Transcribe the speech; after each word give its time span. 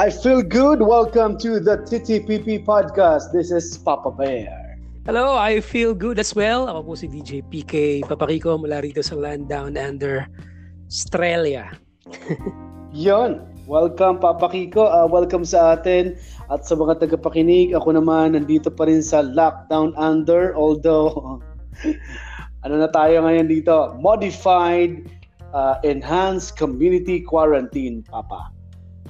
I 0.00 0.08
feel 0.08 0.40
good. 0.40 0.80
Welcome 0.80 1.36
to 1.44 1.60
the 1.60 1.84
TTPP 1.84 2.64
podcast. 2.64 3.36
This 3.36 3.52
is 3.52 3.76
Papa 3.76 4.08
Bear. 4.08 4.80
Hello, 5.04 5.36
I 5.36 5.60
feel 5.60 5.92
good 5.92 6.16
as 6.16 6.32
well. 6.32 6.72
Ako 6.72 6.88
po 6.88 6.92
si 6.96 7.04
DJ 7.04 7.44
PK 7.44 8.08
Papariko 8.08 8.56
mula 8.56 8.80
rito 8.80 9.04
sa 9.04 9.12
Land 9.12 9.52
Down 9.52 9.76
Under, 9.76 10.24
Australia. 10.88 11.68
Yon. 12.96 13.44
Welcome 13.68 14.24
Papa 14.24 14.48
Kiko. 14.48 14.88
Uh, 14.88 15.04
welcome 15.04 15.44
sa 15.44 15.76
atin 15.76 16.16
at 16.48 16.64
sa 16.64 16.80
mga 16.80 17.04
tagapakinig. 17.04 17.76
Ako 17.76 17.92
naman 17.92 18.32
nandito 18.32 18.72
pa 18.72 18.88
rin 18.88 19.04
sa 19.04 19.20
Lockdown 19.20 19.92
Under 20.00 20.56
although 20.56 21.44
ano 22.64 22.74
na 22.80 22.88
tayo 22.88 23.20
ngayon 23.28 23.52
dito? 23.52 24.00
Modified 24.00 25.12
uh, 25.52 25.76
Enhanced 25.84 26.56
Community 26.56 27.20
Quarantine, 27.20 28.00
Papa 28.08 28.48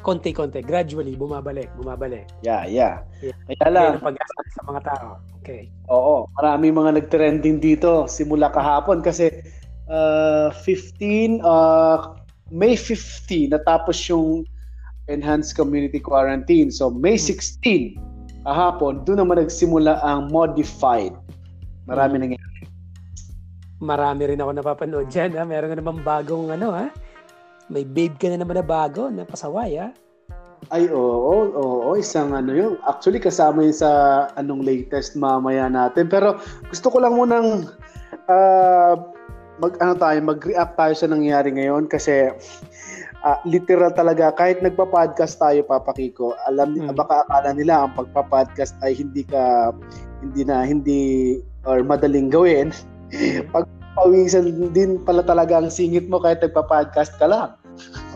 konti-konti, 0.00 0.64
gradually, 0.64 1.14
bumabalik, 1.14 1.68
bumabalik. 1.76 2.26
Yeah, 2.42 2.66
yeah. 2.66 3.04
yeah. 3.20 3.36
Kaya 3.46 3.68
lang. 3.70 3.92
pag 4.00 4.16
sa 4.50 4.62
mga 4.66 4.80
tao. 4.88 5.08
Okay. 5.40 5.70
Oo, 5.88 6.28
marami 6.36 6.72
mga 6.72 7.00
nag-trending 7.00 7.62
dito 7.62 8.04
simula 8.10 8.52
kahapon 8.52 9.00
kasi 9.00 9.30
uh, 9.88 10.52
15, 10.64 11.40
uh, 11.40 12.16
May 12.50 12.74
15, 12.74 13.54
natapos 13.54 13.96
yung 14.10 14.42
enhanced 15.06 15.54
community 15.54 16.02
quarantine. 16.02 16.74
So, 16.74 16.90
May 16.90 17.14
16, 17.14 17.60
hmm. 17.62 18.42
kahapon, 18.42 19.06
doon 19.06 19.22
naman 19.22 19.38
nagsimula 19.40 20.02
ang 20.02 20.34
modified. 20.34 21.14
Marami 21.86 22.14
hmm. 22.18 22.22
nangyari. 22.26 22.62
Marami 23.80 24.22
rin 24.28 24.40
ako 24.42 24.50
napapanood 24.52 25.08
dyan. 25.08 25.38
Ha? 25.40 25.46
Meron 25.48 25.72
na 25.72 25.78
naman 25.80 26.04
bagong 26.04 26.52
ano 26.52 26.74
ha 26.76 26.92
may 27.70 27.86
babe 27.86 28.18
ka 28.18 28.26
na 28.26 28.42
naman 28.42 28.58
na 28.58 28.66
bago 28.66 29.08
na 29.08 29.22
pasaway, 29.22 29.78
ha? 29.78 29.94
Ay, 30.68 30.92
oo, 30.92 31.00
oo, 31.00 31.46
oo, 31.56 31.90
isang 31.96 32.36
ano 32.36 32.52
yun. 32.52 32.74
Actually, 32.84 33.22
kasama 33.22 33.64
yun 33.64 33.72
sa 33.72 33.90
anong 34.36 34.60
latest 34.60 35.16
mamaya 35.16 35.70
natin. 35.72 36.10
Pero 36.10 36.36
gusto 36.68 36.92
ko 36.92 37.00
lang 37.00 37.16
munang 37.16 37.64
uh, 38.28 38.94
mag, 39.56 39.72
ano 39.80 39.94
tayo, 39.96 40.18
mag-react 40.20 40.74
tayo 40.76 40.92
sa 40.92 41.08
nangyari 41.08 41.48
ngayon 41.54 41.88
kasi 41.88 42.28
uh, 43.24 43.38
literal 43.48 43.92
talaga, 43.96 44.32
kahit 44.36 44.60
nagpa-podcast 44.60 45.40
tayo, 45.40 45.64
Papa 45.64 45.96
Kiko, 45.96 46.36
alam, 46.48 46.76
hmm. 46.76 46.92
baka 46.92 47.24
akala 47.28 47.56
nila 47.56 47.86
ang 47.86 47.96
pagpa-podcast 47.96 48.76
ay 48.84 48.96
hindi 48.96 49.24
ka, 49.24 49.72
hindi 50.20 50.42
na, 50.44 50.64
hindi, 50.64 51.00
or 51.64 51.80
madaling 51.80 52.28
gawin. 52.28 52.68
Pag 53.54 53.64
pawisan 53.98 54.72
din 54.72 55.02
pala 55.02 55.20
talaga 55.20 55.58
ang 55.58 55.68
singit 55.68 56.06
mo 56.08 56.22
kahit 56.22 56.40
nagpa-podcast 56.40 57.16
ka 57.20 57.26
lang. 57.28 57.59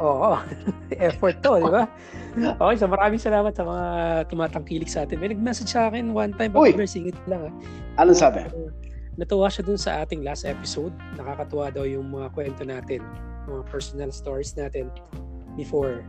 Oo. 0.03 0.39
Effort 1.07 1.37
to, 1.45 1.63
di 1.63 1.71
ba? 1.71 1.85
Okay, 2.35 2.75
so 2.79 2.91
maraming 2.91 3.23
salamat 3.23 3.55
sa 3.55 3.63
mga 3.63 3.87
tumatangkilik 4.31 4.91
sa 4.91 5.07
atin. 5.07 5.23
May 5.23 5.31
nag-message 5.31 5.71
sa 5.71 5.89
akin 5.91 6.11
one 6.11 6.35
time, 6.35 6.51
Uy! 6.55 6.75
singit 6.87 7.17
lang. 7.31 7.49
Ha? 7.49 8.03
Ano 8.03 8.11
sabi? 8.11 8.43
Uh, 8.51 8.71
natuwa 9.15 9.47
siya 9.47 9.63
dun 9.63 9.79
sa 9.79 10.03
ating 10.03 10.27
last 10.27 10.43
episode. 10.43 10.91
Nakakatuwa 11.15 11.71
daw 11.71 11.87
yung 11.87 12.11
mga 12.11 12.35
kwento 12.35 12.63
natin, 12.67 13.01
mga 13.47 13.63
personal 13.71 14.11
stories 14.11 14.59
natin 14.59 14.91
before 15.55 16.03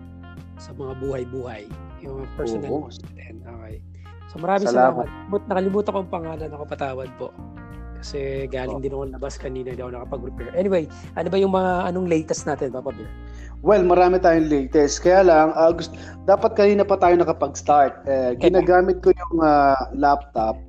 sa 0.58 0.74
mga 0.74 0.98
buhay-buhay. 0.98 1.70
Yung 2.02 2.22
mga 2.22 2.28
personal 2.34 2.72
Oo. 2.74 2.90
natin. 2.90 3.34
Okay. 3.46 3.76
So 4.34 4.42
maraming 4.42 4.68
salamat. 4.68 5.06
salamat. 5.06 5.42
Nakalimutan 5.48 5.92
ko 5.94 6.00
ang 6.02 6.12
pangalan. 6.12 6.50
Ako 6.50 6.64
patawad 6.66 7.10
po. 7.22 7.30
Kasi 8.00 8.50
galing 8.52 8.80
oh. 8.80 8.84
din 8.84 8.94
ako 8.94 9.04
labas 9.12 9.36
kanina, 9.40 9.72
hindi 9.72 9.82
ako 9.82 9.94
nakapag-prepare. 9.96 10.52
Anyway, 10.56 10.86
ano 11.16 11.28
ba 11.32 11.38
yung 11.40 11.54
mga 11.56 11.74
anong 11.92 12.08
latest 12.12 12.44
natin, 12.46 12.74
Papa 12.74 12.92
Bear? 12.92 13.10
Well, 13.66 13.82
marami 13.82 14.22
tayong 14.22 14.52
latest. 14.52 15.02
Kaya 15.02 15.26
lang, 15.26 15.56
uh, 15.58 15.72
gusto, 15.74 15.96
dapat 16.30 16.54
kanina 16.54 16.86
pa 16.86 17.00
tayo 17.02 17.18
nakapag-start. 17.18 18.06
Eh, 18.06 18.38
ginagamit 18.38 19.02
ko 19.02 19.10
yung 19.10 19.38
uh, 19.42 19.80
laptop 19.96 20.60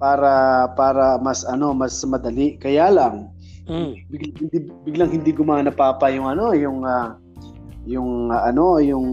para 0.00 0.66
para 0.78 1.20
mas 1.20 1.42
ano, 1.44 1.76
mas 1.76 1.98
madali. 2.06 2.56
Kaya 2.56 2.88
lang, 2.88 3.28
mm. 3.68 4.08
biglang, 4.08 4.34
hindi, 4.40 4.58
biglang 4.86 5.10
hindi 5.12 5.30
gumana 5.34 5.74
papa 5.74 6.08
yung 6.08 6.30
ano, 6.30 6.56
yung 6.56 6.86
uh, 6.86 7.18
yung 7.84 8.32
uh, 8.32 8.42
ano, 8.46 8.80
yung 8.80 9.06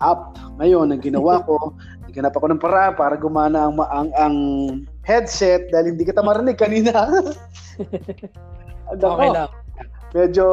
app 0.00 0.36
ngayon 0.62 0.92
ang 0.92 1.02
ginawa 1.02 1.44
ko. 1.44 1.76
Naghanap 2.08 2.36
ako 2.36 2.46
ng 2.52 2.62
para 2.62 2.92
para 2.92 3.14
gumana 3.16 3.68
ang 3.68 3.74
ang, 3.80 4.10
ang 4.16 4.36
headset 5.02 5.70
dahil 5.70 5.94
hindi 5.94 6.06
kita 6.06 6.22
marinig 6.22 6.58
kanina. 6.58 6.92
okay 8.98 9.30
lang 9.30 9.50
medyo 10.12 10.44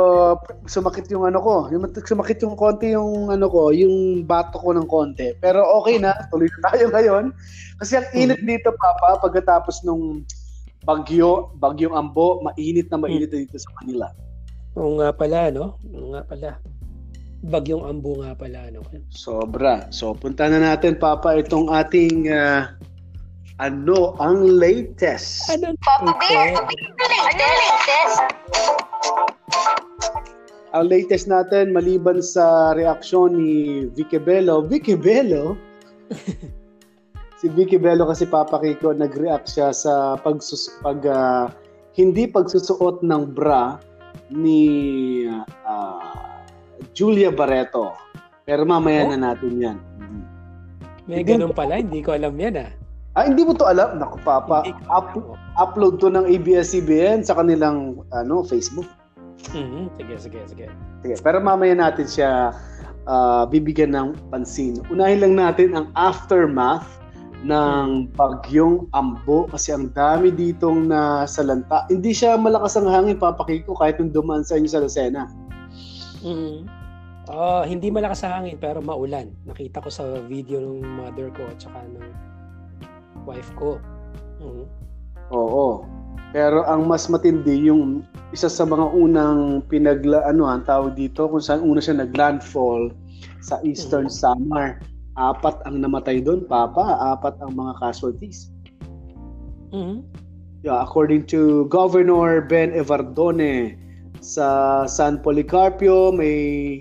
sumakit 0.66 1.12
yung 1.12 1.28
ano 1.28 1.40
ko. 1.44 1.56
Yung 1.72 1.84
sumakit 1.92 2.40
yung 2.44 2.56
konti 2.56 2.96
yung 2.96 3.28
ano 3.30 3.52
ko, 3.52 3.76
yung 3.76 4.24
bato 4.24 4.56
ko 4.60 4.72
ng 4.72 4.88
konti. 4.88 5.36
Pero 5.44 5.64
okay 5.80 6.00
na, 6.00 6.16
tuloy 6.32 6.48
na 6.48 6.60
tayo 6.72 6.86
ngayon. 6.96 7.26
Kasi 7.80 8.00
ang 8.00 8.08
init 8.16 8.40
mm-hmm. 8.40 8.50
dito, 8.50 8.70
Papa, 8.80 9.20
pagkatapos 9.20 9.84
nung 9.84 10.24
bagyo, 10.88 11.52
bagyong 11.60 11.96
ambo, 11.96 12.40
mainit 12.44 12.88
na 12.88 12.98
mainit 13.00 13.30
mm. 13.30 13.40
dito 13.46 13.60
sa 13.60 13.70
Manila. 13.84 14.08
Oo 14.80 14.96
nga 15.00 15.12
pala, 15.12 15.52
no? 15.52 15.76
Oo 15.92 16.16
nga 16.16 16.24
pala. 16.24 16.50
Bagyong 17.40 17.84
ambo 17.84 18.24
nga 18.24 18.32
pala, 18.36 18.72
no? 18.72 18.84
Sobra. 19.12 19.92
So, 19.92 20.16
punta 20.16 20.48
na 20.48 20.60
natin, 20.60 20.96
Papa, 20.96 21.36
itong 21.36 21.68
ating 21.68 22.32
uh, 22.32 22.72
ano 23.60 24.16
ang 24.24 24.56
latest? 24.56 25.52
Ano 25.52 25.76
Papa 25.84 26.16
Bear, 26.16 26.56
ano 26.56 27.46
latest? 27.60 28.16
Ang 30.72 30.86
latest 30.88 31.26
natin, 31.28 31.76
maliban 31.76 32.24
sa 32.24 32.72
reaksyon 32.72 33.36
ni 33.36 33.54
Vicky 33.92 34.18
Bello, 34.22 34.64
Vicky 34.64 34.96
Bello? 34.96 35.60
si 37.40 37.52
Vicky 37.52 37.76
Bello 37.76 38.08
kasi 38.08 38.24
Papa 38.24 38.64
Kiko, 38.64 38.96
nag-react 38.96 39.52
siya 39.52 39.76
sa 39.76 40.16
pagsus 40.16 40.72
pag 40.80 41.04
uh, 41.04 41.52
hindi 42.00 42.32
pagsusuot 42.32 43.04
ng 43.04 43.36
bra 43.36 43.76
ni 44.32 45.26
uh, 45.68 46.40
Julia 46.96 47.34
Barreto. 47.34 47.92
Pero 48.48 48.64
mamaya 48.64 49.04
oh? 49.04 49.10
na 49.12 49.34
natin 49.34 49.54
yan. 49.60 49.78
May 51.10 51.26
ganun 51.26 51.52
pala, 51.52 51.82
hindi 51.82 52.00
ko 52.06 52.14
alam 52.14 52.38
yan 52.38 52.56
ah. 52.62 52.72
Ah, 53.18 53.26
hindi 53.26 53.42
mo 53.42 53.58
to 53.58 53.66
alam? 53.66 53.98
Naku, 53.98 54.22
Papa. 54.22 54.62
Up- 54.86 55.34
upload 55.58 55.98
to 55.98 56.14
ng 56.14 56.30
ABS-CBN 56.30 57.26
sa 57.26 57.34
kanilang 57.34 58.06
ano, 58.14 58.46
Facebook. 58.46 58.86
Mm-hmm. 59.50 59.84
Sige, 59.98 60.14
sige, 60.20 60.40
sige. 60.46 60.66
Sige, 61.02 61.16
pero 61.26 61.42
mamaya 61.42 61.74
natin 61.74 62.06
siya 62.06 62.54
uh, 63.10 63.44
bibigyan 63.50 63.98
ng 63.98 64.08
pansin. 64.30 64.78
Unahin 64.94 65.26
lang 65.26 65.34
natin 65.40 65.74
ang 65.74 65.90
aftermath 65.98 66.86
ng 67.42 68.12
bagyong 68.20 68.92
Ambo 68.92 69.48
kasi 69.48 69.72
ang 69.72 69.90
dami 69.96 70.30
ditong 70.30 70.92
na 70.92 71.24
salanta. 71.24 71.88
Hindi 71.88 72.12
siya 72.12 72.36
malakas 72.36 72.76
ang 72.76 72.92
hangin, 72.92 73.16
papakiko, 73.16 73.74
kahit 73.80 73.98
nung 73.98 74.12
dumaan 74.12 74.44
sa 74.44 74.60
inyo 74.60 74.70
sa 74.70 74.84
Lucena. 74.84 75.24
Mm-hmm. 76.22 76.58
Uh, 77.30 77.64
hindi 77.64 77.94
malakas 77.94 78.26
ang 78.26 78.44
hangin 78.44 78.58
pero 78.60 78.84
maulan. 78.84 79.32
Nakita 79.48 79.80
ko 79.80 79.90
sa 79.90 80.04
video 80.28 80.60
ng 80.60 80.84
mother 80.84 81.32
ko 81.32 81.48
at 81.48 81.62
saka 81.62 81.80
ng 81.86 82.29
wife 83.28 83.50
ko. 83.56 83.82
Mm-hmm. 84.40 84.66
Oo. 85.34 85.86
Pero 86.30 86.62
ang 86.70 86.86
mas 86.86 87.10
matindi 87.10 87.66
yung 87.66 88.06
isa 88.30 88.46
sa 88.46 88.62
mga 88.62 88.94
unang 88.94 89.66
pinagla 89.66 90.22
ano 90.30 90.46
ang 90.46 90.62
tawag 90.62 90.94
dito 90.94 91.26
kung 91.26 91.42
saan 91.42 91.66
una 91.66 91.82
siya 91.82 91.98
naglandfall 91.98 92.94
sa 93.42 93.58
Eastern 93.66 94.08
mm-hmm. 94.08 94.22
Samar. 94.22 94.80
Apat 95.20 95.60
ang 95.68 95.84
namatay 95.84 96.24
doon, 96.24 96.48
Papa. 96.48 96.96
Apat 97.12 97.36
ang 97.44 97.58
mga 97.58 97.76
casualties. 97.82 98.54
Mm-hmm. 99.74 100.06
Yeah, 100.64 100.80
according 100.84 101.28
to 101.32 101.72
Governor 101.72 102.44
Ben 102.44 102.76
Evardone 102.76 103.80
sa 104.20 104.84
San 104.88 105.24
Policarpio, 105.24 106.12
may 106.12 106.80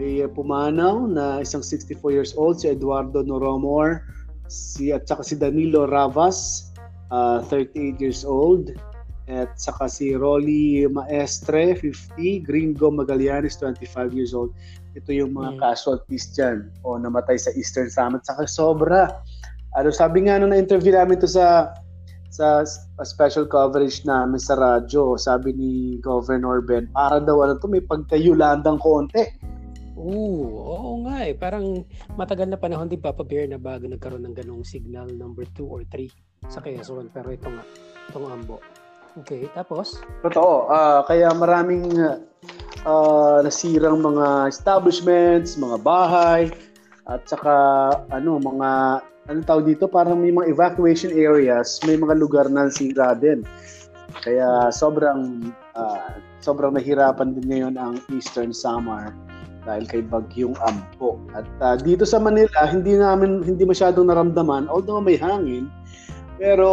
may 0.00 0.24
pumanaw 0.24 1.04
na 1.04 1.44
isang 1.44 1.60
64 1.60 2.00
years 2.08 2.32
old 2.32 2.56
si 2.56 2.72
Eduardo 2.72 3.20
Noromor 3.20 4.00
si 4.50 4.90
at 4.90 5.06
saka 5.06 5.22
si 5.22 5.38
Danilo 5.38 5.86
Ravas, 5.86 6.70
uh, 7.14 7.38
38 7.46 8.02
years 8.02 8.26
old, 8.26 8.74
at 9.30 9.54
saka 9.54 9.86
si 9.86 10.18
Rolly 10.18 10.90
Maestre, 10.90 11.78
50, 11.78 12.42
Gringo 12.42 12.90
Magallanes, 12.90 13.54
25 13.62 14.10
years 14.10 14.34
old. 14.34 14.50
Ito 14.98 15.14
yung 15.14 15.38
mga 15.38 15.54
mm. 15.54 15.58
casualties 15.62 16.34
dyan 16.34 16.66
o 16.82 16.98
namatay 16.98 17.38
sa 17.38 17.54
Eastern 17.54 17.86
Summit. 17.94 18.26
Saka 18.26 18.50
sobra. 18.50 19.22
Ano, 19.78 19.94
sabi 19.94 20.26
nga 20.26 20.42
nung 20.42 20.50
na-interview 20.50 20.98
namin 20.98 21.22
to 21.22 21.30
sa 21.30 21.70
sa 22.30 22.62
special 23.06 23.46
coverage 23.46 24.02
namin 24.06 24.38
sa 24.38 24.58
radyo, 24.58 25.18
sabi 25.18 25.54
ni 25.54 25.72
Governor 26.02 26.62
Ben, 26.62 26.90
para 26.90 27.18
daw 27.22 27.42
ano 27.42 27.58
to, 27.58 27.66
may 27.66 27.82
pagkayulandang 27.82 28.78
konti 28.82 29.26
Oo, 30.00 30.48
oo 30.56 30.92
nga 31.04 31.28
eh. 31.28 31.36
Parang 31.36 31.84
matagal 32.16 32.48
na 32.48 32.56
panahon 32.56 32.88
din 32.88 33.04
Papa 33.04 33.20
Bear 33.20 33.44
na 33.44 33.60
bago 33.60 33.84
nagkaroon 33.84 34.24
ng 34.24 34.36
ganong 34.36 34.64
signal 34.64 35.12
number 35.12 35.44
2 35.52 35.68
or 35.68 35.84
3 35.84 36.08
sa 36.48 36.64
Quezon. 36.64 37.12
Pero 37.12 37.28
ito 37.28 37.52
nga, 37.52 37.64
itong 38.08 38.26
Ambo. 38.32 38.56
Okay, 39.20 39.44
tapos? 39.52 40.00
Totoo. 40.24 40.70
Uh, 40.72 41.04
kaya 41.04 41.28
maraming 41.36 41.92
uh, 42.88 43.38
nasirang 43.44 44.00
mga 44.00 44.48
establishments, 44.48 45.60
mga 45.60 45.78
bahay, 45.84 46.48
at 47.10 47.26
saka 47.28 47.52
ano, 48.08 48.38
mga 48.40 49.02
anong 49.28 49.46
tawag 49.46 49.66
dito, 49.66 49.90
parang 49.90 50.16
may 50.16 50.32
mga 50.32 50.48
evacuation 50.48 51.12
areas, 51.12 51.82
may 51.84 51.98
mga 51.98 52.14
lugar 52.16 52.46
na 52.48 52.70
sira 52.70 53.12
din. 53.18 53.42
Kaya 54.22 54.74
sobrang 54.74 55.50
ah, 55.78 56.18
sobrang 56.42 56.74
nahirapan 56.74 57.38
din 57.38 57.46
ngayon 57.46 57.74
ang 57.78 57.94
Eastern 58.10 58.50
Samar 58.50 59.14
dahil 59.70 59.86
kay 59.86 60.02
Bagyong 60.02 60.58
Ampo. 60.66 61.22
At 61.30 61.46
ah, 61.62 61.78
dito 61.78 62.02
sa 62.02 62.18
Manila, 62.18 62.66
hindi 62.66 62.98
namin 62.98 63.46
hindi 63.46 63.62
masyadong 63.62 64.10
naramdaman 64.10 64.66
although 64.66 64.98
may 64.98 65.14
hangin. 65.14 65.70
Pero 66.42 66.66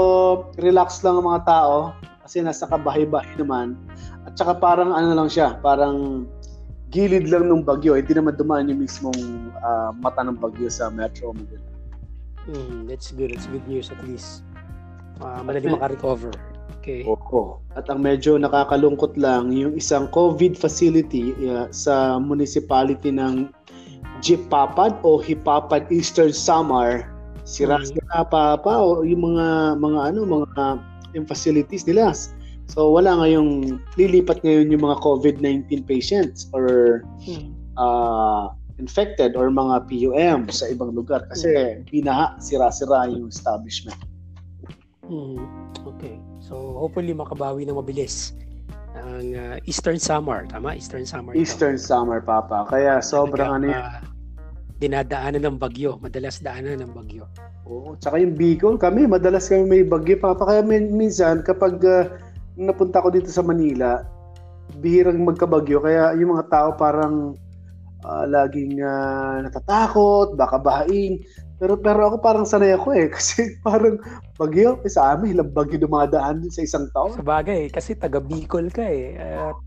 relax 0.58 1.06
lang 1.06 1.22
ang 1.22 1.30
mga 1.30 1.46
tao 1.46 1.94
kasi 2.26 2.42
nasa 2.42 2.66
kabahay-bahay 2.66 3.38
naman. 3.38 3.78
At 4.26 4.34
saka 4.34 4.58
parang 4.58 4.98
ano 4.98 5.14
lang 5.14 5.30
siya, 5.30 5.62
parang 5.62 6.26
gilid 6.90 7.30
lang 7.30 7.46
ng 7.46 7.62
bagyo. 7.62 7.94
Hindi 7.94 8.18
naman 8.18 8.34
dumaan 8.34 8.74
yung 8.74 8.82
mismong 8.82 9.54
ah, 9.62 9.94
mata 9.94 10.26
ng 10.26 10.42
bagyo 10.42 10.66
sa 10.74 10.90
Metro 10.90 11.38
Manila. 11.38 11.78
Mm, 12.50 12.90
that's 12.90 13.14
good. 13.14 13.36
That's 13.36 13.46
good 13.46 13.68
news 13.70 13.94
at 13.94 14.00
least. 14.08 14.42
Uh, 15.20 15.44
madali 15.44 15.68
makarecover. 15.68 16.32
Okay. 16.88 17.04
Oo. 17.04 17.60
At 17.76 17.92
ang 17.92 18.00
medyo 18.00 18.40
nakakalungkot 18.40 19.20
lang, 19.20 19.52
yung 19.52 19.76
isang 19.76 20.08
COVID 20.16 20.56
facility 20.56 21.36
uh, 21.44 21.68
sa 21.68 22.16
municipality 22.16 23.12
ng 23.12 23.52
Jipapad 24.24 24.96
o 25.04 25.20
Hipapad 25.20 25.92
Eastern 25.92 26.32
Samar, 26.32 27.12
sira-sira 27.44 28.24
pa 28.32 28.56
pa 28.56 28.74
o 28.80 29.04
yung 29.04 29.36
mga 29.36 29.78
mga 29.84 30.00
ano 30.16 30.20
mga 30.24 30.80
yung 31.12 31.28
facilities 31.28 31.84
nila. 31.84 32.16
So 32.72 32.88
wala 32.88 33.20
ngayong 33.20 33.84
lilipat 34.00 34.40
ngayon 34.48 34.72
yung 34.72 34.88
mga 34.88 35.04
COVID-19 35.04 35.84
patients 35.84 36.48
or 36.56 37.04
Mm. 37.28 37.52
uh, 37.76 38.56
infected 38.80 39.36
or 39.36 39.52
mga 39.52 39.92
PUM 39.92 40.48
sa 40.48 40.72
ibang 40.72 40.96
lugar 40.96 41.28
kasi 41.28 41.84
binaha, 41.92 42.32
sira-sira 42.40 43.12
yung 43.12 43.28
establishment. 43.28 44.00
Mm. 45.08 45.40
Okay. 45.84 46.16
So, 46.48 46.80
hopefully 46.80 47.12
makabawi 47.12 47.68
ng 47.68 47.76
mabilis 47.76 48.32
ang 48.96 49.36
uh, 49.36 49.56
Eastern 49.68 50.00
Samar. 50.00 50.48
Tama? 50.48 50.80
Eastern 50.80 51.04
ito. 51.04 51.36
Eastern 51.36 51.76
Summer, 51.76 52.24
Papa. 52.24 52.66
Kaya 52.72 53.04
sobrang 53.04 53.62
ano 53.62 53.68
ah, 53.76 54.00
dinadaanan 54.80 55.44
ng 55.44 55.58
bagyo. 55.60 56.00
Madalas 56.00 56.40
daanan 56.40 56.82
ng 56.82 56.94
bagyo. 56.96 57.28
Oo. 57.68 58.00
Tsaka 58.00 58.18
yung 58.24 58.34
Bicol, 58.40 58.80
kami, 58.80 59.06
madalas 59.06 59.52
kami 59.52 59.68
may 59.68 59.84
bagyo, 59.84 60.18
Papa. 60.18 60.48
Kaya 60.48 60.62
min- 60.64 60.96
minsan, 60.96 61.44
kapag 61.44 61.84
ah, 61.84 62.08
napunta 62.56 63.04
ko 63.04 63.12
dito 63.12 63.28
sa 63.30 63.44
Manila, 63.44 64.02
bihirang 64.80 65.20
magkabagyo. 65.28 65.84
Kaya 65.84 66.16
yung 66.16 66.40
mga 66.40 66.48
tao 66.48 66.70
parang 66.80 67.36
ah, 68.08 68.26
laging 68.26 68.82
ah, 68.82 69.44
natatakot, 69.46 70.40
baka 70.40 70.58
bahain. 70.58 71.22
Pero 71.58 71.74
pero 71.82 72.06
ako 72.06 72.22
parang 72.22 72.46
sanay 72.46 72.78
ako 72.78 72.94
eh. 72.94 73.10
Kasi 73.16 73.58
parang 73.66 73.98
bagyo, 74.38 74.78
eh, 74.86 74.92
sa 74.92 75.18
amin, 75.18 75.38
ilang 75.38 75.52
bagyo 75.54 75.82
dumadaan 75.82 76.46
din 76.46 76.54
sa 76.54 76.62
isang 76.62 76.86
taon. 76.94 77.18
Sa 77.18 77.26
bagay, 77.26 77.74
kasi 77.74 77.98
taga 77.98 78.22
Bicol 78.22 78.70
ka 78.70 78.86
eh. 78.86 79.18
At 79.18 79.58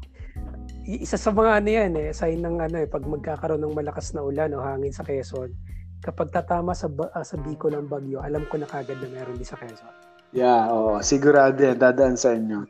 isa 0.86 1.18
sa 1.18 1.30
mga 1.30 1.62
ano 1.62 1.68
yan 1.68 1.92
eh, 1.98 2.08
sign 2.10 2.42
ng 2.42 2.58
ano 2.62 2.76
eh, 2.82 2.86
pag 2.88 3.04
magkakaroon 3.06 3.62
ng 3.62 3.76
malakas 3.76 4.14
na 4.14 4.24
ulan 4.24 4.54
o 4.54 4.62
hangin 4.62 4.94
sa 4.94 5.06
Quezon, 5.06 5.52
kapag 6.00 6.32
tatama 6.32 6.72
sa, 6.72 6.88
ah, 7.12 7.26
sa 7.26 7.36
Bicol 7.38 7.76
ang 7.76 7.90
bagyo, 7.90 8.22
alam 8.22 8.46
ko 8.48 8.56
na 8.58 8.66
kagad 8.66 8.98
na 8.98 9.10
meron 9.10 9.36
din 9.36 9.46
sa 9.46 9.58
Quezon. 9.58 9.92
Yeah, 10.30 10.70
oo. 10.70 11.02
sigurado 11.02 11.58
yan. 11.58 11.82
Dadaan 11.82 12.14
sa 12.14 12.38
inyo. 12.38 12.62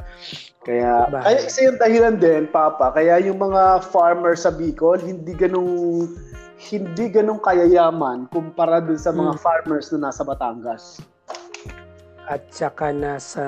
Kaya, 0.65 1.13
Bakit? 1.13 1.25
kaya 1.29 1.41
isa 1.45 1.61
yung 1.69 1.77
dahilan 1.77 2.17
din, 2.17 2.49
Papa. 2.49 2.89
Kaya 2.97 3.21
yung 3.21 3.37
mga 3.37 3.85
farmer 3.85 4.33
sa 4.33 4.49
Bicol, 4.49 4.97
hindi 4.97 5.37
ganong 5.37 6.09
hindi 6.61 7.09
ganong 7.09 7.41
kayayaman 7.41 8.29
kumpara 8.29 8.85
dun 8.85 9.01
sa 9.01 9.11
mga 9.11 9.33
Hmm. 9.33 9.41
farmers 9.41 9.89
na 9.91 10.09
nasa 10.09 10.21
Batangas. 10.23 11.01
At 12.31 12.47
saka 12.53 12.95
nasa 12.95 13.43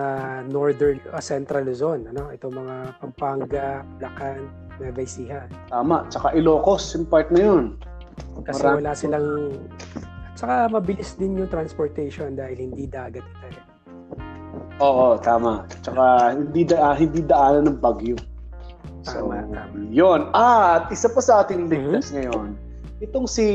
northern, 0.49 0.99
ah, 1.13 1.23
central 1.23 1.69
Luzon, 1.69 2.09
ano? 2.09 2.33
Ito 2.33 2.51
mga 2.51 2.99
Pampanga, 2.99 3.85
Bulacan, 3.95 4.49
Nueva 4.81 5.01
Ecija. 5.01 5.47
Tama. 5.71 6.09
Tsaka 6.11 6.35
Ilocos, 6.35 6.91
yung 6.97 7.07
part 7.07 7.31
na 7.31 7.41
yun. 7.47 7.65
Kasi 8.43 8.59
Marami 8.59 8.77
wala 8.83 8.93
silang... 8.97 9.29
At 10.33 10.35
saka 10.35 10.55
mabilis 10.67 11.15
din 11.15 11.39
yung 11.39 11.47
transportation 11.47 12.35
dahil 12.35 12.59
hindi 12.59 12.91
dagat 12.91 13.23
ito 13.23 13.47
eh. 13.55 13.63
Oo, 14.83 15.15
tama. 15.21 15.63
Tsaka 15.85 16.35
hindi, 16.35 16.67
da, 16.67 16.91
ah, 16.91 16.97
hindi 16.99 17.23
daanan 17.23 17.71
ng 17.71 17.79
bagyo. 17.79 18.19
So, 19.07 19.31
Tama, 19.31 19.47
tama. 19.47 19.79
yun. 19.95 20.27
At 20.35 20.91
isa 20.91 21.07
pa 21.07 21.23
sa 21.23 21.47
ating 21.47 21.71
ligtas 21.71 22.11
ngayon, 22.11 22.59
itong 23.03 23.27
si 23.27 23.47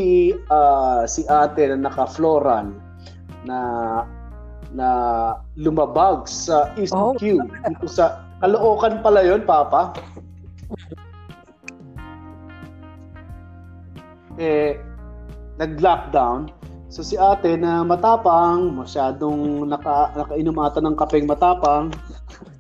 ah, 0.52 1.08
si 1.08 1.24
ate 1.32 1.72
na 1.72 1.88
naka-floral 1.88 2.76
na 3.48 3.60
na 4.76 4.90
lumabag 5.56 6.28
sa 6.28 6.76
East 6.76 6.92
Oh, 6.92 7.16
Q. 7.16 7.40
Dito 7.40 7.88
sa 7.88 8.28
Caloocan 8.44 9.00
pala 9.00 9.24
yon 9.24 9.48
Papa. 9.48 9.96
Eh, 14.38 14.78
nag-lockdown. 15.58 16.52
So 16.92 17.02
si 17.02 17.18
ate 17.18 17.58
na 17.58 17.82
matapang, 17.82 18.76
masyadong 18.78 19.66
naka, 19.66 20.14
nakainom 20.14 20.62
ata 20.62 20.78
ng 20.84 20.94
kapeng 20.94 21.26
matapang, 21.26 21.90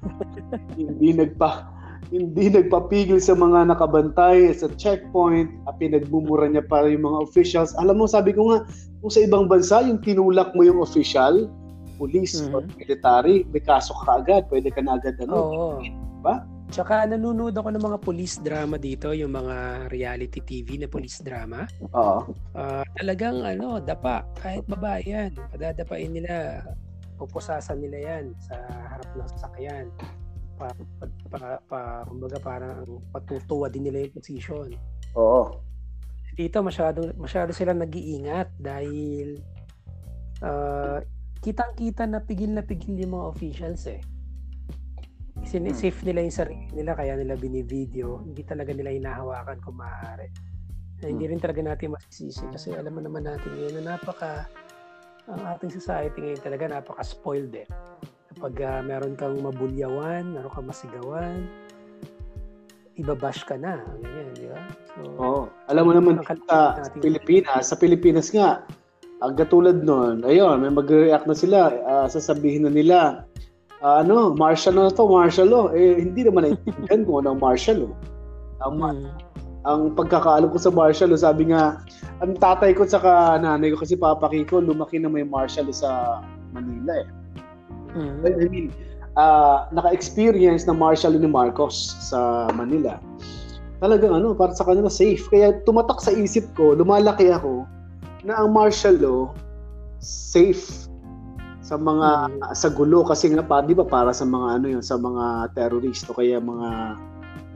hindi 0.79 1.13
nagpa 1.13 1.76
hindi 2.07 2.47
nagpapigil 2.47 3.19
sa 3.19 3.35
mga 3.35 3.67
nakabantay 3.73 4.51
sa 4.55 4.71
checkpoint, 4.79 5.51
at 5.67 5.75
pinagmumura 5.79 6.47
niya 6.47 6.63
para 6.63 6.87
yung 6.87 7.03
mga 7.03 7.19
officials. 7.27 7.75
Alam 7.75 7.99
mo, 7.99 8.05
sabi 8.07 8.31
ko 8.31 8.55
nga, 8.55 8.63
kung 9.03 9.11
sa 9.11 9.21
ibang 9.23 9.45
bansa, 9.51 9.83
yung 9.83 9.99
tinulak 9.99 10.55
mo 10.55 10.63
yung 10.63 10.79
official, 10.79 11.51
police 11.97 12.45
Mhm. 12.45 12.53
or 12.53 12.61
military, 12.77 13.43
may 13.51 13.59
kaso 13.59 13.91
ka 14.05 14.21
agad, 14.21 14.45
pwede 14.53 14.69
ka 14.71 14.79
na 14.85 15.01
agad 15.01 15.17
ano. 15.19 15.33
Oo. 15.33 15.67
Ba? 16.23 16.45
Tsaka 16.67 17.07
nanonood 17.07 17.55
ako 17.55 17.71
ng 17.73 17.83
mga 17.83 17.97
police 18.03 18.37
drama 18.43 18.75
dito, 18.75 19.15
yung 19.15 19.31
mga 19.31 19.87
reality 19.87 20.43
TV 20.43 20.83
na 20.83 20.91
police 20.91 21.23
drama. 21.23 21.63
Oo. 21.95 22.27
Ah, 22.53 22.83
talagang 22.99 23.39
ano, 23.39 23.79
dapa. 23.79 24.27
Kahit 24.43 24.67
babae 24.67 25.03
yan. 25.07 25.31
Padadapain 25.47 26.11
nila. 26.11 26.63
Pupusasan 27.17 27.81
nila 27.81 27.97
yan 27.97 28.35
sa 28.43 28.59
harap 28.93 29.09
ng 29.15 29.29
sasakyan. 29.31 29.87
Pa, 30.57 30.73
pa, 30.73 31.05
pa, 31.29 31.39
pa, 31.69 31.79
kumbaga 32.09 32.37
parang 32.41 32.81
patutuwa 33.13 33.69
din 33.69 33.87
nila 33.87 34.09
yung 34.09 34.15
position. 34.17 34.73
Oo. 35.13 35.61
Dito 36.33 36.61
masyado, 36.65 37.13
masyado 37.17 37.53
sila 37.53 37.77
nag-iingat 37.77 38.57
dahil 38.57 39.37
ah, 40.41 41.01
kitang-kita 41.41 42.09
na 42.09 42.21
pigil 42.21 42.53
na 42.57 42.65
pigil 42.65 42.97
yung 42.97 43.13
mga 43.17 43.29
officials 43.29 43.85
eh. 43.89 44.01
Sinisafe 45.47 46.03
nila 46.03 46.25
yung 46.25 46.35
sarili 46.35 46.67
nila 46.73 46.97
kaya 46.97 47.15
nila 47.15 47.37
binivideo. 47.37 48.25
Hindi 48.25 48.41
talaga 48.43 48.73
nila 48.73 48.91
hinahawakan 48.91 49.57
kung 49.63 49.77
maaari. 49.79 50.27
Na 50.99 51.07
hindi 51.07 51.29
rin 51.29 51.37
talaga 51.37 51.61
natin 51.61 51.93
masisisi 51.93 52.43
kasi 52.49 52.73
alam 52.73 52.97
mo 52.97 53.01
naman 53.05 53.23
natin 53.23 53.53
ngayon 53.53 53.73
na 53.79 53.95
napaka 53.95 54.49
ang 55.29 55.41
ating 55.55 55.71
society 55.71 56.17
ngayon 56.19 56.41
talaga 56.41 56.63
napaka-spoiled 56.67 57.53
eh. 57.53 57.67
Kapag 58.37 58.61
ah, 58.61 58.85
meron 58.85 59.17
kang 59.17 59.41
mabulyawan, 59.41 60.29
meron 60.29 60.53
kang 60.53 60.69
masigawan, 60.69 61.49
ibabash 62.93 63.41
ka 63.41 63.57
na. 63.57 63.81
Ganyan, 63.97 64.29
di 64.37 64.45
ba? 64.45 64.61
So, 64.93 64.99
Oo. 65.17 65.41
Alam 65.73 65.89
mo 65.89 65.93
naman 65.97 66.21
sa, 66.21 66.77
natin- 66.77 67.01
Pilipinas, 67.01 67.73
sa 67.73 67.73
Pilipinas 67.73 68.29
nga, 68.29 68.61
ang 69.25 69.33
katulad 69.33 69.81
nun, 69.81 70.21
ayun, 70.21 70.61
may 70.61 70.69
magre-react 70.69 71.25
na 71.25 71.33
sila, 71.33 71.73
ah, 71.89 72.05
sasabihin 72.05 72.69
na 72.69 72.71
nila, 72.73 73.25
ah, 73.81 74.05
ano, 74.05 74.37
martial 74.37 74.77
law 74.77 74.85
na 74.85 74.93
to, 74.93 75.09
martial 75.09 75.49
law. 75.49 75.65
Eh, 75.73 75.97
hindi 75.97 76.21
naman 76.21 76.45
naiintindihan 76.45 77.09
kung 77.09 77.25
ano 77.25 77.33
ang 77.33 77.41
martial 77.41 77.89
law. 77.89 77.93
Ang, 78.69 78.73
Mm. 78.77 79.09
ang 79.65 79.81
pagkakaalam 79.97 80.53
ko 80.53 80.61
sa 80.61 80.69
martial 80.69 81.09
law, 81.09 81.17
sabi 81.17 81.49
nga, 81.49 81.81
ang 82.21 82.37
tatay 82.37 82.77
ko 82.77 82.85
sa 82.85 83.01
nanay 83.41 83.73
ko 83.73 83.81
kasi 83.81 83.97
Papa 83.97 84.29
Kiko, 84.29 84.61
lumaki 84.61 85.01
na 85.01 85.09
may 85.09 85.25
martial 85.25 85.65
law 85.65 85.73
sa 85.73 85.89
Manila 86.53 87.01
eh. 87.01 87.09
Mm. 87.97 88.17
I 88.21 88.45
mean, 88.47 88.67
ah, 89.17 89.65
naka-experience 89.73 90.69
ng 90.69 90.77
martial 90.77 91.17
law 91.17 91.21
ni 91.21 91.29
Marcos 91.29 91.97
sa 91.97 92.47
Manila. 92.53 93.01
Talagang 93.81 94.13
ano, 94.13 94.37
para 94.37 94.53
sa 94.53 94.65
kanila 94.65 94.89
safe. 94.89 95.25
Kaya 95.29 95.57
tumatak 95.65 96.01
sa 96.01 96.13
isip 96.13 96.45
ko, 96.53 96.77
lumalaki 96.77 97.33
ako, 97.33 97.65
na 98.21 98.37
ang 98.41 98.53
martial 98.53 98.97
law, 99.01 99.21
safe 100.01 100.87
sa 101.67 101.75
mga 101.75 102.31
sa 102.55 102.71
gulo 102.71 103.03
kasi 103.03 103.27
nga 103.27 103.43
pa 103.43 103.59
di 103.59 103.75
ba 103.75 103.83
para 103.83 104.15
sa 104.15 104.23
mga 104.23 104.47
ano 104.55 104.65
yun 104.71 104.79
sa 104.79 104.95
mga 104.95 105.51
terrorist 105.51 106.07
o 106.07 106.15
kaya 106.15 106.39
mga 106.39 106.95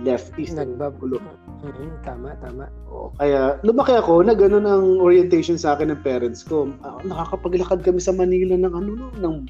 leftist 0.03 0.51
na 0.57 0.67
Nagbab- 0.67 0.99
gulo 0.99 1.21
Mm, 1.61 1.93
tama, 2.01 2.33
tama. 2.41 2.65
Oo, 2.89 3.13
kaya 3.21 3.61
lumaki 3.61 3.93
ako 3.93 4.25
na 4.25 4.33
ganun 4.33 4.65
ang 4.65 4.97
orientation 4.97 5.61
sa 5.61 5.77
akin 5.77 5.93
ng 5.93 6.01
parents 6.01 6.41
ko. 6.41 6.65
Ah, 6.81 6.97
nakakapaglakad 7.05 7.85
kami 7.85 8.01
sa 8.01 8.09
Manila 8.09 8.57
ng 8.57 8.73
ano 8.73 8.89
no, 8.97 9.07
ng 9.13 9.45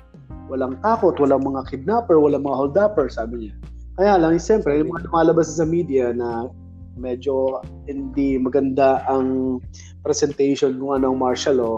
walang 0.52 0.76
takot, 0.84 1.16
walang 1.16 1.48
mga 1.48 1.64
kidnapper, 1.72 2.20
walang 2.20 2.44
mga 2.44 2.60
holdupper, 2.60 3.08
sabi 3.08 3.48
niya. 3.48 3.54
Kaya 3.96 4.20
lang, 4.20 4.36
siyempre, 4.36 4.76
yung 4.84 4.92
mga 4.92 5.08
lumalabas 5.08 5.56
sa 5.56 5.64
media 5.64 6.12
na 6.12 6.52
medyo 7.00 7.64
hindi 7.88 8.36
maganda 8.36 9.00
ang 9.08 9.58
presentation 10.04 10.76
kung 10.76 11.00
ano 11.00 11.16
ang 11.16 11.18
martial 11.24 11.56
law, 11.56 11.76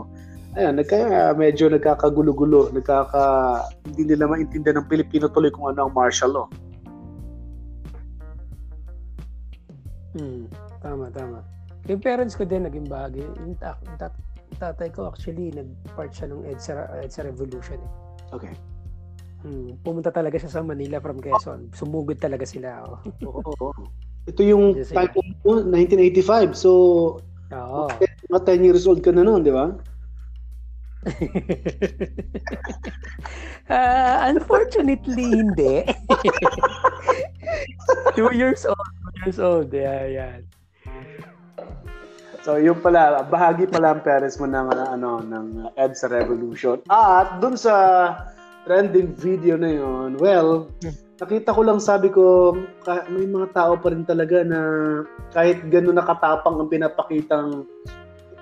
ayan, 0.58 0.82
nagka, 0.82 0.98
medyo 1.38 1.70
nagkakagulo-gulo, 1.70 2.74
nagkaka, 2.74 3.22
hindi 3.94 4.10
nila 4.10 4.26
maintindihan 4.26 4.82
ng 4.82 4.90
Pilipino 4.90 5.30
tuloy 5.30 5.54
kung 5.54 5.70
ano 5.70 5.86
ang 5.86 5.94
martial 5.94 6.34
law. 6.34 6.48
Hmm, 10.18 10.50
tama, 10.82 11.10
tama. 11.14 11.46
Yung 11.90 12.02
parents 12.02 12.38
ko 12.38 12.46
din 12.46 12.66
naging 12.66 12.86
bahagi. 12.86 13.26
Yung, 13.44 13.58
ta- 13.58 13.82
yung 13.82 13.98
tat- 13.98 14.24
tatay 14.62 14.94
ko 14.94 15.10
actually, 15.10 15.50
nag-part 15.52 16.14
siya 16.14 16.30
ng 16.30 16.46
EDSA, 16.48 17.02
EDSA 17.02 17.22
Revolution. 17.28 17.82
Eh. 17.82 17.92
Okay. 18.34 18.54
Hmm, 19.44 19.76
pumunta 19.84 20.10
talaga 20.10 20.40
siya 20.40 20.50
sa 20.50 20.64
Manila 20.64 21.04
from 21.04 21.20
Quezon. 21.20 21.76
Sumugod 21.76 22.18
talaga 22.18 22.48
sila. 22.48 22.88
Oh. 22.88 22.98
Oo. 23.28 23.44
oo. 23.44 23.70
Ito 24.24 24.40
yung 24.40 24.80
Yes, 24.80 24.96
time 24.96 25.12
of 25.44 25.68
1985. 25.68 26.56
So, 26.56 26.72
Oo. 27.52 27.92
mga 28.32 28.42
10 28.48 28.66
years 28.66 28.88
old 28.88 29.04
ka 29.04 29.12
na 29.12 29.28
noon, 29.28 29.44
di 29.44 29.52
ba? 29.52 29.76
Ah, 33.72 34.28
unfortunately, 34.28 35.24
hindi. 35.24 35.88
two 38.16 38.30
years 38.36 38.68
old. 38.68 38.90
Two 39.00 39.12
years 39.24 39.40
old. 39.40 39.72
Yeah, 39.72 40.04
yeah. 40.08 40.34
So, 42.44 42.60
yung 42.60 42.84
pala, 42.84 43.24
bahagi 43.24 43.72
pala 43.72 43.96
ang 43.96 44.04
parents 44.04 44.36
mo 44.36 44.44
ng, 44.52 44.68
ano, 44.76 45.24
ng 45.24 45.72
EDSA 45.80 46.12
Revolution. 46.12 46.84
At 46.92 47.40
dun 47.40 47.56
sa 47.56 47.72
trending 48.68 49.16
video 49.16 49.56
na 49.56 49.72
yun, 49.72 50.20
well, 50.20 50.68
nakita 51.24 51.56
ko 51.56 51.64
lang, 51.64 51.80
sabi 51.80 52.12
ko, 52.12 52.52
may 53.08 53.24
mga 53.24 53.56
tao 53.56 53.80
pa 53.80 53.96
rin 53.96 54.04
talaga 54.04 54.44
na 54.44 54.60
kahit 55.32 55.64
gano'n 55.72 55.96
nakatapang 55.96 56.60
ang 56.60 56.68
pinapakitang 56.68 57.64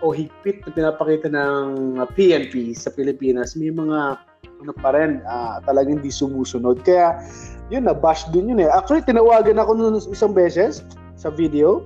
o 0.01 0.09
higpit 0.09 0.65
na 0.65 0.73
pinapakita 0.73 1.29
ng 1.29 2.01
PNP 2.17 2.73
sa 2.73 2.89
Pilipinas, 2.89 3.53
may 3.53 3.69
mga 3.69 4.17
ano 4.65 4.73
pa 4.81 4.97
rin, 4.97 5.21
ah, 5.29 5.61
talagang 5.61 6.01
hindi 6.01 6.09
sumusunod. 6.09 6.81
Kaya, 6.81 7.21
yun, 7.69 7.85
na-bash 7.85 8.29
din 8.33 8.49
yun 8.49 8.65
eh. 8.65 8.69
Actually, 8.69 9.05
tinawagan 9.05 9.61
ako 9.61 9.77
noon 9.77 10.01
isang 10.09 10.33
beses 10.33 10.81
sa 11.17 11.29
video. 11.29 11.85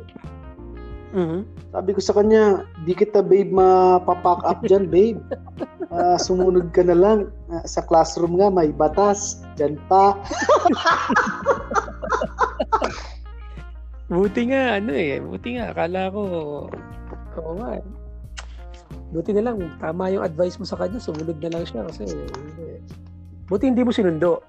Mhm. 1.11 1.54
Sabi 1.75 1.91
ko 1.91 1.99
sa 1.99 2.15
kanya, 2.15 2.63
di 2.87 2.95
kita 2.95 3.19
babe 3.19 3.51
mapapack 3.51 4.47
up 4.47 4.63
dyan, 4.63 4.87
babe. 4.87 5.19
Ah, 5.91 6.15
sumunod 6.15 6.71
ka 6.71 6.87
na 6.87 6.95
lang. 6.95 7.35
Ah, 7.51 7.67
sa 7.67 7.83
classroom 7.83 8.39
nga, 8.39 8.47
may 8.47 8.71
batas. 8.71 9.43
Dyan 9.59 9.75
pa. 9.91 10.15
Buti 14.07 14.55
nga, 14.55 14.79
ano 14.79 14.95
eh. 14.95 15.19
Buti 15.19 15.59
nga, 15.59 15.75
akala 15.75 16.15
ko, 16.15 16.21
oo 17.43 17.51
nga. 17.59 17.75
eh. 17.75 17.83
Buti 19.11 19.35
na 19.35 19.51
lang, 19.51 19.59
tama 19.83 20.15
yung 20.15 20.23
advice 20.23 20.55
mo 20.55 20.63
sa 20.63 20.79
kanya, 20.79 21.03
sumunod 21.03 21.43
na 21.43 21.59
lang 21.59 21.67
siya 21.67 21.83
kasi. 21.91 22.07
Buti 23.51 23.67
hindi 23.67 23.83
mo 23.83 23.91
sinundo. 23.91 24.39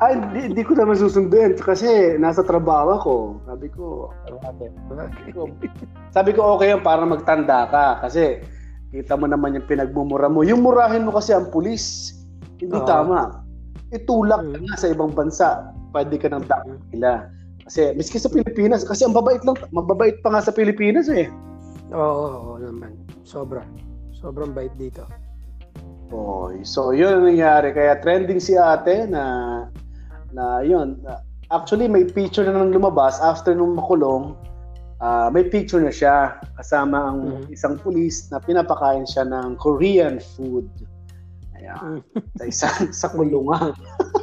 Ay, 0.00 0.16
di, 0.32 0.56
di 0.56 0.62
ko 0.64 0.72
naman 0.72 0.96
susunduin 0.96 1.60
kasi 1.60 2.16
nasa 2.16 2.40
trabaho 2.40 2.96
ako. 2.96 3.14
Sabi 3.44 3.68
ko, 3.68 4.08
Bakit? 4.40 4.70
sabi 4.88 5.30
ko, 5.36 5.40
sabi 6.08 6.30
ko 6.32 6.40
okay 6.56 6.72
yan 6.72 6.80
para 6.80 7.04
magtanda 7.04 7.68
ka 7.68 8.00
kasi 8.00 8.40
kita 8.96 9.12
mo 9.14 9.28
naman 9.28 9.60
yung 9.60 9.68
pinagmumura 9.68 10.32
mo. 10.32 10.40
Yung 10.40 10.64
murahin 10.64 11.04
mo 11.04 11.12
kasi 11.12 11.36
ang 11.36 11.52
pulis, 11.52 12.16
hindi 12.56 12.80
Oo. 12.80 12.88
tama. 12.88 13.44
Itulak 13.92 14.40
ka 14.40 14.56
Mm. 14.56 14.64
nga 14.64 14.76
sa 14.80 14.88
ibang 14.88 15.12
bansa. 15.12 15.48
Pwede 15.92 16.16
ka 16.16 16.32
nang 16.32 16.48
dakit 16.48 16.80
nila. 16.96 17.28
Kasi 17.68 17.92
miski 17.92 18.16
sa 18.16 18.32
Pilipinas, 18.32 18.82
kasi 18.82 19.04
ang 19.04 19.12
babait 19.12 19.44
lang, 19.44 19.54
mababait 19.70 20.16
pa 20.24 20.32
nga 20.32 20.40
sa 20.40 20.54
Pilipinas 20.54 21.12
eh. 21.12 21.28
Oo, 21.92 22.00
oo, 22.00 22.38
oo 22.54 22.58
naman. 22.58 22.96
Sobra. 23.20 23.60
Sobrang 24.16 24.56
bait 24.56 24.72
dito. 24.80 25.04
Oy, 26.10 26.64
so 26.66 26.90
yun 26.90 27.22
ang 27.22 27.26
nangyari. 27.30 27.70
Kaya 27.70 28.00
trending 28.00 28.42
si 28.42 28.58
ate 28.58 29.06
na 29.06 29.22
na 30.32 30.60
yun. 30.60 30.98
Actually, 31.50 31.86
may 31.86 32.06
picture 32.06 32.46
na 32.46 32.54
nang 32.54 32.70
lumabas 32.70 33.18
after 33.18 33.52
nung 33.52 33.74
makulong. 33.74 34.34
ah, 35.00 35.32
may 35.32 35.40
picture 35.42 35.80
na 35.80 35.88
siya 35.88 36.36
kasama 36.60 37.08
ang 37.08 37.20
Mhm. 37.24 37.56
isang 37.56 37.80
pulis 37.80 38.28
na 38.28 38.36
pinapakain 38.36 39.08
siya 39.08 39.24
ng 39.24 39.56
Korean 39.56 40.20
food. 40.20 40.68
Ayan, 41.56 42.04
sa 42.36 42.44
isang 42.44 42.92
sa 42.92 43.08
kulungan. 43.08 43.72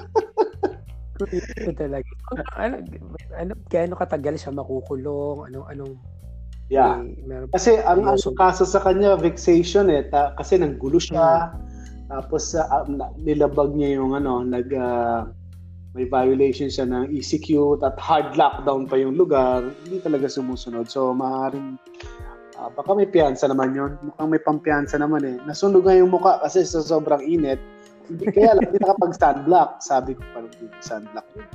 Ito 1.18 1.74
talaga. 1.74 2.06
Ano, 2.62 2.78
ano, 3.34 3.52
gaano 3.74 3.94
katagal 3.98 4.38
siya 4.38 4.54
makukulong? 4.54 5.50
Anong, 5.50 5.66
anong, 5.74 5.94
Yeah. 6.70 7.02
may- 7.26 7.50
Kasi 7.50 7.82
ang, 7.82 8.06
ang 8.06 8.22
kaso 8.38 8.62
sa 8.62 8.78
kanya, 8.78 9.18
vexation 9.18 9.90
eh. 9.90 10.06
Ta- 10.06 10.38
kasi 10.38 10.62
nanggulo 10.62 11.02
siya. 11.02 11.58
Tapos 12.06 12.54
ah, 12.54 12.86
na- 12.86 13.18
nilabag 13.18 13.74
niya 13.74 13.98
yung 13.98 14.14
ano, 14.14 14.46
nag, 14.46 14.70
ah, 14.78 15.26
may 15.98 16.06
violation 16.06 16.70
siya 16.70 16.86
ng 16.86 17.10
ECQ 17.10 17.82
at 17.82 17.98
hard 17.98 18.38
lockdown 18.38 18.86
pa 18.86 19.02
yung 19.02 19.18
lugar. 19.18 19.66
Hindi 19.82 19.98
talaga 20.06 20.30
sumusunod. 20.30 20.86
So, 20.86 21.10
maaaring 21.18 21.82
ah, 22.62 22.70
baka 22.70 22.94
may 22.94 23.10
piyansa 23.10 23.50
naman 23.50 23.74
yun. 23.74 23.98
Mukhang 24.06 24.30
may 24.30 24.42
pampiyansa 24.42 25.02
naman 25.02 25.26
eh. 25.26 25.36
Nasunog 25.50 25.82
nga 25.82 25.98
yung 25.98 26.14
mukha 26.14 26.38
kasi 26.46 26.62
sa 26.62 26.86
sobrang 26.86 27.26
init. 27.26 27.58
Hindi 28.06 28.30
kaya 28.30 28.54
lang, 28.54 28.70
hindi 28.70 28.78
nakapag-sunblock. 28.78 29.82
Sabi 29.82 30.14
ko 30.14 30.22
parang 30.38 30.54
dito 30.54 30.78
sunblock 30.86 31.28
yun. 31.34 31.50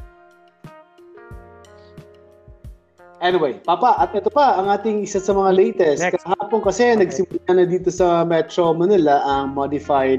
Anyway, 3.22 3.54
Papa, 3.62 3.94
at 4.02 4.10
ito 4.18 4.26
pa 4.34 4.58
ang 4.58 4.66
ating 4.66 5.06
isa 5.06 5.22
sa 5.22 5.30
mga 5.30 5.54
latest. 5.54 6.02
Next. 6.02 6.26
Kahapon 6.26 6.58
kasi 6.58 6.90
nagsimula 6.98 7.54
na 7.54 7.62
dito 7.70 7.86
sa 7.86 8.26
Metro 8.26 8.74
Manila 8.74 9.22
ang 9.22 9.54
modified 9.54 10.18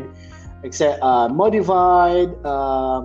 exe- 0.64 0.98
ah, 1.04 1.28
modified 1.28 2.32
ah, 2.48 3.04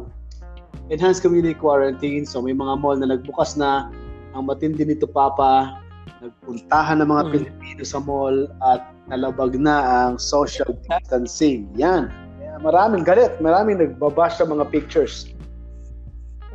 enhanced 0.89 1.23
community 1.23 1.55
quarantine. 1.55 2.25
So 2.25 2.41
may 2.41 2.57
mga 2.57 2.81
mall 2.81 2.97
na 2.97 3.15
nagbukas 3.15 3.57
na. 3.57 3.93
Ang 4.37 4.47
matindi 4.49 4.85
nito, 4.85 5.09
Papa, 5.09 5.81
nagpuntahan 6.21 7.01
ng 7.01 7.09
mga 7.09 7.23
Mm. 7.25 7.31
Pilipino 7.33 7.83
sa 7.85 7.99
mall 8.03 8.51
at 8.61 8.85
nalabag 9.09 9.57
na 9.57 10.07
ang 10.07 10.15
social 10.21 10.69
distancing. 10.87 11.69
Yan. 11.79 12.13
Maraming 12.59 13.07
galit, 13.07 13.39
maraming 13.39 13.79
nagbabash 13.79 14.43
sa 14.43 14.45
mga 14.45 14.67
pictures. 14.75 15.31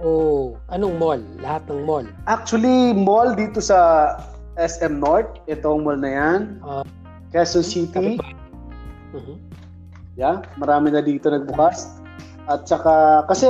Oh, 0.03 0.59
anong 0.67 0.99
mall? 0.99 1.21
Lahat 1.39 1.63
ng 1.71 1.87
mall. 1.87 2.03
Actually, 2.27 2.91
mall 2.91 3.31
dito 3.31 3.63
sa 3.63 4.11
SM 4.59 4.99
North, 4.99 5.39
itong 5.47 5.87
mall 5.87 5.95
na 5.95 6.11
yan. 6.11 6.39
Ah. 6.59 6.83
Quezon 7.31 7.63
City, 7.63 8.19
Mhm. 9.15 9.39
yeah, 10.19 10.43
marami 10.59 10.91
na 10.91 11.01
dito 11.01 11.31
nagbukas. 11.31 12.02
At 12.51 12.67
saka, 12.67 13.23
kasi 13.31 13.47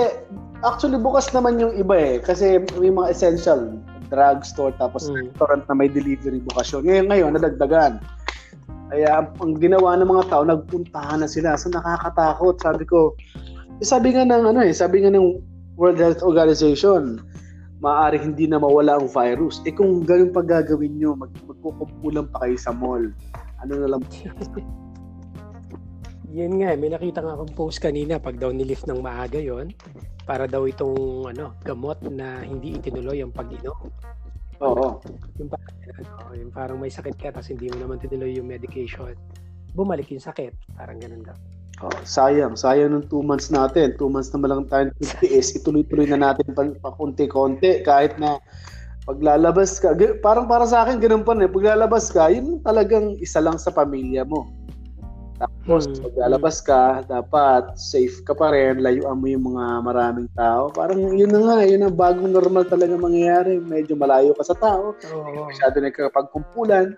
actually 0.61 1.01
bukas 1.01 1.33
naman 1.33 1.57
yung 1.57 1.73
iba 1.73 1.95
eh. 1.97 2.15
Kasi 2.21 2.61
may 2.77 2.93
mga 2.93 3.09
essential, 3.09 3.77
drugstore, 4.13 4.73
tapos 4.77 5.09
Mm. 5.09 5.33
restaurant 5.33 5.63
na 5.65 5.73
may 5.73 5.89
delivery 5.89 6.37
bukas 6.45 6.69
yun. 6.69 6.85
Ngayon, 6.85 7.05
ngayon, 7.09 7.31
nadagdagan. 7.33 7.93
Kaya 8.93 9.25
ang, 9.25 9.57
ginawa 9.57 9.97
ng 9.97 10.05
mga 10.05 10.29
tao, 10.29 10.45
nagpuntahan 10.45 11.25
na 11.25 11.29
sila. 11.29 11.57
So 11.57 11.73
nakakatakot. 11.73 12.61
Sabi 12.61 12.85
ko, 12.85 13.17
eh, 13.81 13.85
sabi 13.85 14.13
nga 14.13 14.21
ng 14.21 14.53
ano 14.53 14.61
eh, 14.61 14.69
sabi 14.69 15.01
nga 15.01 15.09
ng 15.09 15.41
World 15.73 15.97
Health 15.97 16.21
Organization, 16.21 17.17
maaari 17.81 18.21
hindi 18.21 18.45
na 18.45 18.61
mawala 18.61 19.01
ang 19.01 19.09
virus. 19.09 19.65
Eh 19.65 19.73
kung 19.73 20.05
ganun 20.05 20.29
pa 20.29 20.45
gagawin 20.45 21.01
nyo, 21.01 21.17
mag, 21.17 21.33
magkukumpulan 21.49 22.29
pa 22.29 22.45
kayo 22.45 22.55
sa 22.61 22.69
mall. 22.69 23.09
Ano 23.65 23.73
na 23.81 23.97
lang. 23.97 24.03
Yun 26.33 26.57
nga, 26.57 26.73
eh, 26.73 26.77
may 26.81 26.89
nakita 26.89 27.21
nga 27.21 27.37
akong 27.37 27.53
post 27.53 27.77
kanina 27.77 28.17
pag 28.17 28.41
daw 28.41 28.49
nilift 28.49 28.89
ng 28.89 29.05
maaga 29.05 29.37
yon 29.37 29.69
para 30.25 30.49
daw 30.49 30.65
itong 30.65 31.29
ano, 31.29 31.53
gamot 31.61 32.01
na 32.09 32.41
hindi 32.41 32.73
itinuloy 32.73 33.21
ang 33.21 33.29
pag-inom. 33.29 33.77
Oo. 34.65 34.97
Yung 35.37 35.49
parang, 35.53 35.77
ano, 35.93 36.33
yung 36.33 36.49
parang 36.49 36.77
may 36.81 36.89
sakit 36.89 37.21
ka 37.21 37.29
tapos 37.37 37.53
hindi 37.53 37.69
mo 37.69 37.85
naman 37.85 38.01
tinuloy 38.01 38.33
yung 38.33 38.49
medication. 38.49 39.13
Bumalik 39.77 40.09
yung 40.09 40.25
sakit. 40.25 40.73
Parang 40.73 40.97
ganun 40.97 41.21
daw. 41.21 41.37
Oh, 41.85 41.93
sayang. 42.01 42.57
Sayang 42.57 42.97
ng 42.97 43.05
two 43.13 43.21
months 43.21 43.53
natin. 43.53 43.93
Two 44.01 44.09
months 44.09 44.33
naman 44.33 44.57
lang 44.57 44.63
tayo 44.65 44.89
nagtiis. 44.89 45.53
Ituloy-tuloy 45.53 46.09
na 46.09 46.33
natin 46.33 46.49
pa, 46.57 46.65
pa 46.65 46.97
konti-konti. 46.97 47.85
Kahit 47.85 48.17
na 48.17 48.41
paglalabas 49.05 49.77
ka. 49.77 49.93
Parang 50.25 50.49
para 50.49 50.65
sa 50.65 50.81
akin, 50.81 50.97
ganun 50.97 51.21
pa 51.21 51.37
rin. 51.37 51.45
Paglalabas 51.45 52.09
ka, 52.09 52.33
yun 52.33 52.57
talagang 52.65 53.17
isa 53.21 53.37
lang 53.37 53.61
sa 53.61 53.69
pamilya 53.69 54.25
mo. 54.25 54.62
Tapos, 55.41 55.89
Hmm. 55.89 56.01
paglalabas 56.07 56.61
ka, 56.61 57.01
dapat 57.03 57.73
safe 57.75 58.21
ka 58.23 58.37
pa 58.37 58.53
rin. 58.53 58.79
Layuan 58.79 59.17
mo 59.17 59.27
yung 59.27 59.49
mga 59.53 59.65
maraming 59.81 60.29
tao. 60.37 60.69
Parang 60.69 60.99
yun 60.99 61.31
na 61.31 61.41
nga. 61.41 61.57
Yun 61.65 61.89
ang 61.89 61.95
bagong 61.97 62.31
normal 62.31 62.63
talaga 62.69 62.93
mangyayari. 62.95 63.57
Medyo 63.57 63.97
malayo 63.97 64.31
ka 64.37 64.43
sa 64.45 64.55
tao. 64.55 64.93
Oo. 64.93 65.49
Masyado 65.49 65.81
nagkakapagkumpulan. 65.81 66.95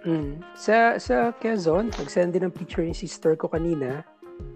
Mm. 0.00 0.40
Sa 0.56 0.96
sa 0.96 1.28
Quezon, 1.36 1.92
nag-send 1.92 2.32
din 2.32 2.48
ng 2.48 2.54
picture 2.56 2.80
yung 2.80 2.96
sister 2.96 3.36
ko 3.36 3.52
kanina. 3.52 4.00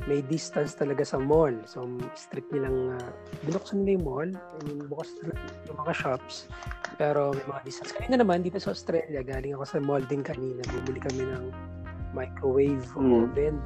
may 0.09 0.25
distance 0.25 0.73
talaga 0.73 1.05
sa 1.05 1.21
mall. 1.21 1.53
So, 1.69 1.85
strict 2.17 2.49
nilang, 2.53 2.97
uh, 2.97 3.11
binuksan 3.45 3.85
nila 3.85 4.01
yung 4.01 4.05
mall, 4.05 4.31
I 4.33 4.59
mean, 4.65 4.81
bukas 4.89 5.13
yung 5.69 5.77
mga 5.77 5.93
shops, 5.93 6.49
pero 6.97 7.37
may 7.37 7.45
mga 7.45 7.61
distance. 7.69 7.93
Kanina 7.93 8.25
naman, 8.25 8.41
dito 8.41 8.57
sa 8.57 8.73
Australia, 8.73 9.21
galing 9.21 9.53
ako 9.53 9.65
sa 9.65 9.79
mall 9.85 10.01
din 10.05 10.25
kanina, 10.25 10.65
bumili 10.73 11.01
kami 11.05 11.25
ng 11.29 11.45
microwave 12.15 12.87
Mm. 12.97 13.29
oven. 13.29 13.57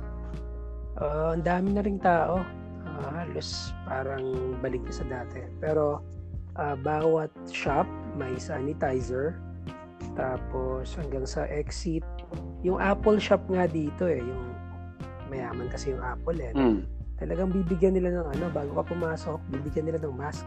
Uh, 0.99 1.37
ang 1.37 1.45
dami 1.47 1.69
na 1.77 1.83
ring 1.85 2.01
tao. 2.01 2.43
Uh, 2.83 3.11
halos 3.15 3.71
parang 3.87 4.57
balik 4.59 4.83
na 4.83 4.93
sa 4.93 5.07
dati. 5.07 5.45
Pero, 5.63 6.03
uh, 6.59 6.75
bawat 6.81 7.31
shop 7.53 7.87
may 8.19 8.35
sanitizer, 8.41 9.39
tapos 10.19 10.99
hanggang 10.99 11.23
sa 11.23 11.47
exit, 11.47 12.03
yung 12.67 12.83
Apple 12.83 13.23
shop 13.23 13.47
nga 13.47 13.71
dito 13.71 14.11
eh, 14.11 14.19
yung 14.19 14.45
mayaman 15.31 15.71
kasi 15.71 15.95
yung 15.95 16.03
Apple 16.03 16.39
eh. 16.43 16.53
Mm. 16.57 16.83
Talagang 17.19 17.51
bibigyan 17.55 17.95
nila 17.95 18.23
ng 18.23 18.27
ano, 18.35 18.45
bago 18.51 18.83
ka 18.83 18.91
pumasok, 18.91 19.39
bibigyan 19.51 19.91
nila 19.91 20.03
ng 20.03 20.15
mask. 20.15 20.47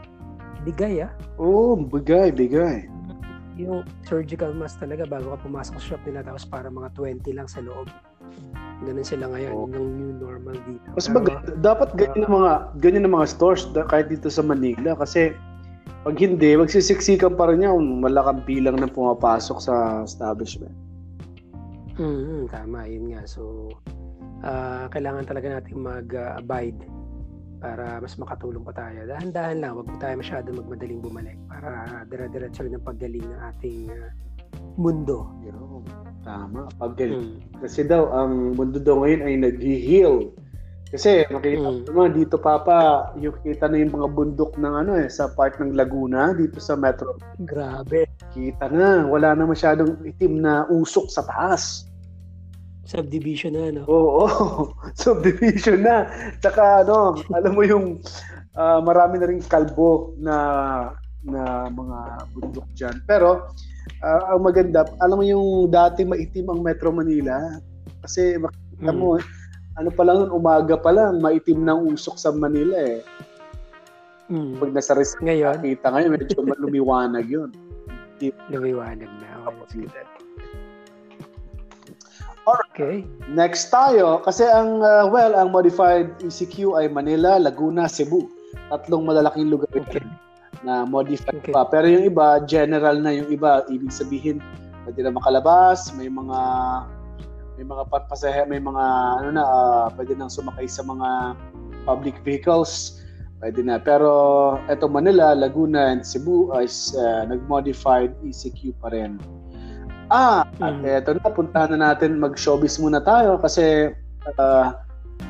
Bigay 0.68 1.08
ah. 1.08 1.12
Oo, 1.40 1.74
oh, 1.74 1.76
bigay, 1.80 2.32
bigay. 2.36 2.86
Yung 3.62 3.86
surgical 4.04 4.52
mask 4.58 4.82
talaga 4.82 5.06
bago 5.06 5.32
ka 5.36 5.38
pumasok 5.46 5.78
sa 5.78 5.84
shop 5.94 6.02
nila 6.10 6.26
tapos 6.26 6.46
para 6.50 6.68
mga 6.68 6.90
20 6.98 7.38
lang 7.38 7.46
sa 7.46 7.62
loob. 7.62 7.86
Ganun 8.82 9.06
sila 9.06 9.30
ngayon, 9.30 9.54
Oo. 9.54 9.66
yun 9.70 9.76
ang 9.78 9.90
new 9.94 10.12
normal 10.18 10.58
dito. 10.66 10.88
Mas 10.98 11.06
Pero, 11.06 11.22
mag- 11.22 11.62
dapat 11.62 11.90
ganyan 11.94 12.26
ang 12.26 12.34
mga 12.42 12.52
ganyan 12.82 13.06
ang 13.06 13.16
mga 13.22 13.28
stores 13.30 13.70
kahit 13.70 14.10
dito 14.10 14.28
sa 14.34 14.42
Manila 14.42 14.98
kasi 14.98 15.38
pag 16.02 16.18
hindi, 16.18 16.58
magsisiksikan 16.58 17.38
pa 17.38 17.54
rin 17.54 17.62
yan. 17.62 18.02
Wala 18.02 18.26
kang 18.26 18.42
bilang 18.42 18.82
na 18.82 18.90
pumapasok 18.90 19.58
sa 19.62 20.02
establishment. 20.02 20.74
mm, 22.02 22.50
tama, 22.50 22.90
yun 22.90 23.14
nga. 23.14 23.22
So, 23.30 23.70
ah, 24.42 24.90
kailangan 24.90 25.30
talaga 25.30 25.62
natin 25.62 25.86
mag-abide 25.86 26.82
para 27.62 28.02
mas 28.02 28.18
makatulong 28.18 28.66
pa 28.66 28.74
tayo. 28.74 29.06
Dahan-dahan 29.06 29.62
lang, 29.62 29.78
wag 29.78 29.86
po 29.86 29.96
tayo 30.02 30.18
masyado 30.18 30.50
magmadaling 30.50 31.00
bumalik 31.00 31.38
para 31.46 32.02
dire-diretso 32.10 32.66
rin 32.66 32.74
ang 32.74 32.84
paggaling 32.84 33.22
ng 33.22 33.42
ating 33.54 33.80
ah, 33.94 34.10
mundo. 34.82 35.30
Yun. 35.46 35.86
Tama. 36.26 36.66
Pag 36.82 36.98
ganyan. 36.98 37.38
Mm. 37.38 37.62
Kasi 37.62 37.86
daw, 37.86 38.10
ang 38.10 38.58
mundo 38.58 38.82
daw 38.82 39.06
ngayon 39.06 39.22
ay 39.22 39.34
nag-heal. 39.38 40.34
Kasi 40.92 41.24
makita 41.32 41.72
Mm. 41.72 41.88
mo 41.88 41.88
naman 41.88 42.12
dito 42.18 42.36
papa, 42.36 43.10
yung 43.16 43.38
kita 43.46 43.72
na 43.72 43.80
yung 43.80 43.96
mga 43.96 44.10
bundok 44.12 44.60
ng 44.60 44.74
ano 44.76 44.92
eh, 45.00 45.08
sa 45.08 45.32
part 45.32 45.56
ng 45.62 45.72
Laguna, 45.72 46.36
dito 46.36 46.60
sa 46.60 46.76
Metro. 46.76 47.16
Grabe. 47.48 48.10
Kita 48.36 48.68
na, 48.68 49.08
wala 49.08 49.32
na 49.38 49.48
masyadong 49.48 50.04
itim 50.04 50.44
na 50.44 50.68
usok 50.68 51.08
sa 51.08 51.24
taas. 51.24 51.88
Subdivision 52.92 53.56
na, 53.56 53.72
no? 53.72 53.84
Oo, 53.88 54.24
subdivision 55.00 55.80
na. 55.80 56.12
Tsaka 56.44 56.84
ano, 56.84 57.16
alam 57.38 57.56
mo 57.56 57.64
yung 57.64 58.04
ah, 58.54 58.84
marami 58.84 59.16
na 59.16 59.32
rin 59.32 59.40
kalbo 59.40 60.12
na 60.20 60.36
na 61.24 61.72
mga 61.72 62.00
bundok 62.36 62.68
dyan. 62.76 63.00
Pero 63.08 63.48
ah, 64.04 64.36
ang 64.36 64.44
maganda, 64.44 64.84
alam 65.00 65.16
mo 65.16 65.26
yung 65.26 65.72
dati 65.72 66.04
maitim 66.04 66.52
ang 66.52 66.60
Metro 66.60 66.92
Manila 66.92 67.40
kasi 68.04 68.36
makita 68.36 68.60
Mm. 68.82 68.98
mo, 68.98 69.14
ano 69.78 69.90
pa 69.94 70.02
lang 70.02 70.26
nun, 70.26 70.34
umaga 70.34 70.74
pa 70.74 70.90
lang, 70.90 71.22
maitim 71.22 71.62
ng 71.62 71.94
usok 71.94 72.18
sa 72.18 72.34
Manila 72.34 72.74
eh. 72.82 73.06
Mm. 74.26 74.58
Pag 74.58 74.74
nasa 74.74 74.98
resort, 74.98 75.22
Ngayon, 75.22 75.62
kita 75.62 75.86
ngayon, 75.86 76.12
medyo 76.18 76.42
lumiwanag 76.66 77.30
yun. 77.30 77.54
lumiwanag 78.50 79.06
na. 79.22 79.30
Okay. 79.70 79.86
Okay. 82.48 83.06
Next 83.30 83.70
tayo, 83.70 84.26
kasi 84.26 84.44
ang, 84.50 84.82
uh, 84.82 85.06
well, 85.06 85.38
ang 85.38 85.54
modified 85.54 86.10
ECQ 86.26 86.74
ay 86.80 86.90
Manila, 86.90 87.38
Laguna, 87.38 87.86
Cebu. 87.86 88.26
Tatlong 88.74 89.06
malalaking 89.06 89.54
lugar 89.54 89.70
Okay. 89.78 90.02
na 90.66 90.84
modified 90.84 91.38
Okay. 91.46 91.54
pa. 91.54 91.70
Pero 91.70 91.86
yung 91.86 92.06
iba, 92.10 92.42
general 92.50 92.98
na 92.98 93.14
yung 93.14 93.30
iba. 93.30 93.62
Ibig 93.70 93.94
sabihin, 93.94 94.42
pwede 94.90 95.06
na 95.06 95.14
makalabas, 95.14 95.94
may 95.94 96.10
mga 96.10 96.40
may 97.62 97.66
mga 97.68 97.84
pasahe, 98.10 98.42
may 98.50 98.58
mga 98.58 98.86
ano 99.22 99.30
na, 99.38 99.44
ah, 99.46 99.88
pwede 99.94 100.18
nang 100.18 100.34
sumakay 100.34 100.66
sa 100.66 100.82
mga 100.82 101.38
public 101.86 102.18
vehicles. 102.26 102.98
Pwede 103.38 103.62
na. 103.62 103.78
Pero 103.78 104.58
eto 104.66 104.90
Manila, 104.90 105.38
Laguna, 105.38 105.94
and 105.94 106.02
Cebu 106.02 106.50
is 106.58 106.94
uh, 106.98 107.26
nag-modified 107.30 108.18
ECQ 108.26 108.74
pa 108.82 108.90
rin. 108.90 109.22
Ah, 110.12 110.44
at 110.60 110.76
Mm. 110.76 110.84
eto 110.84 111.16
na, 111.16 111.32
puntahan 111.32 111.72
na 111.72 111.96
natin 111.96 112.20
mag-showbiz 112.20 112.76
muna 112.84 113.00
tayo 113.00 113.40
kasi 113.40 113.96
ah, 114.36 114.76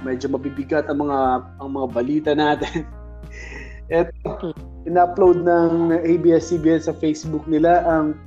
medyo 0.02 0.26
mabibigat 0.34 0.90
ang 0.90 1.06
mga 1.06 1.20
ang 1.62 1.70
mga 1.70 1.88
balita 1.94 2.32
natin. 2.34 2.84
Eto, 3.94 4.56
in-upload 4.90 5.46
ng 5.46 5.94
ABS-CBN 6.02 6.82
sa 6.82 6.98
Facebook 6.98 7.46
nila 7.46 7.86
ang 7.86 8.18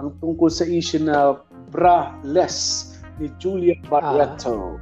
ang 0.00 0.14
tungkol 0.22 0.48
sa 0.48 0.64
issue 0.64 1.02
na 1.02 1.36
bra-less 1.68 2.88
ni 3.20 3.28
Julia 3.36 3.76
Barreto. 3.90 4.78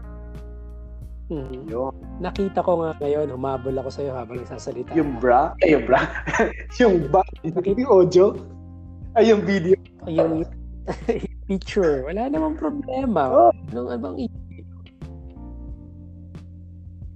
Mhm. 1.27 1.67
Yun. 1.67 1.91
Nakita 2.23 2.63
ko 2.63 2.87
nga 2.87 2.95
ngayon, 3.03 3.35
humabol 3.35 3.75
ako 3.75 3.91
sa'yo 3.91 4.15
habang 4.15 4.39
nagsasalita. 4.45 4.95
Yung 4.95 5.19
bra? 5.19 5.51
Ay, 5.59 5.75
yung 5.75 5.85
bra? 5.89 6.07
yung 6.81 7.11
ba? 7.11 7.27
Yung 7.43 7.91
audio? 7.91 8.31
Ay, 9.19 9.35
yung 9.35 9.43
video? 9.43 9.75
Yung 10.07 10.47
picture, 11.51 12.07
wala 12.07 12.31
namang 12.31 12.59
problema. 12.59 13.23
Oh. 13.31 13.53
Anong 13.73 13.91
abang 13.91 14.17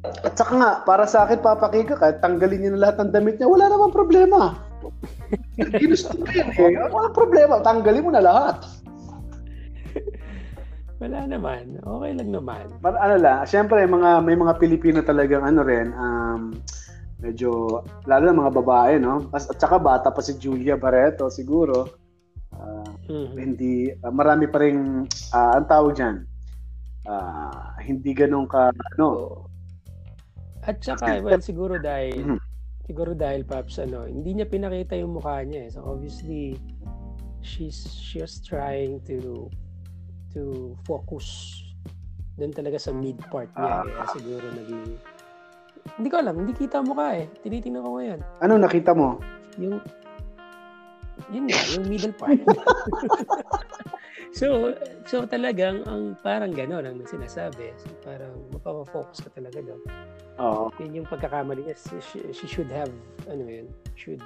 At 0.01 0.33
saka 0.33 0.53
nga, 0.57 0.71
para 0.89 1.05
sa 1.05 1.29
akin, 1.29 1.45
papakika, 1.45 1.95
kahit 2.01 2.25
tanggalin 2.25 2.61
niya 2.65 2.73
na 2.73 2.83
lahat 2.89 2.97
ng 3.05 3.13
damit 3.13 3.37
niya, 3.37 3.53
wala 3.53 3.69
namang 3.69 3.93
problema. 3.93 4.57
Ginusto 5.81 6.17
ko 6.17 6.25
yun 6.33 6.49
eh. 6.57 6.89
Walang 6.89 7.13
problema, 7.13 7.61
tanggalin 7.61 8.05
mo 8.09 8.11
na 8.11 8.25
lahat. 8.25 8.65
Wala 11.01 11.25
naman. 11.25 11.81
Okay 11.81 12.13
lang 12.13 12.31
naman. 12.33 12.65
Para 12.81 13.01
ano 13.01 13.17
lang, 13.17 13.39
syempre 13.49 13.89
mga 13.89 14.21
may 14.21 14.37
mga 14.37 14.61
Pilipino 14.61 15.01
talagang 15.01 15.45
ano 15.49 15.65
rin, 15.65 15.97
um, 15.97 16.53
medyo 17.21 17.81
lalo 18.05 18.25
na 18.29 18.41
mga 18.41 18.53
babae, 18.61 18.93
no? 19.01 19.29
At, 19.33 19.49
at 19.49 19.57
saka 19.61 19.81
bata 19.81 20.13
pa 20.13 20.21
si 20.21 20.37
Julia 20.37 20.77
Barreto 20.77 21.33
siguro. 21.33 22.00
Ah, 22.61 22.85
Mhm. 23.09 23.35
hindi 23.35 23.73
ah, 24.05 24.13
marami 24.13 24.45
pa 24.47 24.61
ring 24.61 25.09
ah, 25.33 25.57
ang 25.57 25.67
tawag 25.67 25.97
diyan. 25.97 26.17
Ah, 27.09 27.73
hindi 27.81 28.13
ganun 28.13 28.45
ka 28.45 28.69
ano. 28.95 29.09
At 30.61 30.85
saka, 30.85 31.25
well, 31.25 31.41
siguro 31.41 31.81
dahil, 31.81 32.37
siguro 32.85 33.17
dahil, 33.17 33.49
Paps, 33.49 33.81
ano, 33.81 34.05
hindi 34.05 34.37
niya 34.37 34.45
pinakita 34.45 34.93
yung 34.93 35.17
mukha 35.17 35.41
niya. 35.41 35.65
eh. 35.65 35.71
So, 35.73 35.81
obviously, 35.81 36.61
she's, 37.41 37.81
she 37.89 38.21
was 38.21 38.45
trying 38.45 39.01
to, 39.09 39.49
to 40.37 40.77
focus 40.85 41.57
doon 42.37 42.53
talaga 42.53 42.77
sa 42.77 42.93
mid 42.93 43.17
part 43.33 43.49
niya. 43.57 43.73
Ah. 43.73 43.85
Kaya 43.89 44.07
siguro 44.13 44.47
naging, 44.53 44.85
hindi 45.97 46.09
ko 46.13 46.17
alam, 46.21 46.35
hindi 46.37 46.53
kita 46.53 46.85
ang 46.85 46.93
mukha 46.93 47.09
eh. 47.17 47.25
Tinitingnan 47.41 47.81
ko 47.81 47.91
ngayon. 47.97 48.21
Ano 48.45 48.53
nakita 48.61 48.93
mo? 48.93 49.17
Yung, 49.57 49.81
yun 51.29 51.45
nga, 51.47 51.61
yung 51.77 51.85
middle 51.87 52.15
part. 52.17 52.41
so, 54.39 54.73
so 55.05 55.27
talagang, 55.27 55.85
ang 55.85 56.17
parang 56.21 56.51
gano'n 56.51 56.87
ang 56.87 56.99
sinasabi. 57.05 57.75
So, 57.81 57.93
parang 58.01 58.33
mapapafocus 58.55 59.27
ka 59.27 59.31
talaga 59.37 59.61
doon. 59.61 59.81
Oo. 60.41 60.73
Yun 60.81 61.05
yung 61.05 61.09
pagkakamali 61.09 61.67
niya. 61.67 61.77
She, 62.01 62.33
she 62.33 62.47
should 62.49 62.71
have, 62.73 62.91
ano 63.29 63.45
yun, 63.45 63.67
should, 63.95 64.23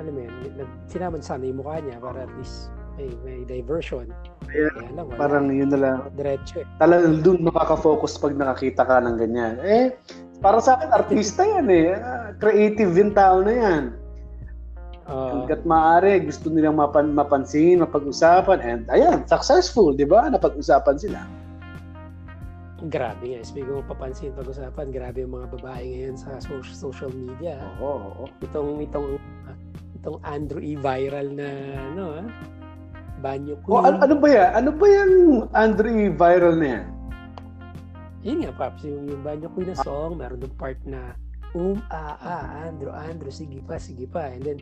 ano 0.00 0.08
mo 0.08 0.20
yun, 0.24 0.32
nag, 0.56 0.70
sinaman 0.88 1.20
sana 1.20 1.44
yung 1.44 1.60
mukha 1.60 1.80
niya 1.80 2.00
para 2.00 2.24
at 2.24 2.32
least 2.40 2.72
may, 2.96 3.12
may 3.24 3.38
diversion. 3.44 4.08
Kaya 4.48 4.72
Kaya 4.72 4.90
lang, 4.96 5.06
wala. 5.12 5.18
parang 5.20 5.46
yun 5.52 5.68
na 5.68 5.78
lang. 5.80 5.96
Diretso 6.16 6.62
eh. 6.62 6.66
Talagang 6.80 7.20
doon 7.20 7.44
makaka-focus 7.44 8.16
pag 8.16 8.32
nakakita 8.32 8.88
ka 8.88 9.04
ng 9.04 9.16
ganyan. 9.20 9.54
Eh, 9.60 9.92
para 10.40 10.60
sa 10.60 10.76
akin, 10.76 10.92
artista 10.92 11.44
yan 11.44 11.68
eh. 11.68 11.96
Ah, 11.96 12.32
Creative 12.36 12.92
yung 12.92 13.12
tao 13.12 13.40
na 13.40 13.52
yan. 13.52 13.82
Hanggat 15.46 15.62
maaari, 15.62 16.26
gusto 16.26 16.50
nilang 16.50 16.74
mapan 16.74 17.14
mapansin, 17.14 17.78
mapag-usapan, 17.78 18.58
and 18.66 18.82
ayan, 18.90 19.22
successful, 19.30 19.94
di 19.94 20.02
ba? 20.02 20.26
Napag-usapan 20.26 20.98
sila. 20.98 21.22
grabe 22.90 23.30
nga. 23.30 23.46
Speaking 23.46 23.78
of 23.78 23.86
papansin, 23.86 24.34
pag-usapan, 24.34 24.90
grabe 24.90 25.22
yung 25.22 25.38
mga 25.38 25.54
babae 25.54 25.86
ngayon 25.86 26.18
sa 26.18 26.42
social, 26.42 26.90
social 26.90 27.12
media. 27.14 27.62
Oo, 27.78 28.10
oo. 28.10 28.24
Itong, 28.42 28.82
itong, 28.90 29.22
itong 30.02 30.18
Andrew 30.26 30.58
E. 30.58 30.74
viral 30.74 31.30
na, 31.30 31.46
ano 31.94 32.02
ah, 32.18 32.26
banyo 33.22 33.54
Oh, 33.70 33.78
queen. 33.78 33.86
ano, 33.86 33.96
ano 34.02 34.14
ba 34.18 34.26
yan? 34.26 34.50
Ano 34.50 34.70
ba 34.74 34.86
yung 34.90 35.14
Andre 35.54 36.10
viral 36.10 36.58
na 36.58 36.66
yan? 36.74 36.86
Yun 38.26 38.36
nga, 38.42 38.52
Paps, 38.66 38.82
yung, 38.82 39.06
yung 39.06 39.22
banyo 39.22 39.46
queen 39.54 39.70
na 39.70 39.78
song, 39.78 40.18
meron 40.18 40.42
doon 40.42 40.54
part 40.58 40.82
na, 40.82 41.14
um, 41.54 41.78
ah, 41.94 42.18
ah, 42.18 42.66
Andrew, 42.66 42.90
Andrew, 42.90 43.30
sige 43.30 43.62
pa, 43.62 43.78
sige 43.78 44.10
pa. 44.10 44.26
And 44.26 44.42
then, 44.42 44.58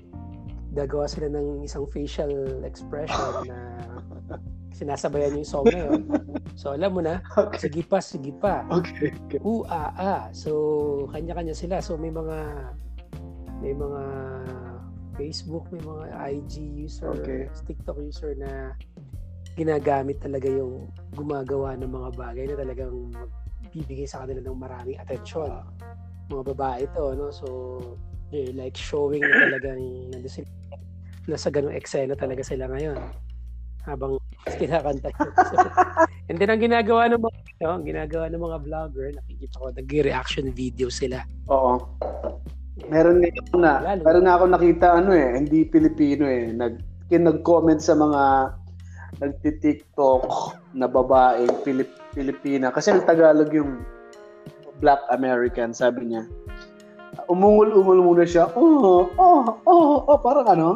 gagawa 0.75 1.07
sila 1.07 1.31
ng 1.31 1.63
isang 1.63 1.87
facial 1.89 2.63
expression 2.67 3.33
na 3.51 3.59
sinasabayan 4.75 5.39
yung 5.39 5.47
song 5.47 5.71
na 5.71 5.87
yun. 5.87 6.03
So, 6.59 6.75
alam 6.75 6.99
mo 6.99 7.01
na, 7.01 7.23
Okay. 7.39 7.71
sige 7.71 7.83
pa, 7.87 8.03
sige 8.03 8.35
pa. 8.35 8.67
Okay. 8.67 9.15
okay. 9.31 9.39
U, 9.47 9.63
a, 9.71 9.95
a. 9.95 10.15
So, 10.35 11.07
kanya-kanya 11.15 11.55
sila. 11.55 11.79
So, 11.79 11.95
may 11.95 12.11
mga 12.11 12.39
may 13.63 13.73
mga 13.73 14.03
Facebook, 15.15 15.71
may 15.71 15.79
mga 15.79 16.05
IG 16.35 16.55
user, 16.85 17.15
Okay. 17.23 17.47
TikTok 17.71 18.03
user 18.03 18.35
na 18.35 18.75
ginagamit 19.55 20.19
talaga 20.19 20.51
yung 20.51 20.91
gumagawa 21.15 21.79
ng 21.79 21.87
mga 21.87 22.09
bagay 22.19 22.45
na 22.51 22.57
talagang 22.59 23.15
bibigay 23.71 24.11
sa 24.11 24.27
kanila 24.27 24.43
ng 24.43 24.59
maraming 24.59 24.99
atensyon. 24.99 25.63
Mga 26.27 26.43
babae 26.55 26.83
to, 26.91 27.15
no? 27.15 27.31
So, 27.31 27.47
they're 28.35 28.51
like 28.59 28.75
showing 28.75 29.23
na 29.23 29.47
talagang 29.47 30.11
nandun 30.11 30.27
sila, 30.27 30.51
nasa 31.31 31.55
ganung 31.55 31.71
eksena 31.71 32.19
talaga 32.19 32.43
sila 32.43 32.67
ngayon 32.67 32.99
habang 33.87 34.19
kinakanta 34.59 35.15
yun. 35.15 35.31
So, 35.55 35.55
and 36.33 36.41
then 36.41 36.51
ang 36.51 36.65
ginagawa 36.65 37.07
ng 37.13 37.21
mga 37.21 37.39
no, 37.63 37.77
ang 37.79 37.85
ginagawa 37.87 38.27
ng 38.33 38.43
mga 38.43 38.59
vlogger, 38.65 39.09
nakikita 39.13 39.61
ko 39.61 39.67
nag-reaction 39.71 40.47
video 40.51 40.89
sila. 40.89 41.23
Oo. 41.53 41.79
Meron 42.91 43.23
nga 43.23 43.29
ako 43.31 43.57
na, 43.61 43.73
Lalo. 43.85 44.01
meron 44.03 44.25
nga 44.27 44.35
ako 44.41 44.45
nakita 44.51 44.87
ano 44.99 45.11
eh, 45.15 45.31
hindi 45.39 45.63
Pilipino 45.69 46.27
eh, 46.27 46.51
nag 46.51 46.81
kin- 47.07 47.29
nag-comment 47.29 47.79
sa 47.79 47.95
mga 47.95 48.23
nagti-TikTok 49.23 50.27
na 50.75 50.91
babaeng 50.91 51.63
Pilip, 51.63 51.93
Pilipina 52.17 52.75
kasi 52.75 52.91
ang 52.91 53.07
Tagalog 53.07 53.53
yung 53.55 53.85
Black 54.83 55.01
American 55.15 55.71
sabi 55.71 56.11
niya. 56.11 56.27
Umungol-ungol 57.31 57.99
muna 58.03 58.25
siya. 58.27 58.51
Oh, 58.59 59.09
oh, 59.17 59.43
oh, 59.67 60.05
oh, 60.07 60.19
parang 60.19 60.49
ano? 60.51 60.71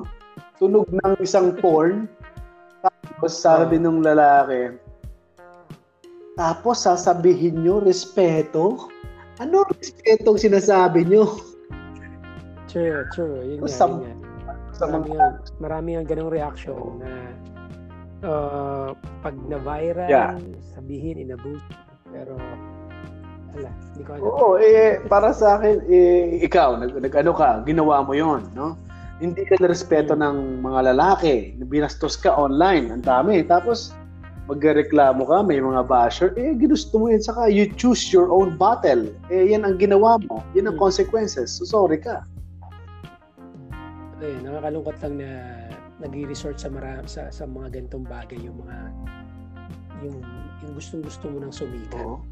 Tunog 0.59 0.87
ng 0.91 1.15
isang 1.23 1.55
porn. 1.59 2.07
Tapos 2.83 3.35
sabi 3.35 3.79
nung 3.79 4.03
lalaki, 4.03 4.79
tapos 6.39 6.87
sasabihin 6.87 7.67
nyo, 7.67 7.83
respeto? 7.83 8.87
Ano 9.43 9.67
respeto 9.67 10.31
ang 10.31 10.39
sinasabi 10.39 11.03
nyo? 11.03 11.43
True, 12.71 13.03
true. 13.11 13.43
Yun 13.43 13.67
nga, 13.67 13.71
Sa- 13.75 13.91
yun 13.91 14.07
nga. 14.07 14.15
Marami 14.79 15.11
mga... 15.11 15.19
yan, 15.19 15.35
marami 15.59 15.89
yung 15.99 16.07
ganong 16.07 16.31
reaction 16.31 17.03
na 17.03 17.11
uh, 18.23 18.89
pag 19.27 19.35
na-viral, 19.51 20.07
Yeah. 20.07 20.39
sabihin, 20.79 21.19
inabuse. 21.19 21.67
Pero, 22.15 22.39
ala, 23.59 23.71
hindi 23.93 24.03
ko 24.07 24.11
alam. 24.15 24.23
Oo, 24.25 24.49
eh, 24.57 25.03
para 25.11 25.35
sa 25.35 25.59
akin, 25.59 25.83
eh, 25.91 26.39
ikaw, 26.47 26.79
nag, 26.79 26.95
nag, 26.95 27.15
ano 27.15 27.33
ka, 27.35 27.63
ginawa 27.67 28.07
mo 28.07 28.15
yon 28.15 28.47
no? 28.55 28.79
Hindi 29.19 29.43
ka 29.51 29.59
na-respeto 29.59 30.15
ng 30.15 30.63
mga 30.63 30.95
lalaki. 30.95 31.59
Binastos 31.67 32.15
ka 32.15 32.31
online, 32.39 32.95
ang 32.95 33.03
dami. 33.03 33.43
Tapos, 33.43 33.91
magreklamo 34.47 35.27
ka, 35.27 35.43
may 35.43 35.59
mga 35.59 35.83
basher, 35.91 36.31
eh, 36.39 36.55
ginusto 36.55 37.03
mo 37.03 37.11
yun. 37.11 37.19
Saka, 37.21 37.51
you 37.51 37.67
choose 37.75 38.15
your 38.15 38.31
own 38.31 38.55
battle. 38.55 39.11
Eh, 39.29 39.51
yan 39.51 39.67
ang 39.67 39.77
ginawa 39.77 40.23
mo. 40.31 40.41
Yan 40.55 40.71
ang 40.71 40.79
Hmm. 40.79 40.87
consequences. 40.87 41.59
So, 41.59 41.67
sorry 41.67 41.99
ka. 41.99 42.23
Ayun, 44.23 44.47
nakakalungkot 44.47 44.97
lang 45.03 45.15
na 45.19 45.31
nag-resort 45.99 46.59
sa 46.59 46.71
mara- 46.71 47.07
sa 47.11 47.27
sa 47.31 47.43
mga 47.47 47.75
ganitong 47.75 48.07
bagay 48.07 48.39
yung 48.39 48.55
mga 48.63 48.77
yung 50.07 50.17
yung 50.63 50.73
gustong-gusto 50.75 51.27
mo 51.27 51.43
nang 51.43 51.55
sumikat. 51.55 52.03
Oo. 52.03 52.23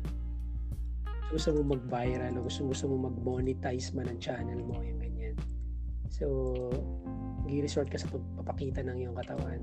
Gusto 1.31 1.49
mo 1.59 1.75
mag-viral 1.75 2.39
o 2.39 2.47
gusto 2.47 2.67
gusto 2.71 2.85
mo 2.87 3.11
mag-monetize 3.11 3.91
man 3.95 4.07
ang 4.07 4.21
channel 4.23 4.63
mo 4.63 4.79
yung 4.83 5.01
ganyan. 5.03 5.35
So, 6.07 6.27
nag-resort 7.45 7.91
ka 7.91 7.99
sa 7.99 8.07
pagpapakita 8.11 8.87
ng 8.87 8.97
iyong 9.03 9.17
katawan. 9.19 9.61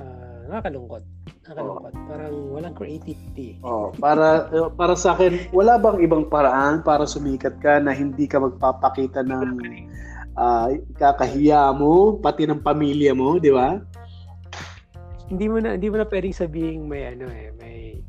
Ah, 0.00 0.40
nakakalungkot. 0.48 1.04
Nakakalungkot. 1.44 1.92
Parang 2.08 2.34
walang 2.52 2.74
creativity. 2.76 3.60
Oh, 3.60 3.92
para 3.96 4.48
uh, 4.52 4.72
para 4.72 4.96
sa 4.96 5.12
akin, 5.16 5.52
wala 5.52 5.76
bang 5.76 6.00
ibang 6.00 6.28
paraan 6.28 6.80
para 6.80 7.04
sumikat 7.04 7.60
ka 7.60 7.80
na 7.80 7.92
hindi 7.92 8.24
ka 8.24 8.40
magpapakita 8.40 9.20
ng 9.24 9.48
ah, 10.38 10.70
kakahiya 10.96 11.74
mo, 11.76 12.16
pati 12.16 12.46
ng 12.46 12.62
pamilya 12.62 13.12
mo, 13.12 13.36
di 13.36 13.52
ba? 13.52 13.76
Hindi 15.28 15.44
mo 15.44 15.60
na 15.60 15.76
hindi 15.76 15.88
mo 15.92 16.00
na 16.00 16.08
pwedeng 16.08 16.32
sabihin 16.32 16.88
may 16.88 17.12
ano 17.12 17.28
eh, 17.28 17.52
may 17.60 18.00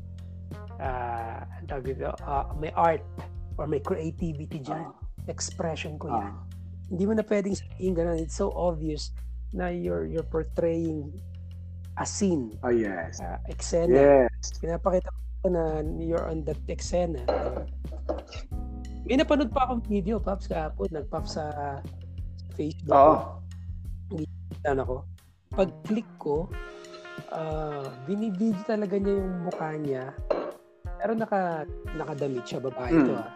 tawag 1.67 1.83
dito, 1.85 2.15
ah, 2.23 2.49
may 2.55 2.71
art 2.73 3.03
or 3.59 3.67
may 3.67 3.83
creativity 3.83 4.63
diyan. 4.63 4.89
Expression 5.27 5.99
ko 5.99 6.09
'yan. 6.09 6.31
Ah, 6.31 6.43
Hindi 6.89 7.03
mo 7.05 7.13
na 7.13 7.21
pwedeng 7.21 7.53
sabihin 7.53 7.93
ganun. 7.93 8.17
It's 8.17 8.33
so 8.39 8.49
obvious 8.55 9.13
na 9.53 9.69
you're 9.69 10.09
you're 10.09 10.25
portraying 10.25 11.13
a 11.99 12.05
scene, 12.07 12.55
ah, 12.63 12.71
yes. 12.71 13.19
uh, 13.19 13.37
eksena. 13.51 14.23
Yes. 14.23 14.55
Pinapakita 14.63 15.11
ko 15.43 15.51
na 15.51 15.83
you're 15.99 16.23
on 16.25 16.47
that 16.47 16.57
eksena. 16.71 17.21
May 19.03 19.19
napanood 19.19 19.51
pa 19.51 19.67
akong 19.67 19.83
video, 19.83 20.21
Paps, 20.21 20.47
kahapon. 20.47 20.87
Nag-pop 20.93 21.25
sa 21.25 21.81
Facebook. 22.53 22.93
Oo. 22.93 23.41
Ano 24.63 24.81
ako. 24.85 24.97
Pag-click 25.57 26.09
ko, 26.21 26.47
ah 27.35 27.83
binibidyo 28.07 28.63
talaga 28.63 28.95
niya 28.95 29.19
yung 29.19 29.49
mukha 29.49 29.69
niya. 29.75 30.03
Pero 30.99 31.11
naka, 31.15 31.63
nakadamit 31.95 32.43
siya, 32.43 32.59
babae 32.59 32.91
Mm. 32.91 33.01
ito 33.01 33.13
ah. 33.15 33.31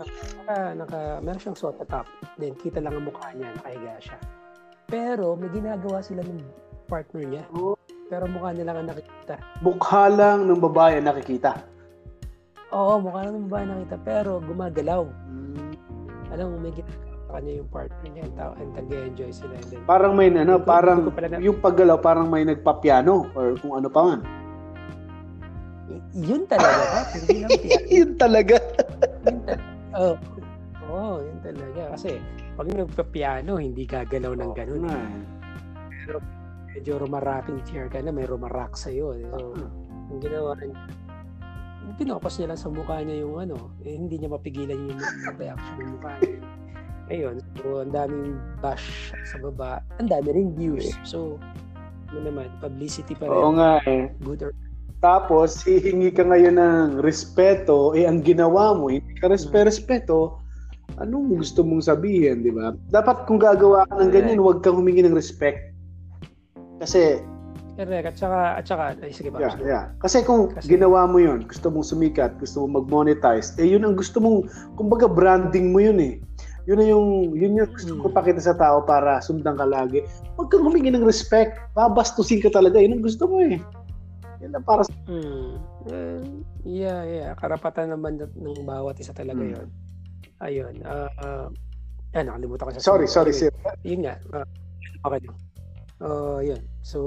Naka, 0.00 0.56
naka, 0.78 0.98
meron 1.20 1.40
siyang 1.42 1.58
suot 1.58 1.76
na 1.82 1.86
top. 1.90 2.06
Then, 2.38 2.54
kita 2.56 2.78
lang 2.78 2.94
ang 2.94 3.10
mukha 3.10 3.34
niya, 3.34 3.52
nakahiga 3.58 3.98
siya. 3.98 4.18
Pero, 4.86 5.34
may 5.34 5.50
ginagawa 5.50 5.98
sila 6.00 6.22
ng 6.22 6.40
partner 6.86 7.24
niya. 7.26 7.44
Oh. 7.52 7.74
Pero 8.10 8.26
mukha 8.26 8.50
nila 8.54 8.74
ang 8.74 8.88
nakikita. 8.88 9.34
Mukha 9.62 10.04
lang 10.10 10.46
ng 10.46 10.62
babae 10.62 10.98
ang 10.98 11.10
nakikita. 11.10 11.62
Oo, 12.70 13.02
mukha 13.02 13.26
lang 13.26 13.34
ng 13.34 13.46
babae 13.50 13.66
nakita, 13.66 13.96
pero 14.02 14.38
gumagalaw. 14.40 15.02
Mm. 15.30 15.70
Alam 16.30 16.46
mo, 16.54 16.56
may 16.62 16.72
ginagawa 16.74 17.10
kanya 17.30 17.52
yung 17.62 17.70
partner 17.70 18.10
niya, 18.10 18.24
and, 18.26 18.34
and 18.58 18.70
tag-enjoy 18.74 19.30
sila. 19.30 19.54
And 19.54 19.68
then, 19.70 19.82
Parang 19.86 20.12
may 20.18 20.28
ano, 20.34 20.58
parang 20.58 21.06
na- 21.06 21.38
yung 21.38 21.62
paggalaw 21.62 22.02
parang 22.02 22.26
may 22.26 22.42
nagpapiano 22.42 23.30
or 23.38 23.54
kung 23.62 23.78
ano 23.78 23.86
pa 23.86 24.00
man. 24.02 24.20
Yun 26.12 26.42
talaga, 26.44 26.82
Pat. 26.88 27.06
Hindi 27.16 27.36
lang. 27.38 27.50
Yun 27.98 28.10
talaga. 28.16 28.56
yun 29.24 29.40
talaga. 29.40 29.64
Oh. 29.92 30.14
Oo, 30.86 31.22
yun 31.22 31.38
talaga. 31.40 31.82
Kasi, 31.94 32.18
pag 32.54 32.66
nagpa-piano, 32.66 33.52
hindi 33.56 33.82
gagalaw 33.84 34.32
ng 34.32 34.52
ganun. 34.52 34.84
Oo 34.84 34.90
eh. 34.90 35.08
Pero, 36.00 36.18
medyo 36.68 36.92
rumaracking 36.98 37.62
chair 37.64 37.86
ka 37.86 37.98
na, 37.98 38.10
may 38.10 38.26
rumarak 38.26 38.74
sa'yo. 38.74 39.14
eh. 39.14 39.26
So, 39.28 39.54
ang 40.10 40.18
ginawa 40.18 40.54
niya, 40.56 40.78
pinopas 41.96 42.38
niya 42.38 42.48
lang 42.48 42.60
sa 42.60 42.70
mukha 42.70 43.02
niya 43.02 43.22
yung 43.22 43.36
ano, 43.40 43.56
eh, 43.80 43.94
hindi 43.94 44.14
niya 44.16 44.30
mapigilan 44.30 44.78
yung 44.88 45.00
reaction 45.36 45.76
ng 45.76 45.90
mukha 45.96 46.12
niya. 46.18 46.38
Ayun, 47.10 47.36
so 47.58 47.82
ang 47.82 47.90
daming 47.90 48.38
bash 48.62 49.10
sa 49.26 49.36
baba, 49.40 49.82
ang 49.98 50.06
dami 50.06 50.30
ring 50.30 50.50
views. 50.54 50.94
So, 51.02 51.42
ano 52.08 52.20
naman, 52.22 52.46
publicity 52.58 53.14
pa 53.14 53.26
rin, 53.26 53.34
Oo 53.34 53.50
nga 53.52 53.82
eh. 53.84 54.14
good 54.22 54.42
or 54.42 54.54
Tapos, 55.00 55.64
hihingi 55.64 56.12
ka 56.12 56.28
ngayon 56.28 56.60
ng 56.60 56.88
respeto, 57.00 57.96
eh 57.96 58.04
ang 58.04 58.20
ginawa 58.20 58.76
mo, 58.76 58.92
hindi 58.92 59.16
ka 59.16 59.32
respe-respeto, 59.32 60.36
anong 61.00 61.40
gusto 61.40 61.64
mong 61.64 61.88
sabihin, 61.88 62.44
di 62.44 62.52
ba? 62.52 62.76
Dapat 62.92 63.24
kung 63.24 63.40
gagawa 63.40 63.88
ka 63.88 63.96
ng 63.96 64.12
ganyan, 64.12 64.36
huwag 64.36 64.60
kang 64.60 64.76
humingi 64.76 65.00
ng 65.00 65.16
respect. 65.16 65.72
Kasi, 66.84 67.16
correct. 67.80 68.12
At 68.12 68.16
saka, 68.20 68.38
at 68.60 68.64
saka, 68.68 68.84
ay 69.00 69.08
sige 69.08 69.32
ba? 69.32 69.40
yeah, 69.40 69.56
yeah. 69.64 69.84
Kasi 70.04 70.20
kung 70.20 70.52
Kasi- 70.52 70.68
ginawa 70.68 71.08
mo 71.08 71.16
yun, 71.16 71.48
gusto 71.48 71.72
mong 71.72 71.88
sumikat, 71.88 72.36
gusto 72.36 72.60
mong 72.60 72.84
mag-monetize, 72.84 73.56
eh 73.56 73.64
yun 73.72 73.88
ang 73.88 73.96
gusto 73.96 74.20
mong, 74.20 74.52
kumbaga 74.76 75.08
branding 75.08 75.72
mo 75.72 75.80
yun 75.80 75.96
eh. 75.96 76.20
Yun 76.68 76.76
na 76.76 76.84
yung, 76.84 77.06
yun 77.32 77.56
yung 77.56 77.72
gusto 77.72 77.96
Hmm. 77.96 78.04
ko 78.04 78.06
pakita 78.12 78.44
sa 78.44 78.52
tao 78.52 78.84
para 78.84 79.16
sundan 79.24 79.56
ka 79.56 79.64
lagi. 79.64 80.04
Huwag 80.36 80.52
kang 80.52 80.60
humingi 80.60 80.92
ng 80.92 81.08
respect. 81.08 81.56
Babastusin 81.72 82.44
ka 82.44 82.52
talaga. 82.52 82.76
Yun 82.76 83.00
ang 83.00 83.04
gusto 83.08 83.24
mo 83.24 83.40
eh. 83.40 83.56
Yan 84.40 84.56
ang 84.56 84.64
para 84.64 84.82
sa... 84.84 84.92
Hmm. 85.04 85.60
Eh, 85.88 86.24
yeah, 86.64 87.00
yeah. 87.04 87.30
Karapatan 87.36 87.92
naman 87.92 88.16
ng- 88.16 88.64
bawat 88.64 88.96
isa 88.96 89.12
talaga 89.12 89.40
Hmm. 89.40 89.52
yon. 89.52 89.68
Ayun. 90.40 90.74
ah 90.88 91.08
ah, 91.20 91.46
ah, 92.16 92.22
nakalimutan 92.24 92.64
ko 92.68 92.72
sa 92.72 92.80
Sorry, 92.80 93.04
sorry, 93.04 93.32
sir. 93.36 93.52
Yun 93.84 94.08
nga. 94.08 94.16
ah, 94.32 94.46
okay 95.04 95.20
lang. 95.20 95.36
Uh, 96.00 96.40
yun. 96.40 96.60
So, 96.80 96.98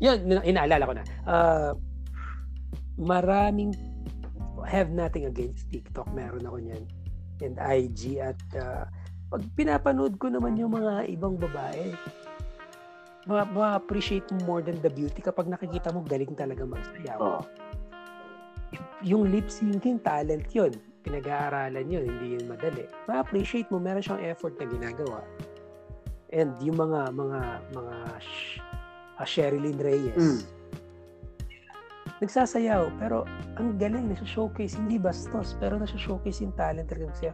yun, 0.00 0.24
ina- 0.24 0.46
inaalala 0.48 0.88
ko 0.88 0.94
na. 0.96 1.04
Ah, 1.28 1.72
maraming 2.96 3.76
have 4.64 4.88
nothing 4.88 5.28
against 5.28 5.68
TikTok. 5.68 6.08
Meron 6.16 6.48
ako 6.48 6.56
niyan. 6.64 6.84
And 7.44 7.60
IG 7.60 8.24
at 8.24 8.40
ah, 8.56 8.88
pag 9.28 9.44
pinapanood 9.52 10.16
ko 10.16 10.32
naman 10.32 10.56
yung 10.56 10.72
mga 10.72 11.12
ibang 11.12 11.36
babae, 11.36 11.92
ma- 13.26 13.48
ma-appreciate 13.48 14.28
mo 14.34 14.38
more 14.56 14.62
than 14.64 14.78
the 14.80 14.92
beauty 14.92 15.20
kapag 15.20 15.48
nakikita 15.48 15.92
mo 15.92 16.04
galing 16.04 16.32
talaga 16.36 16.64
magsayaw. 16.64 17.18
Oh. 17.20 17.42
Yung 19.04 19.28
lip 19.28 19.48
syncing 19.52 20.00
talent 20.00 20.48
yun. 20.52 20.72
Pinag-aaralan 21.04 21.84
yun, 21.84 22.04
hindi 22.08 22.40
yun 22.40 22.48
madali. 22.48 22.88
Ma-appreciate 23.04 23.68
mo, 23.68 23.76
meron 23.76 24.00
siyang 24.00 24.24
effort 24.24 24.56
na 24.56 24.64
ginagawa. 24.64 25.20
and 26.34 26.50
yung 26.60 26.76
mga 26.76 27.14
mga 27.14 27.40
mga 27.72 27.96
sh- 28.18 28.58
uh, 29.16 29.26
Sherilyn 29.26 29.78
Reyes. 29.78 30.18
Mm. 30.18 30.42
Nagsasayaw, 32.22 32.94
pero 32.98 33.26
ang 33.58 33.74
galing, 33.78 34.10
nasa-showcase, 34.10 34.78
hindi 34.78 34.98
bastos, 34.98 35.58
pero 35.58 35.78
nasa-showcase 35.78 36.42
yung 36.46 36.54
talent 36.54 36.90
talaga 36.90 37.10
siya. 37.18 37.32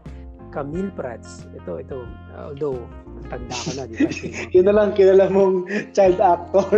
Camille 0.50 0.90
Prats, 0.92 1.46
ito, 1.54 1.78
ito, 1.78 2.02
uh, 2.34 2.50
although, 2.50 2.82
tanda 3.30 3.54
ko 3.54 3.70
na, 3.78 3.82
di 3.86 3.94
ba? 4.02 4.10
Yun 4.54 4.64
na 4.66 4.74
lang 4.74 4.90
kilala 4.98 5.30
mong 5.30 5.70
child 5.94 6.18
actor. 6.18 6.70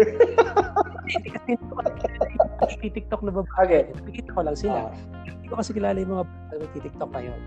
Kasi 2.63 2.93
TikTok 2.93 3.23
na 3.25 3.33
babae. 3.33 3.65
Okay. 3.65 3.83
Nakikita 3.97 4.31
ko 4.37 4.41
lang 4.45 4.57
sila. 4.57 4.79
Ah. 4.89 4.95
Hindi 5.25 5.47
ko 5.49 5.55
kasi 5.59 5.71
kilala 5.75 5.97
yung 5.99 6.13
mga 6.15 6.27
bata 6.29 6.53
na 6.53 6.61
nagtitiktok 6.63 7.11
ngayon. 7.17 7.41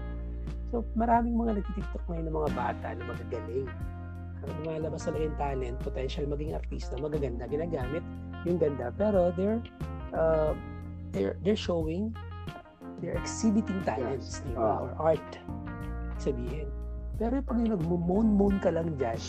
So, 0.74 0.76
maraming 0.98 1.36
mga 1.38 1.52
nagtitiktok 1.62 2.04
ngayon 2.10 2.26
ng 2.28 2.36
mga 2.36 2.52
bata 2.58 2.88
na 2.98 3.04
magagaling. 3.06 3.70
Ang 4.46 4.52
lumalabas 4.62 5.02
talaga 5.08 5.24
yung 5.26 5.40
talent, 5.42 5.78
potential 5.82 6.26
maging 6.30 6.52
artista, 6.54 6.94
magaganda, 7.00 7.50
ginagamit 7.50 8.04
yung 8.46 8.58
ganda. 8.62 8.94
Pero 8.94 9.34
they're, 9.34 9.62
uh, 10.14 10.54
they're, 11.14 11.38
they're 11.42 11.58
showing, 11.58 12.14
they're 13.02 13.18
exhibiting 13.18 13.82
talents, 13.86 14.42
di 14.46 14.54
ba? 14.54 14.62
Ah. 14.62 14.78
Or 14.86 14.90
art, 15.16 15.32
sabihin. 16.20 16.68
Pero 17.16 17.40
pag 17.44 17.58
yung 17.60 17.74
nagmo-moan-moan 17.80 18.58
ka 18.60 18.70
lang 18.76 18.92
dyan, 19.00 19.20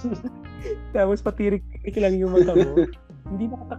tapos 0.96 1.24
patirik-tirik 1.24 1.96
lang 1.96 2.14
yung 2.20 2.36
mata 2.36 2.52
mo, 2.52 2.84
hindi 3.32 3.48
na 3.48 3.56
ka 3.64 3.76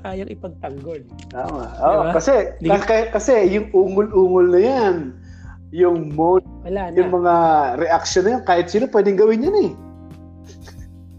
kayang 0.00 0.32
ipagtanggol. 0.32 1.00
Tama. 1.28 1.64
Oo, 1.80 2.00
Diba? 2.08 2.12
kasi, 2.16 2.32
kasi, 2.60 2.94
kasi 3.12 3.32
yung 3.52 3.68
ungol-ungol 3.72 4.46
na 4.48 4.60
yan, 4.60 4.96
yung 5.72 6.12
mode, 6.12 6.44
Wala 6.64 6.92
na. 6.92 6.96
yung 6.96 7.10
mga 7.12 7.34
reaction 7.80 8.22
na 8.24 8.30
yan, 8.36 8.42
kahit 8.44 8.66
sino 8.68 8.88
pwedeng 8.88 9.16
gawin 9.16 9.44
yan 9.48 9.56
eh. 9.56 9.72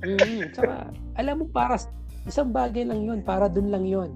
Mm, 0.04 0.52
saka, 0.54 0.94
alam 1.18 1.36
mo, 1.42 1.46
para 1.50 1.78
isang 2.26 2.50
bagay 2.54 2.86
lang 2.86 3.02
yun, 3.02 3.20
para 3.26 3.50
dun 3.50 3.70
lang 3.74 3.86
yun. 3.86 4.14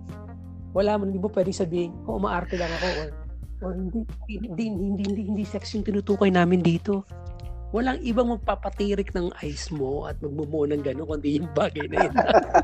Wala 0.77 0.97
mo, 0.97 1.09
hindi 1.09 1.17
mo 1.17 1.29
pwedeng 1.33 1.57
sabihin, 1.57 1.91
oh, 2.05 2.21
umaarte 2.21 2.53
lang 2.53 2.69
ako, 2.69 2.87
or, 3.01 3.09
or 3.61 3.73
hindi, 3.73 4.05
hindi, 4.29 4.65
hindi, 4.69 5.03
hindi, 5.03 5.21
hindi 5.33 5.43
sex 5.45 5.73
yung 5.73 5.85
tinutukoy 5.85 6.29
namin 6.29 6.61
dito. 6.61 7.01
Walang 7.75 7.99
ibang 7.99 8.31
magpapatirik 8.31 9.11
ng 9.11 9.35
eyes 9.43 9.67
mo 9.75 10.07
at 10.07 10.15
magmumo 10.23 10.63
ng 10.63 10.79
gano'n, 10.87 11.03
kundi 11.03 11.35
yung 11.35 11.51
bagay 11.51 11.83
na 11.91 12.07
yun. 12.07 12.15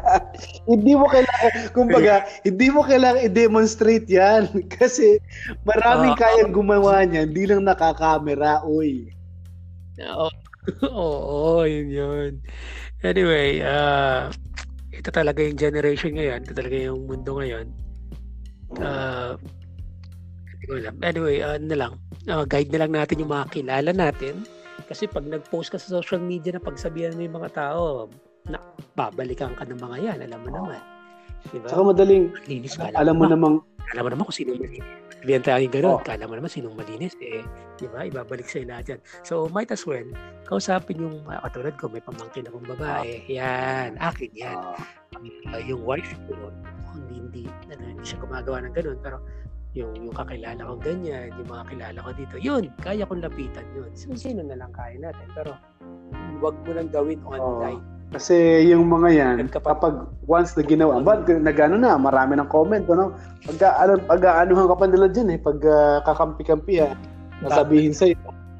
hindi 0.71 0.95
mo 0.95 1.11
kailangan, 1.11 1.51
kumbaga, 1.75 2.23
hindi 2.47 2.71
mo 2.71 2.87
kailangan 2.87 3.27
i-demonstrate 3.27 4.07
yan. 4.07 4.47
Kasi 4.79 5.19
maraming 5.67 6.15
Oo. 6.15 6.21
kayang 6.23 6.55
gumawa 6.55 7.03
niyan, 7.03 7.35
hindi 7.35 7.43
lang 7.51 7.67
nakakamera, 7.67 8.63
uy. 8.63 9.11
Oo, 9.99 10.29
oo, 10.87 11.67
yun 11.67 11.89
yun. 11.91 12.31
Anyway, 13.03 13.59
uh, 13.59 14.31
ito 14.95 15.11
talaga 15.11 15.43
yung 15.43 15.59
generation 15.59 16.15
ngayon. 16.15 16.47
Ito 16.47 16.55
talaga 16.55 16.77
yung 16.79 17.11
mundo 17.11 17.43
ngayon. 17.43 17.67
Uh, 18.79 19.35
hindi 20.63 20.71
ko 20.71 20.79
alam. 20.79 20.95
Anyway, 21.03 21.35
uh, 21.43 21.59
na 21.59 21.75
lang. 21.75 21.93
Uh, 22.23 22.47
guide 22.47 22.71
na 22.71 22.87
lang 22.87 22.95
natin 22.95 23.19
yung 23.19 23.31
mga 23.35 23.51
kilala 23.51 23.91
natin. 23.91 24.47
Kasi 24.87 25.11
pag 25.11 25.27
nag-post 25.27 25.75
ka 25.75 25.77
sa 25.77 25.99
social 25.99 26.23
media 26.23 26.55
na 26.55 26.63
pagsabihan 26.63 27.11
mo 27.19 27.21
yung 27.27 27.35
mga 27.43 27.51
tao, 27.51 28.07
na, 28.47 28.59
babalikan 28.95 29.51
ka 29.59 29.67
ng 29.67 29.79
mga 29.79 29.97
yan. 29.99 30.17
Alam 30.31 30.39
mo 30.47 30.49
naman. 30.55 30.79
Diba? 31.51 31.67
Saka 31.67 31.83
madaling, 31.83 32.31
Linis 32.47 32.79
ka. 32.79 32.87
alam 32.95 33.19
mo 33.19 33.27
namang, 33.27 33.59
alam 33.91 34.03
mo 34.07 34.09
naman 34.15 34.23
kung 34.23 34.35
sino 34.35 34.55
malinis. 34.55 34.87
Sabihan 35.19 35.43
tayo 35.43 35.65
gano'n. 35.71 35.95
Oh. 35.99 36.03
Alam 36.03 36.27
mo 36.31 36.35
naman 36.39 36.51
sinong 36.51 36.75
malinis. 36.75 37.15
Eh, 37.19 37.43
di 37.79 37.87
ba? 37.91 38.07
Ibabalik 38.07 38.47
sa'yo 38.47 38.67
lahat 38.67 38.95
yan. 38.95 38.99
So, 39.27 39.47
might 39.51 39.71
as 39.71 39.83
well, 39.83 40.03
kausapin 40.47 41.03
yung, 41.03 41.23
uh, 41.27 41.39
katulad 41.47 41.75
ko, 41.75 41.91
may 41.91 42.03
pamangkin 42.03 42.47
akong 42.47 42.67
babae. 42.67 43.23
Yan. 43.27 43.99
Akin 43.99 44.31
yan. 44.35 44.55
ah, 44.55 44.79
Uh, 45.55 45.61
yung 45.63 45.87
wife 45.87 46.11
ko, 46.27 46.51
hindi, 46.91 47.15
hindi, 47.15 47.43
ano, 47.71 47.95
hindi 47.95 48.03
siya 48.03 48.19
gumagawa 48.19 48.59
ng 48.67 48.75
gano'n. 48.75 48.99
Pero, 48.99 49.23
yung, 49.73 49.93
yung 49.97 50.13
kakilala 50.13 50.61
ko 50.61 50.73
ganyan, 50.77 51.33
yung 51.33 51.49
mga 51.49 51.65
kilala 51.73 51.97
ko 52.05 52.11
dito, 52.13 52.35
yun, 52.37 52.63
kaya 52.81 53.09
kong 53.09 53.25
lapitan 53.25 53.65
yun. 53.73 53.89
So, 53.97 54.13
sino 54.13 54.45
na 54.45 54.53
lang 54.57 54.69
kaya 54.69 55.01
natin. 55.01 55.25
Pero, 55.33 55.57
wag 56.41 56.55
mo 56.61 56.71
nang 56.73 56.91
gawin 56.93 57.19
online. 57.25 57.81
kasi 58.13 58.69
yung 58.69 58.85
mga 58.93 59.09
yan, 59.09 59.35
Nagkapa- 59.41 59.73
kapag 59.73 60.05
once 60.29 60.53
na 60.53 60.61
ginawa, 60.61 61.01
ba, 61.01 61.17
nagano 61.25 61.81
na, 61.81 61.97
marami 61.97 62.37
ng 62.37 62.45
comment, 62.45 62.85
ano? 62.85 63.17
Pag, 63.41 63.57
ano, 63.65 63.97
pag 64.05 64.21
anuhan 64.45 64.69
ka 64.69 64.77
pa 64.77 64.85
nila 64.85 65.09
dyan 65.09 65.33
eh, 65.33 65.39
pag 65.41 65.57
ah, 65.65 65.97
kakampi-kampi 66.05 66.77
ah, 66.77 66.93
sasabihin 67.41 67.97
sa'yo, 67.97 68.13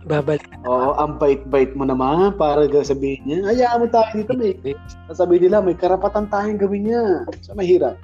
Babalik. 0.03 0.51
Oo, 0.67 0.99
ang 0.99 1.15
bait-bait 1.15 1.71
mo 1.79 1.87
naman 1.87 2.35
para 2.35 2.67
sabihin 2.83 3.23
niya. 3.23 3.39
Hayaan 3.47 3.79
mo 3.79 3.87
tayo 3.87 4.11
dito, 4.11 4.35
may. 4.35 4.75
Sasabihin 5.07 5.47
nila, 5.47 5.63
may 5.63 5.79
karapatan 5.79 6.27
tayong 6.27 6.59
gawin 6.59 6.91
niya. 6.91 7.23
So, 7.39 7.55
mahirap. 7.55 7.95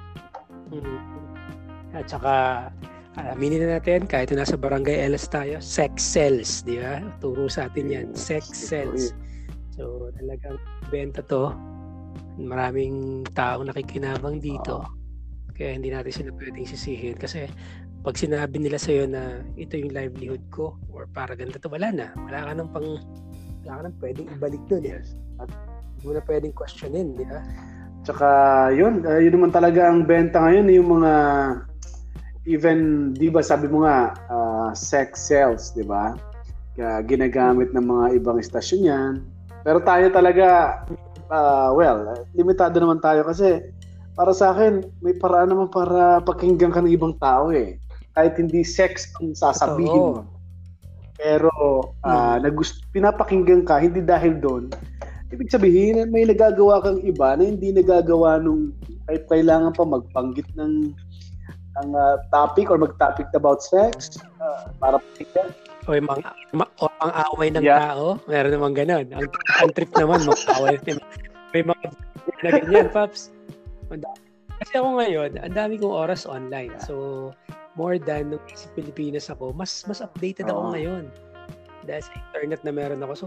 Mm. 0.72 0.96
At 1.92 2.06
saka, 2.08 2.32
aminin 3.34 3.64
na 3.66 3.78
natin, 3.78 4.08
kahit 4.08 4.32
na 4.32 4.42
nasa 4.42 4.56
barangay 4.56 5.08
LS 5.10 5.28
tayo, 5.28 5.56
sex 5.60 6.00
sells, 6.00 6.64
di 6.64 6.80
ba? 6.80 7.04
Turo 7.20 7.46
sa 7.46 7.68
atin 7.68 7.86
yan, 7.90 8.06
sex 8.16 8.48
sells. 8.50 9.12
So, 9.76 10.12
talagang 10.16 10.60
benta 10.92 11.24
to. 11.24 11.54
Maraming 12.40 13.24
taong 13.32 13.68
nakikinabang 13.68 14.40
dito. 14.40 14.84
Kaya 15.56 15.76
hindi 15.76 15.92
natin 15.92 16.12
sila 16.12 16.30
pwedeng 16.36 16.68
sisihin. 16.68 17.16
Kasi 17.16 17.48
pag 18.00 18.16
sinabi 18.16 18.56
nila 18.60 18.80
sa'yo 18.80 19.04
na 19.04 19.44
ito 19.60 19.76
yung 19.76 19.92
livelihood 19.92 20.40
ko 20.48 20.76
or 20.88 21.04
para 21.12 21.36
ganito 21.36 21.60
to, 21.60 21.68
wala 21.68 21.92
na. 21.92 22.12
Wala 22.16 22.48
ka 22.48 22.52
nang 22.56 22.70
pang, 22.72 22.88
wala 23.64 23.72
ka 23.76 23.80
nang 23.84 23.96
pwedeng 24.00 24.28
ibalik 24.40 24.62
dun. 24.72 24.84
Eh. 24.88 25.00
At 25.40 25.48
hindi 25.96 26.02
mo 26.08 26.12
na 26.16 26.24
pwedeng 26.24 26.56
questionin, 26.56 27.12
di 27.16 27.24
ba? 27.28 27.40
Tsaka, 28.00 28.28
yun, 28.72 29.04
ah, 29.04 29.20
yun 29.20 29.36
naman 29.36 29.52
talaga 29.52 29.92
ang 29.92 30.08
benta 30.08 30.40
ngayon, 30.40 30.66
yung 30.72 30.88
mga, 31.00 31.12
even, 32.48 33.12
di 33.12 33.28
ba, 33.28 33.44
sabi 33.44 33.68
mo 33.68 33.84
nga, 33.84 34.16
ah, 34.30 34.70
sex 34.72 35.28
sales, 35.28 35.72
di 35.76 35.84
ba? 35.84 36.16
Kaya 36.78 37.04
ginagamit 37.04 37.74
ng 37.76 37.84
mga 37.84 38.06
ibang 38.22 38.40
istasyon 38.40 38.80
yan. 38.86 39.12
Pero 39.60 39.84
tayo 39.84 40.08
talaga, 40.08 40.80
ah, 41.28 41.74
well, 41.76 42.16
limitado 42.32 42.80
naman 42.80 43.02
tayo 43.02 43.26
kasi 43.28 43.60
para 44.16 44.32
sa 44.32 44.52
akin, 44.52 44.84
may 45.00 45.16
paraan 45.16 45.52
naman 45.52 45.68
para 45.68 46.20
pakinggan 46.24 46.72
ka 46.72 46.80
ng 46.80 46.92
ibang 46.92 47.16
tao 47.20 47.52
eh. 47.52 47.76
Kahit 48.16 48.36
hindi 48.36 48.66
sex 48.66 49.08
ang 49.20 49.32
sasabihin 49.36 50.20
mo. 50.20 50.24
Pero 51.20 51.52
ah, 52.04 52.40
nagust- 52.40 52.84
pinapakinggan 52.92 53.68
ka 53.68 53.80
hindi 53.80 54.00
dahil 54.00 54.40
doon. 54.40 54.72
Ibig 55.30 55.52
sabihin, 55.52 56.10
may 56.10 56.26
nagagawa 56.26 56.82
kang 56.82 56.98
iba 57.06 57.38
na 57.38 57.46
hindi 57.46 57.70
nagagawa 57.70 58.42
nung 58.42 58.74
kahit 59.06 59.30
kailangan 59.30 59.70
pa 59.70 59.86
magpanggit 59.86 60.48
ng 60.58 60.90
ng 61.78 61.88
ah, 61.94 62.18
topic 62.34 62.68
or 62.68 62.78
mag-topic 62.78 63.30
about 63.34 63.62
sex 63.62 64.18
ah, 64.42 64.70
para 64.82 64.98
pakinggan. 64.98 65.54
O 65.88 65.96
yung 65.96 66.08
mga, 66.10 66.28
ma- 66.52 66.72
o 66.82 66.90
ang 67.00 67.12
away 67.34 67.48
ng 67.50 67.64
Yeah. 67.64 67.80
tao, 67.94 68.20
meron 68.28 68.52
naman 68.52 68.72
ganun. 68.76 69.06
Ang, 69.14 69.30
ang 69.62 69.70
trip 69.72 69.90
naman, 69.96 70.22
mag-away. 70.26 70.76
May 71.54 71.62
mga 71.64 71.86
na 72.44 72.48
ganyan, 72.52 72.88
Paps. 72.92 73.32
Kasi 74.60 74.72
ako 74.76 75.00
ngayon, 75.00 75.30
ang 75.40 75.54
dami 75.56 75.80
kong 75.80 75.92
oras 75.92 76.28
online. 76.28 76.76
So, 76.84 77.32
more 77.80 77.96
than 77.96 78.36
nung 78.36 78.44
sa 78.52 78.68
Pilipinas 78.76 79.32
ako, 79.32 79.56
mas 79.56 79.86
mas 79.88 80.04
updated 80.04 80.52
ako 80.52 80.60
Oo. 80.68 80.72
ngayon. 80.76 81.04
Dahil 81.88 82.02
sa 82.04 82.12
internet 82.12 82.60
na 82.60 82.72
meron 82.76 83.00
ako. 83.00 83.12
So, 83.16 83.26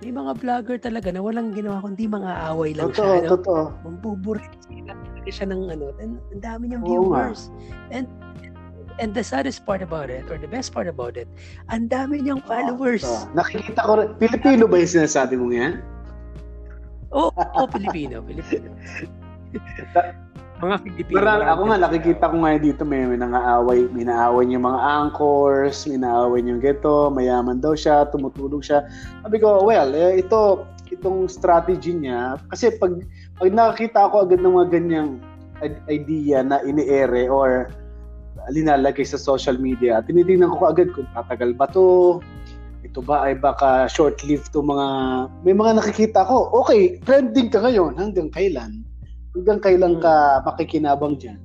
may 0.00 0.12
mga 0.16 0.32
vlogger 0.40 0.78
talaga 0.80 1.12
na 1.12 1.20
walang 1.20 1.52
ginawa 1.52 1.84
kundi 1.84 2.08
mga 2.08 2.32
away 2.48 2.72
lang 2.72 2.88
Totoo, 2.96 3.04
siya. 3.04 3.20
No? 3.20 3.30
totoo. 3.36 3.62
Mambuburit 3.84 4.52
sila. 4.64 4.96
Talaga 4.96 5.30
siya 5.30 5.46
ng 5.52 5.62
ano. 5.68 5.86
And, 6.00 6.12
ang 6.32 6.40
dami 6.40 6.62
niyang 6.72 6.84
Oo 6.88 7.12
nga. 7.12 7.28
viewers. 7.28 7.52
And 7.92 8.08
and 9.00 9.12
the 9.16 9.24
saddest 9.24 9.64
part 9.64 9.80
about 9.80 10.08
it, 10.12 10.24
or 10.28 10.36
the 10.36 10.48
best 10.48 10.72
part 10.72 10.88
about 10.88 11.16
it, 11.16 11.28
ang 11.72 11.88
dami 11.88 12.20
niyang 12.20 12.40
followers. 12.44 13.04
So, 13.04 13.28
nakikita 13.36 13.80
ko 13.84 14.00
rin. 14.00 14.08
Pilipino 14.16 14.64
ba 14.68 14.76
yung 14.80 14.92
sinasabi 14.92 15.36
mo 15.36 15.52
yan? 15.52 15.84
Oo, 17.12 17.32
oh, 17.32 17.66
Pilipino, 17.68 18.24
Pilipino. 18.24 18.72
mga 20.60 20.76
Pilipino. 20.84 21.16
Marami, 21.16 21.42
ako 21.48 21.62
nga 21.66 21.78
nakikita 21.80 22.24
ko 22.30 22.36
nga 22.44 22.50
dito 22.60 22.82
may, 22.84 23.02
may 23.08 23.18
nangaaway, 23.18 23.88
may 23.96 24.04
naaway 24.04 24.44
niya 24.44 24.60
mga 24.60 24.80
anchors, 24.80 25.88
may 25.88 25.98
naaway 25.98 26.40
niya 26.44 26.60
geto, 26.60 27.08
mayaman 27.08 27.58
daw 27.58 27.72
siya, 27.72 28.04
tumutulong 28.12 28.60
siya. 28.60 28.84
Sabi 29.24 29.40
ko, 29.40 29.64
well, 29.64 29.90
eh, 29.96 30.20
ito 30.20 30.68
itong 30.90 31.30
strategy 31.30 31.94
niya 31.94 32.34
kasi 32.50 32.74
pag 32.74 33.06
pag 33.38 33.54
nakakita 33.54 34.10
ako 34.10 34.26
agad 34.26 34.42
ng 34.42 34.54
mga 34.58 34.68
ganyang 34.74 35.10
idea 35.86 36.42
na 36.42 36.58
ini-ere 36.66 37.30
or 37.30 37.70
linalagay 38.50 39.04
sa 39.04 39.20
social 39.20 39.54
media, 39.60 40.00
tinitingnan 40.02 40.50
ko 40.56 40.72
agad 40.72 40.90
kung 40.96 41.06
tatagal 41.14 41.54
ba 41.54 41.68
to, 41.70 42.18
ito 42.82 43.04
ba 43.04 43.28
ay 43.28 43.38
baka 43.38 43.86
short-lived 43.86 44.50
to 44.50 44.64
mga 44.64 44.86
may 45.44 45.54
mga 45.54 45.78
nakikita 45.78 46.26
ko. 46.26 46.50
Okay, 46.64 46.98
trending 47.04 47.52
ka 47.52 47.62
ngayon 47.62 47.94
hanggang 47.94 48.32
kailan? 48.32 48.82
Hanggang 49.30 49.58
kailan 49.62 49.94
ka 50.02 50.42
makikinabang 50.42 51.14
diyan? 51.18 51.38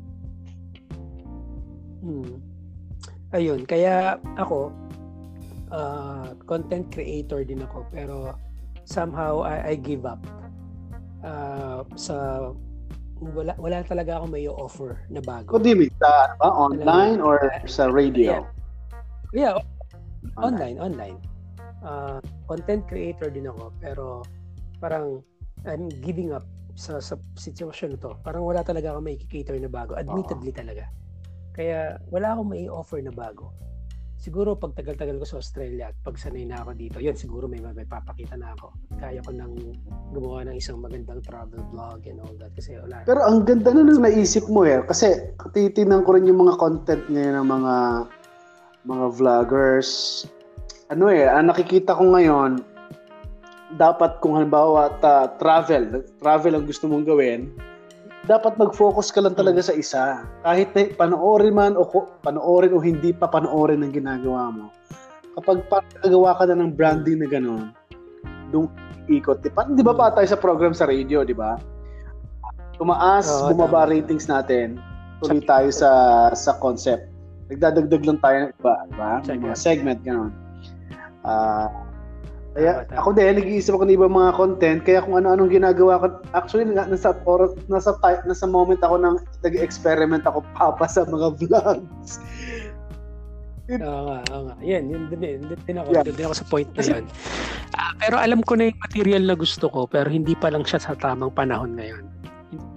Hmm. 2.01 2.33
Ayun, 3.33 3.61
kaya 3.65 4.17
ako, 4.37 4.73
ah, 5.69 6.33
content 6.49 6.89
creator 6.89 7.45
din 7.45 7.61
ako, 7.61 7.85
pero 7.93 8.33
somehow 8.85 9.41
I, 9.41 9.73
I 9.73 9.75
give 9.75 10.05
up. 10.05 10.21
Uh, 11.25 11.81
sa 11.97 12.49
wala 13.17 13.57
wala 13.57 13.81
talaga 13.81 14.21
ako 14.21 14.25
may 14.29 14.45
offer 14.45 15.01
na 15.09 15.19
bago. 15.25 15.57
What 15.57 15.65
do 15.65 15.73
you 15.73 15.79
mean? 15.79 15.93
Sa 15.97 16.09
ano 16.29 16.35
ba? 16.37 16.49
Online 16.53 17.17
or 17.17 17.49
sa 17.65 17.89
radio? 17.89 18.45
Yeah, 19.33 19.57
online, 20.37 20.77
online. 20.77 21.17
Uh, 21.81 22.21
content 22.45 22.85
creator 22.85 23.33
din 23.33 23.49
ako, 23.49 23.73
pero 23.81 24.05
parang 24.77 25.25
I'm 25.65 25.89
giving 26.05 26.29
up 26.29 26.45
sa, 26.75 26.99
sa 26.99 27.15
sitwasyon 27.39 27.97
to. 27.97 28.13
Parang 28.21 28.43
wala 28.43 28.61
talaga 28.61 28.93
ako 28.93 28.99
may 29.01 29.17
cater 29.17 29.57
na 29.57 29.71
bago. 29.71 29.95
Admittedly 29.95 30.51
uh-huh. 30.51 30.61
talaga. 30.61 30.85
Kaya 31.55 31.97
wala 32.11 32.35
akong 32.35 32.49
may 32.51 32.67
offer 32.67 32.99
na 32.99 33.15
bago 33.15 33.55
siguro 34.25 34.57
pag 34.57 34.73
tagal-tagal 34.73 35.21
ko 35.21 35.25
sa 35.27 35.37
Australia 35.37 35.93
at 35.93 35.97
pag 36.01 36.17
sanay 36.17 36.49
na 36.49 36.57
ako 36.65 36.73
dito, 36.73 36.97
yun 36.97 37.13
siguro 37.13 37.45
may 37.45 37.61
may 37.61 37.85
papakita 37.85 38.33
na 38.33 38.57
ako. 38.57 38.73
Kaya 38.97 39.21
ko 39.21 39.29
nang 39.29 39.53
gumawa 40.15 40.49
ng 40.49 40.57
isang 40.57 40.81
magandang 40.81 41.21
travel 41.21 41.61
vlog 41.69 42.01
and 42.09 42.17
all 42.25 42.33
that 42.41 42.49
kasi 42.57 42.73
wala. 42.79 43.05
Pero 43.05 43.21
ang 43.21 43.45
ganda 43.45 43.69
na 43.69 43.85
nang 43.85 44.01
naisip 44.01 44.49
mo 44.49 44.65
eh 44.65 44.81
kasi 44.89 45.13
titinan 45.53 46.01
ko 46.01 46.17
rin 46.17 46.25
yung 46.25 46.41
mga 46.41 46.57
content 46.57 47.05
ngayon 47.05 47.35
ng 47.37 47.47
mga 47.47 47.75
mga 48.89 49.05
vloggers. 49.13 49.89
Ano 50.89 51.09
eh, 51.09 51.29
ang 51.29 51.53
nakikita 51.53 51.97
ko 51.97 52.09
ngayon 52.17 52.65
dapat 53.73 54.21
kung 54.21 54.37
halimbawa 54.37 54.93
ta, 55.01 55.33
travel, 55.41 56.05
travel 56.21 56.53
ang 56.53 56.65
gusto 56.69 56.85
mong 56.85 57.09
gawin, 57.09 57.49
dapat 58.29 58.57
mag-focus 58.57 59.09
ka 59.09 59.21
lang 59.21 59.33
talaga 59.33 59.61
sa 59.65 59.73
isa. 59.73 60.25
Kahit 60.45 60.73
na 60.77 60.89
panoorin 60.93 61.53
man 61.53 61.73
o 61.73 61.85
panoorin 62.21 62.73
o 62.73 62.81
hindi 62.81 63.13
pa 63.13 63.25
panoorin 63.29 63.81
ang 63.81 63.93
ginagawa 63.93 64.53
mo. 64.53 64.65
Kapag 65.37 65.65
pagkagawa 65.69 66.37
ka 66.37 66.43
na 66.49 66.61
ng 66.61 66.73
branding 66.73 67.21
na 67.21 67.27
gano'n, 67.29 67.65
doon 68.49 68.69
ikot. 69.09 69.41
Di, 69.45 69.49
di 69.51 69.83
ba 69.83 69.93
pa 69.93 70.13
tayo 70.13 70.25
sa 70.29 70.39
program 70.39 70.73
sa 70.73 70.89
radio, 70.89 71.21
di 71.21 71.35
ba? 71.35 71.57
Tumaas, 72.81 73.29
oh, 73.29 73.51
bumaba 73.51 73.85
tama. 73.85 73.91
ratings 73.93 74.25
natin. 74.25 74.79
Tuloy 75.21 75.43
tayo 75.45 75.69
sa 75.71 75.89
sa 76.33 76.57
concept. 76.59 77.07
Nagdadagdag 77.51 78.03
lang 78.03 78.19
tayo 78.19 78.37
ng 78.41 78.51
iba, 78.57 78.75
di 78.89 78.95
ba? 78.97 79.11
Mga 79.21 79.57
segment, 79.57 79.99
gano'n. 80.01 80.31
Ah, 81.25 81.69
uh, 81.69 81.84
kaya 82.55 82.87
ako 82.95 83.19
din, 83.19 83.35
nag-iisip 83.35 83.75
ako 83.75 83.83
ng 83.83 83.99
ibang 83.99 84.15
mga 84.15 84.31
content, 84.39 84.79
kaya 84.87 85.03
kung 85.03 85.19
ano-anong 85.19 85.51
ginagawa 85.51 85.99
ko, 85.99 86.05
actually, 86.31 86.63
nasa, 86.71 87.11
or, 87.27 87.51
nasa, 87.67 87.91
nasa 88.23 88.47
moment 88.47 88.79
ako 88.79 88.95
nang 88.95 89.19
nag-experiment 89.43 90.23
ako 90.23 90.39
papa 90.55 90.87
sa 90.87 91.03
mga 91.03 91.35
vlogs. 91.35 92.23
Oo 93.67 94.01
nga, 94.07 94.19
oo 94.31 94.41
nga. 94.47 94.55
Yan, 94.63 94.87
yun 94.87 95.11
din, 95.11 95.43
din 95.43 95.77
ako, 95.83 95.89
yeah. 95.91 96.07
din 96.07 96.23
ako 96.23 96.35
sa 96.39 96.47
point 96.47 96.69
na 96.79 96.83
yun. 96.87 97.03
Uh, 97.75 97.91
pero 97.99 98.15
alam 98.23 98.39
ko 98.39 98.55
na 98.55 98.71
yung 98.71 98.79
material 98.87 99.23
na 99.27 99.35
gusto 99.35 99.67
ko, 99.67 99.83
pero 99.83 100.07
hindi 100.07 100.31
pa 100.31 100.47
lang 100.47 100.63
siya 100.63 100.79
sa 100.79 100.95
tamang 100.95 101.35
panahon 101.35 101.75
ngayon. 101.75 102.07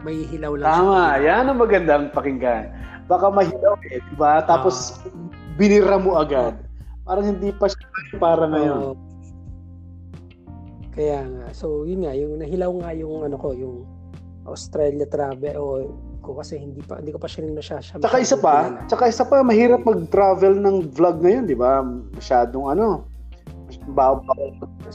May 0.03 0.27
hilaw 0.27 0.59
lang 0.59 0.75
Tama, 0.75 1.23
siya. 1.23 1.23
yan 1.23 1.45
ang 1.55 1.59
magandang 1.63 2.05
pakinggan. 2.11 2.75
Baka 3.07 3.31
mahilaw 3.31 3.79
eh, 3.95 4.03
di 4.03 4.17
ba? 4.19 4.43
Tapos, 4.43 4.99
uh, 5.07 5.15
binira 5.55 6.03
mo 6.03 6.19
agad. 6.19 6.59
Parang 7.07 7.31
hindi 7.31 7.55
pa 7.55 7.71
siya 7.71 8.19
para 8.19 8.43
ngayon. 8.51 8.99
Uh, 8.99 9.08
kaya 10.99 11.23
nga, 11.23 11.47
so 11.55 11.87
yun 11.87 12.03
nga, 12.03 12.11
yung 12.19 12.43
nahilaw 12.43 12.75
nga 12.83 12.91
yung 12.91 13.23
ano 13.23 13.39
ko, 13.39 13.55
yung 13.55 13.87
Australia 14.51 15.07
travel 15.07 15.55
o 15.55 15.65
ko 16.19 16.43
kasi 16.43 16.59
hindi 16.59 16.83
pa 16.83 16.99
hindi 16.99 17.15
ko 17.15 17.23
pa 17.23 17.31
siya 17.31 17.47
rin 17.47 17.55
nasya. 17.55 17.79
Tsaka 18.03 18.19
isa 18.19 18.35
pa, 18.35 18.75
tsaka 18.91 19.07
isa 19.07 19.23
pa 19.23 19.47
mahirap 19.47 19.87
mag-travel 19.87 20.59
ng 20.59 20.91
vlog 20.91 21.23
ngayon, 21.23 21.47
'di 21.47 21.55
ba? 21.55 21.87
Masyadong 22.19 22.75
ano, 22.75 23.07
bago 23.95 24.27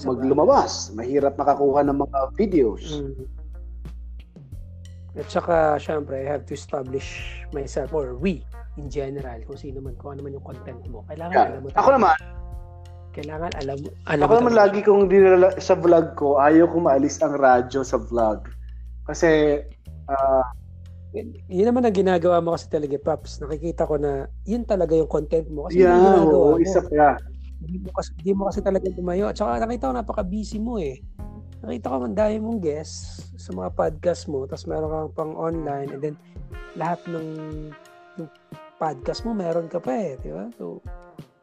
maglumabas, 0.03 0.91
mahirap 0.91 1.39
makakuha 1.39 1.87
ng 1.87 1.97
mga 2.03 2.19
videos. 2.35 2.99
Mm. 2.99 3.23
At 5.13 5.29
saka, 5.29 5.77
syempre, 5.77 6.19
I 6.19 6.27
have 6.27 6.43
to 6.49 6.57
establish 6.57 7.39
myself 7.53 7.93
or 7.93 8.17
we 8.17 8.41
in 8.81 8.89
general 8.89 9.37
kung 9.45 9.55
sino 9.61 9.77
man, 9.77 9.93
kung 10.01 10.17
ano 10.17 10.25
man 10.25 10.33
yung 10.33 10.41
content 10.41 10.81
mo. 10.89 11.05
Kailangan 11.05 11.33
yeah. 11.37 11.49
alam 11.53 11.61
mo. 11.61 11.67
Ako 11.77 11.89
naman, 11.93 12.17
kailangan 13.13 13.53
alam 13.61 13.77
alam 14.09 14.25
Ako 14.25 14.33
naman 14.41 14.55
lagi 14.57 14.79
kong 14.81 15.07
dinala 15.07 15.53
sa 15.61 15.77
vlog 15.77 16.17
ko, 16.17 16.41
ayaw 16.41 16.65
ko 16.67 16.77
maalis 16.81 17.21
ang 17.21 17.37
radyo 17.37 17.85
sa 17.85 18.01
vlog. 18.01 18.49
Kasi 19.05 19.61
uh, 20.09 20.45
yun 21.47 21.69
naman 21.69 21.85
ang 21.85 21.93
ginagawa 21.93 22.41
mo 22.41 22.57
kasi 22.57 22.65
talaga, 22.73 22.97
Paps. 22.97 23.37
Nakikita 23.45 23.85
ko 23.85 24.01
na 24.01 24.25
yun 24.49 24.65
talaga 24.65 24.97
yung 24.97 25.09
content 25.09 25.45
mo. 25.53 25.69
Kasi 25.69 25.85
yeah, 25.85 25.93
yung 25.93 26.25
ginagawa 26.25 26.41
oo, 26.41 26.57
mo. 26.57 26.63
isa 26.63 26.81
pa. 26.81 27.21
Hindi 27.61 27.77
mo 27.85 27.89
kasi, 27.93 28.09
hindi 28.17 28.31
mo 28.33 28.41
kasi 28.49 28.59
talaga 28.65 28.85
tumayo. 28.89 29.29
At 29.29 29.37
saka 29.37 29.61
nakita 29.61 29.89
ko 29.89 29.93
napaka-busy 29.93 30.57
mo 30.57 30.81
eh. 30.81 30.97
Nakita 31.63 31.93
ko 31.93 31.95
man 32.01 32.17
dahil 32.17 32.41
mong 32.41 32.59
guests 32.59 33.29
sa 33.37 33.53
mga 33.53 33.69
podcast 33.77 34.25
mo. 34.25 34.49
Tapos 34.49 34.65
meron 34.65 34.89
kang 34.89 35.11
pang 35.13 35.33
online. 35.37 35.93
And 35.93 36.01
then 36.01 36.15
lahat 36.73 36.99
ng 37.05 37.27
yung 38.17 38.29
podcast 38.81 39.21
mo 39.23 39.37
meron 39.37 39.69
ka 39.69 39.77
pa 39.77 39.93
eh. 39.93 40.17
Di 40.17 40.33
ba? 40.33 40.49
So, 40.57 40.81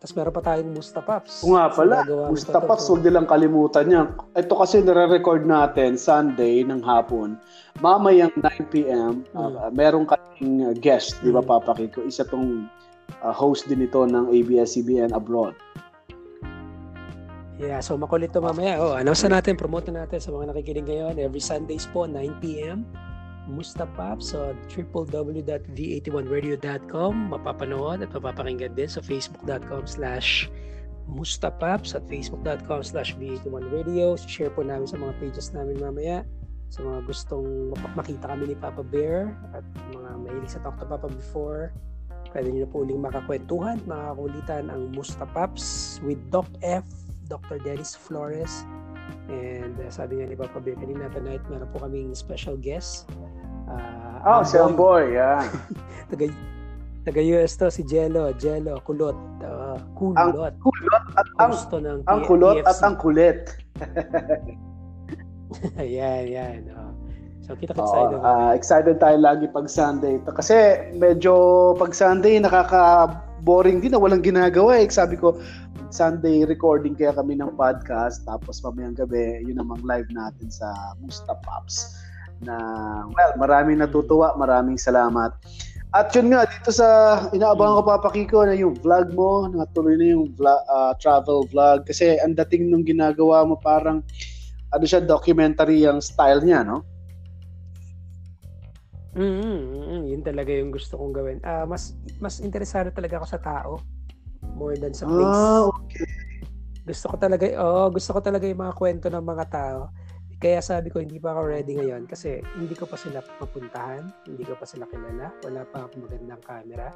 tapos 0.01 0.17
meron 0.17 0.33
pa 0.33 0.41
tayong 0.41 0.73
Mustapaps. 0.73 1.45
O 1.45 1.53
nga 1.53 1.69
pala, 1.69 2.09
Mustapaps, 2.33 2.89
huwag 2.89 3.05
nilang 3.05 3.29
kalimutan 3.29 3.85
niya. 3.85 4.09
Ito 4.33 4.57
kasi 4.57 4.81
nare-record 4.81 5.45
natin 5.45 6.01
Sunday 6.01 6.65
ng 6.65 6.81
hapon. 6.81 7.37
Mamayang 7.85 8.33
9pm, 8.41 9.29
mm. 9.29 9.37
uh, 9.37 9.69
meron 9.69 10.09
kaming 10.09 10.73
guest, 10.81 11.21
mm. 11.21 11.29
di 11.29 11.31
ba 11.37 11.45
hmm. 11.45 11.53
Papa 11.53 11.77
Kiko? 11.77 12.01
Isa 12.09 12.25
tong 12.25 12.65
uh, 13.21 13.35
host 13.37 13.69
din 13.69 13.85
ito 13.85 14.01
ng 14.09 14.33
ABS-CBN 14.33 15.13
Abroad. 15.13 15.53
Yeah, 17.61 17.85
so 17.85 18.01
makulit 18.01 18.33
to 18.33 18.41
mamaya. 18.41 18.81
Oh, 18.81 18.97
announce 18.97 19.29
natin, 19.29 19.61
promote 19.61 19.93
natin 19.93 20.17
sa 20.17 20.33
mga 20.33 20.57
nakikinig 20.57 20.89
ngayon. 20.89 21.21
Every 21.21 21.45
Sundays 21.45 21.85
po, 21.93 22.09
9pm 22.09 22.89
Mustapap 23.51 24.23
sa 24.23 24.55
www.v81radio.com 24.71 27.13
mapapanood 27.35 28.07
at 28.07 28.15
mapapakinggan 28.15 28.79
din 28.79 28.87
sa 28.87 29.03
facebook.com 29.03 29.91
slash 29.91 30.47
Mustapaps 31.11 31.99
at 31.99 32.07
facebook.com 32.07 32.87
slash 32.87 33.19
V81radio. 33.19 34.15
Share 34.15 34.55
po 34.55 34.63
namin 34.63 34.87
sa 34.87 34.95
mga 34.95 35.19
pages 35.19 35.51
namin 35.51 35.83
mamaya 35.83 36.23
sa 36.71 36.87
mga 36.87 37.03
gustong 37.03 37.75
makita 37.99 38.31
kami 38.31 38.55
ni 38.55 38.57
Papa 38.57 38.87
Bear 38.87 39.35
at 39.51 39.67
mga 39.91 40.11
mahilig 40.23 40.55
sa 40.55 40.63
Talk 40.63 40.79
to 40.79 40.87
Papa 40.87 41.11
before. 41.11 41.75
Pwede 42.31 42.55
nyo 42.55 42.63
na 42.63 42.71
po 42.71 42.87
uling 42.87 43.03
makakwentuhan, 43.03 43.83
makakulitan 43.91 44.71
ang 44.71 44.95
Mustapaps 44.95 45.99
with 46.07 46.23
Doc 46.31 46.47
F, 46.63 46.87
Dr. 47.27 47.59
Dennis 47.59 47.99
Flores. 47.99 48.63
And 49.27 49.75
uh, 49.83 49.91
sabi 49.91 50.23
nga 50.23 50.31
ni 50.31 50.39
Papa 50.39 50.63
Bear 50.63 50.79
kanina 50.79 51.11
tonight, 51.11 51.43
meron 51.51 51.67
po 51.75 51.83
kaming 51.83 52.15
special 52.15 52.55
guest 52.55 53.11
Uh, 53.71 54.27
oh, 54.27 54.43
si 54.43 54.59
Amboy, 54.59 55.15
yeah. 55.15 55.47
taga, 56.11 56.27
taga 57.07 57.21
US 57.39 57.57
to, 57.57 57.71
si 57.71 57.87
Jello, 57.87 58.35
Jello, 58.37 58.83
kulot. 58.83 59.17
Uh, 59.41 59.79
kulot. 59.97 60.19
Ang 60.19 60.33
kulot 60.61 61.05
at 61.17 61.29
ang, 61.39 61.53
ng 61.55 61.99
ang 62.11 62.21
kulot 62.27 62.57
PFC. 62.61 62.69
at 62.69 62.79
ang 62.83 62.97
kulit. 62.99 63.41
yan, 65.81 66.23
yan. 66.29 66.61
Oh. 66.75 66.93
So, 67.47 67.57
kita 67.57 67.75
ka 67.75 67.83
excited. 67.83 68.21
Oh, 68.21 68.27
uh, 68.27 68.51
excited 68.53 68.97
tayo 69.01 69.17
lagi 69.19 69.47
pag 69.51 69.67
Sunday. 69.67 70.21
Kasi 70.23 70.91
medyo 70.95 71.73
pag 71.79 71.97
Sunday, 71.97 72.39
nakaka-boring 72.39 73.81
din 73.81 73.97
na 73.97 74.03
walang 74.03 74.23
ginagawa 74.23 74.79
eh. 74.79 74.87
Sabi 74.93 75.17
ko, 75.17 75.41
Sunday 75.91 76.47
recording 76.47 76.95
kaya 76.95 77.17
kami 77.17 77.35
ng 77.41 77.57
podcast. 77.59 78.23
Tapos 78.29 78.63
mamayang 78.63 78.95
gabi, 78.95 79.43
yun 79.43 79.59
namang 79.59 79.83
live 79.83 80.07
natin 80.13 80.47
sa 80.53 80.95
Musta 81.03 81.35
Pops 81.43 82.10
na 82.41 82.57
well, 83.13 83.33
maraming 83.37 83.81
natutuwa, 83.81 84.37
maraming 84.37 84.81
salamat. 84.81 85.33
At 85.91 86.15
yun 86.15 86.31
nga, 86.31 86.47
dito 86.47 86.71
sa 86.71 86.87
inaabangan 87.35 87.83
ko 87.83 87.83
Papa 87.83 88.09
Kiko 88.15 88.47
na 88.47 88.55
yung 88.55 88.79
vlog 88.79 89.11
mo, 89.11 89.51
natuloy 89.51 89.99
na 89.99 90.15
yung 90.15 90.31
vlog, 90.39 90.63
uh, 90.71 90.95
travel 91.03 91.43
vlog 91.51 91.83
kasi 91.83 92.15
ang 92.23 92.39
dating 92.39 92.71
nung 92.71 92.87
ginagawa 92.87 93.43
mo 93.43 93.59
parang 93.59 93.99
ano 94.71 94.85
siya 94.87 95.03
documentary 95.03 95.83
ang 95.83 95.99
style 95.99 96.47
niya, 96.47 96.63
no? 96.63 96.87
Mm-hmm. 99.19 100.07
Yun 100.15 100.23
talaga 100.23 100.55
yung 100.55 100.71
gusto 100.71 100.95
kong 100.95 101.11
gawin. 101.11 101.39
Uh, 101.43 101.67
mas 101.67 101.99
mas 102.23 102.39
interesado 102.39 102.95
talaga 102.95 103.19
ako 103.19 103.27
sa 103.27 103.43
tao 103.43 103.83
more 104.55 104.79
than 104.79 104.95
sa 104.95 105.11
place. 105.11 105.27
Ah, 105.27 105.67
okay. 105.67 106.07
Gusto 106.87 107.07
ko 107.13 107.17
talaga, 107.19 107.45
oh, 107.61 107.89
gusto 107.93 108.11
ko 108.15 108.21
talaga 108.23 108.45
yung 108.47 108.63
mga 108.63 108.75
kwento 108.79 109.07
ng 109.11 109.27
mga 109.27 109.45
tao. 109.51 109.81
Kaya 110.41 110.65
sabi 110.65 110.89
ko, 110.89 111.05
hindi 111.05 111.21
pa 111.21 111.37
ako 111.37 111.53
ready 111.53 111.77
ngayon 111.77 112.09
kasi 112.09 112.41
hindi 112.57 112.73
ko 112.73 112.89
pa 112.89 112.97
sila 112.97 113.21
mapuntahan, 113.21 114.09
hindi 114.25 114.41
ko 114.49 114.57
pa 114.57 114.65
sila 114.65 114.89
kilala, 114.89 115.29
wala 115.45 115.69
pa 115.69 115.85
akong 115.85 116.09
magandang 116.09 116.41
camera. 116.41 116.89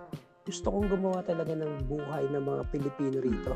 Gusto 0.48 0.72
kong 0.72 0.88
gumawa 0.88 1.20
talaga 1.20 1.52
ng 1.52 1.84
buhay 1.84 2.24
ng 2.32 2.40
mga 2.40 2.62
Pilipino 2.72 3.20
rito. 3.20 3.52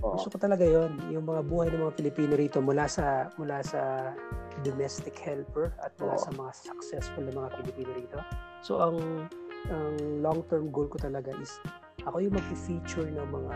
Oh. 0.00 0.16
Gusto 0.16 0.32
ko 0.32 0.36
talaga 0.40 0.64
yon 0.64 0.96
yung 1.12 1.28
mga 1.28 1.44
buhay 1.44 1.68
ng 1.72 1.80
mga 1.84 1.96
Pilipino 1.96 2.40
rito 2.40 2.60
mula 2.64 2.88
sa 2.88 3.28
mula 3.36 3.60
sa 3.60 4.12
domestic 4.64 5.16
helper 5.20 5.76
at 5.84 5.92
mula 6.00 6.16
sa 6.16 6.32
mga 6.32 6.52
successful 6.56 7.24
na 7.24 7.36
mga 7.36 7.52
Pilipino 7.60 7.90
rito. 8.00 8.18
So 8.64 8.80
ang 8.80 9.28
ang 9.68 10.24
long-term 10.24 10.72
goal 10.72 10.88
ko 10.88 10.96
talaga 10.96 11.36
is 11.36 11.60
ako 12.08 12.24
yung 12.24 12.32
mag-feature 12.32 13.08
ng 13.12 13.28
mga 13.28 13.54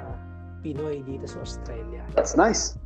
Pinoy 0.60 1.00
dito 1.00 1.24
sa 1.24 1.40
Australia. 1.40 2.04
That's 2.12 2.36
nice. 2.36 2.76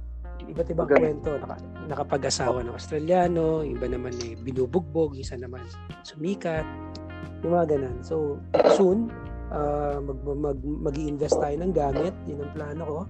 Iba't 0.43 0.68
ibang 0.70 0.87
Okay. 0.91 1.01
kwento. 1.01 1.30
Naka, 1.39 1.57
nakapag-asawa 1.89 2.62
ng 2.64 2.74
Australiano, 2.74 3.62
iba 3.62 3.87
naman 3.89 4.12
eh, 4.22 4.35
binubugbog, 4.39 5.16
isa 5.16 5.39
naman 5.39 5.62
sumikat. 6.05 6.66
Yung 7.45 7.53
mga 7.55 7.76
ganun. 7.76 7.97
So, 8.01 8.41
soon, 8.76 9.12
uh, 9.53 10.01
mag, 10.01 10.18
mag, 10.24 10.59
mag-i-invest 10.61 11.37
tayo 11.41 11.57
ng 11.61 11.72
gamit. 11.72 12.14
Yun 12.24 12.45
ang 12.45 12.53
plano 12.57 12.82
ko. 12.85 13.01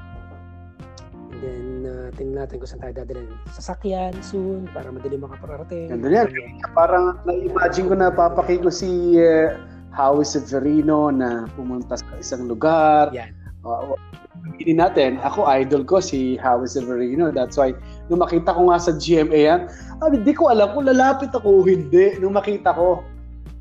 And 1.35 1.39
then, 1.43 1.67
uh, 1.83 2.09
tingnan 2.15 2.47
natin 2.47 2.63
kung 2.63 2.71
saan 2.71 2.83
tayo 2.83 2.95
dadalhin. 2.95 3.35
Sasakyan 3.51 4.15
soon, 4.23 4.71
para 4.71 4.91
madali 4.91 5.19
makaparating. 5.19 5.91
Ganda 5.91 6.23
yan. 6.23 6.29
Parang 6.75 7.19
na-imagine 7.27 7.91
ko 7.91 7.95
na 7.99 8.09
papaki 8.15 8.63
ko 8.63 8.71
si 8.71 9.19
uh, 9.19 9.55
Howie 9.95 10.27
Severino 10.27 11.11
na 11.11 11.47
pumunta 11.59 11.99
sa 11.99 12.07
isang 12.19 12.47
lugar. 12.47 13.11
Yan. 13.15 13.35
Uh, 13.67 13.95
hindi 14.43 14.75
natin, 14.75 15.23
ako 15.23 15.47
idol 15.47 15.83
ko 15.87 16.03
si 16.03 16.35
Howie 16.39 16.67
Severino. 16.67 17.31
That's 17.31 17.55
why, 17.55 17.73
nung 18.11 18.21
makita 18.21 18.55
ko 18.55 18.71
nga 18.71 18.79
sa 18.79 18.93
GMA 18.95 19.41
yan, 19.47 19.61
ah, 20.03 20.11
hindi 20.11 20.33
ko 20.35 20.51
alam 20.51 20.75
kung 20.75 20.87
lalapit 20.91 21.31
ako 21.31 21.63
o 21.63 21.67
hindi. 21.67 22.19
Nung 22.19 22.35
makita 22.35 22.75
ko, 22.75 23.03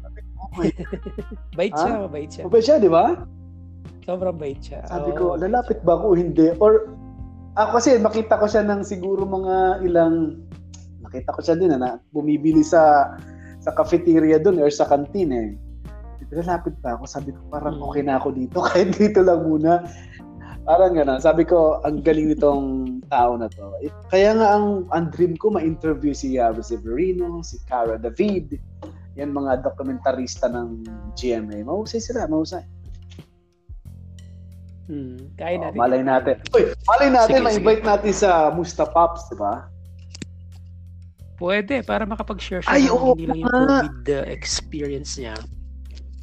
sabi 0.01 0.19
oh 0.41 0.49
my 0.57 0.69
Bait 1.53 1.74
siya, 1.74 1.93
Ah? 1.93 2.01
mabait 2.05 2.30
siya. 2.30 2.43
God, 2.49 2.63
siya, 2.65 2.76
di 2.82 2.89
ba? 2.89 3.05
Sobrang 4.03 4.36
bait 4.36 4.59
siya. 4.59 4.84
Sabi 4.89 5.15
ko, 5.15 5.39
mabait 5.39 5.47
lalapit 5.47 5.80
ba 5.88 5.95
ako 5.95 6.05
o 6.11 6.17
hindi? 6.17 6.51
Or, 6.59 6.91
ako 7.55 7.69
kasi 7.80 7.95
makita 8.01 8.36
ko 8.36 8.45
siya 8.49 8.65
ng 8.67 8.82
siguro 8.84 9.24
mga 9.24 9.86
ilang, 9.86 10.41
nakita 11.05 11.32
ko 11.32 11.39
siya 11.39 11.55
din 11.55 11.71
na, 11.71 12.01
bumibili 12.11 12.65
sa 12.65 13.13
sa 13.63 13.71
cafeteria 13.71 14.43
doon 14.43 14.59
or 14.59 14.67
sa 14.67 14.84
canteen 14.84 15.32
eh. 15.32 15.49
Sabi 16.19 16.36
lalapit 16.43 16.76
ba 16.84 16.99
ako? 16.99 17.03
Sabi 17.07 17.32
ko, 17.32 17.39
parang 17.47 17.80
Hmm. 17.80 17.88
okay 17.88 18.03
na 18.03 18.19
ako 18.19 18.36
dito. 18.36 18.59
Kahit 18.67 18.91
dito 18.99 19.24
lang 19.24 19.47
muna. 19.47 19.88
Parang 20.64 20.95
gano'n. 20.95 21.20
Sabi 21.20 21.43
ko, 21.43 21.84
ang 21.84 21.99
galing 21.99 22.32
nitong 22.32 22.64
tao 23.11 23.36
na 23.36 23.51
to. 23.51 23.76
Eh, 23.84 23.91
Kaya 24.07 24.32
nga 24.32 24.55
ang, 24.55 24.88
ang 24.95 25.11
dream 25.11 25.36
ko, 25.36 25.51
ma-interview 25.51 26.16
si 26.16 26.39
Yaro 26.39 26.64
Severino, 26.64 27.43
si 27.43 27.59
Cara 27.68 27.99
David, 27.99 28.55
yan 29.20 29.30
mga 29.30 29.59
dokumentarista 29.61 30.47
ng 30.47 30.88
GMA. 31.14 31.68
Mahusay 31.68 31.99
sila, 31.99 32.32
mahusay. 32.32 32.64
Hmm, 34.84 35.36
kaya 35.36 35.59
Oh, 35.59 35.64
natin. 35.68 35.78
malay 35.80 35.99
yan. 35.99 36.07
natin. 36.07 36.36
Uy, 36.51 36.64
malay 36.88 37.09
natin, 37.11 37.36
Sige, 37.39 37.43
ma-invite 37.43 37.84
natin 37.84 38.14
sa 38.14 38.30
Musta 38.49 38.84
Pops, 38.84 39.28
di 39.28 39.36
ba? 39.36 39.68
Pwede, 41.36 41.84
para 41.84 42.07
makapag-share 42.07 42.64
siya 42.64 42.72
Ay, 42.72 42.88
oo 42.88 43.16
hindi 43.16 43.28
lang 43.28 43.39
yung. 43.43 43.51
COVID 43.51 43.95
uh, 44.09 44.24
experience 44.28 45.20
niya. 45.20 45.36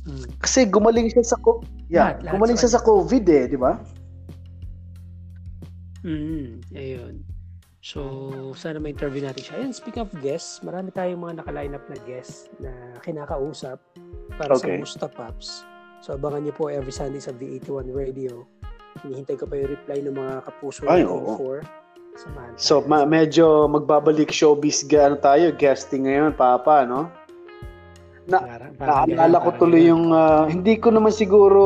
Hmm. 0.08 0.24
Kasi 0.40 0.64
gumaling 0.64 1.12
siya 1.12 1.24
sa 1.24 1.36
co- 1.36 1.60
yeah, 1.92 2.16
Lahat, 2.16 2.24
lahat 2.24 2.32
gumaling 2.32 2.56
siya 2.56 2.72
sa 2.72 2.80
COVID 2.80 3.24
eh, 3.28 3.44
di 3.48 3.58
ba? 3.60 3.76
Mm, 6.00 6.64
ayun. 6.72 7.14
So, 7.80 8.00
sana 8.52 8.76
ma-interview 8.76 9.24
natin 9.24 9.40
siya. 9.40 9.56
And 9.64 9.72
speaking 9.72 10.04
of 10.04 10.12
guests, 10.20 10.60
marami 10.60 10.92
tayong 10.92 11.16
mga 11.16 11.40
naka-line 11.40 11.72
up 11.72 11.84
na 11.88 11.96
guests 12.04 12.52
na 12.60 12.68
kinakausap 13.00 13.80
para 14.36 14.52
Okay. 14.52 14.76
sa 14.76 14.84
Musta 14.84 15.06
Pops. 15.08 15.64
So, 16.04 16.12
abangan 16.12 16.44
niyo 16.44 16.54
po 16.56 16.68
every 16.68 16.92
Sunday 16.92 17.20
sa 17.20 17.32
V81 17.32 17.88
Radio. 17.92 18.44
Hinihintay 19.00 19.36
ko 19.40 19.48
pa 19.48 19.56
yung 19.56 19.72
reply 19.72 19.98
ng 20.04 20.12
mga 20.12 20.34
kapuso 20.44 20.84
Ay, 20.88 21.08
oo. 21.08 21.36
before. 21.36 21.64
Samahan. 22.20 22.52
So, 22.60 22.84
ma- 22.84 23.08
medyo 23.08 23.64
magbabalik 23.64 24.28
showbiz 24.28 24.84
ano 24.92 25.16
tayo, 25.16 25.48
guesting 25.56 26.04
ngayon, 26.04 26.36
Papa, 26.36 26.84
no? 26.84 27.08
Na- 28.30 28.42
Naalala 28.78 29.36
ko 29.40 29.50
tuloy 29.58 29.84
yung, 29.84 30.08
ah, 30.10 30.46
hindi 30.46 30.78
ko 30.78 30.88
naman 30.88 31.10
siguro 31.10 31.62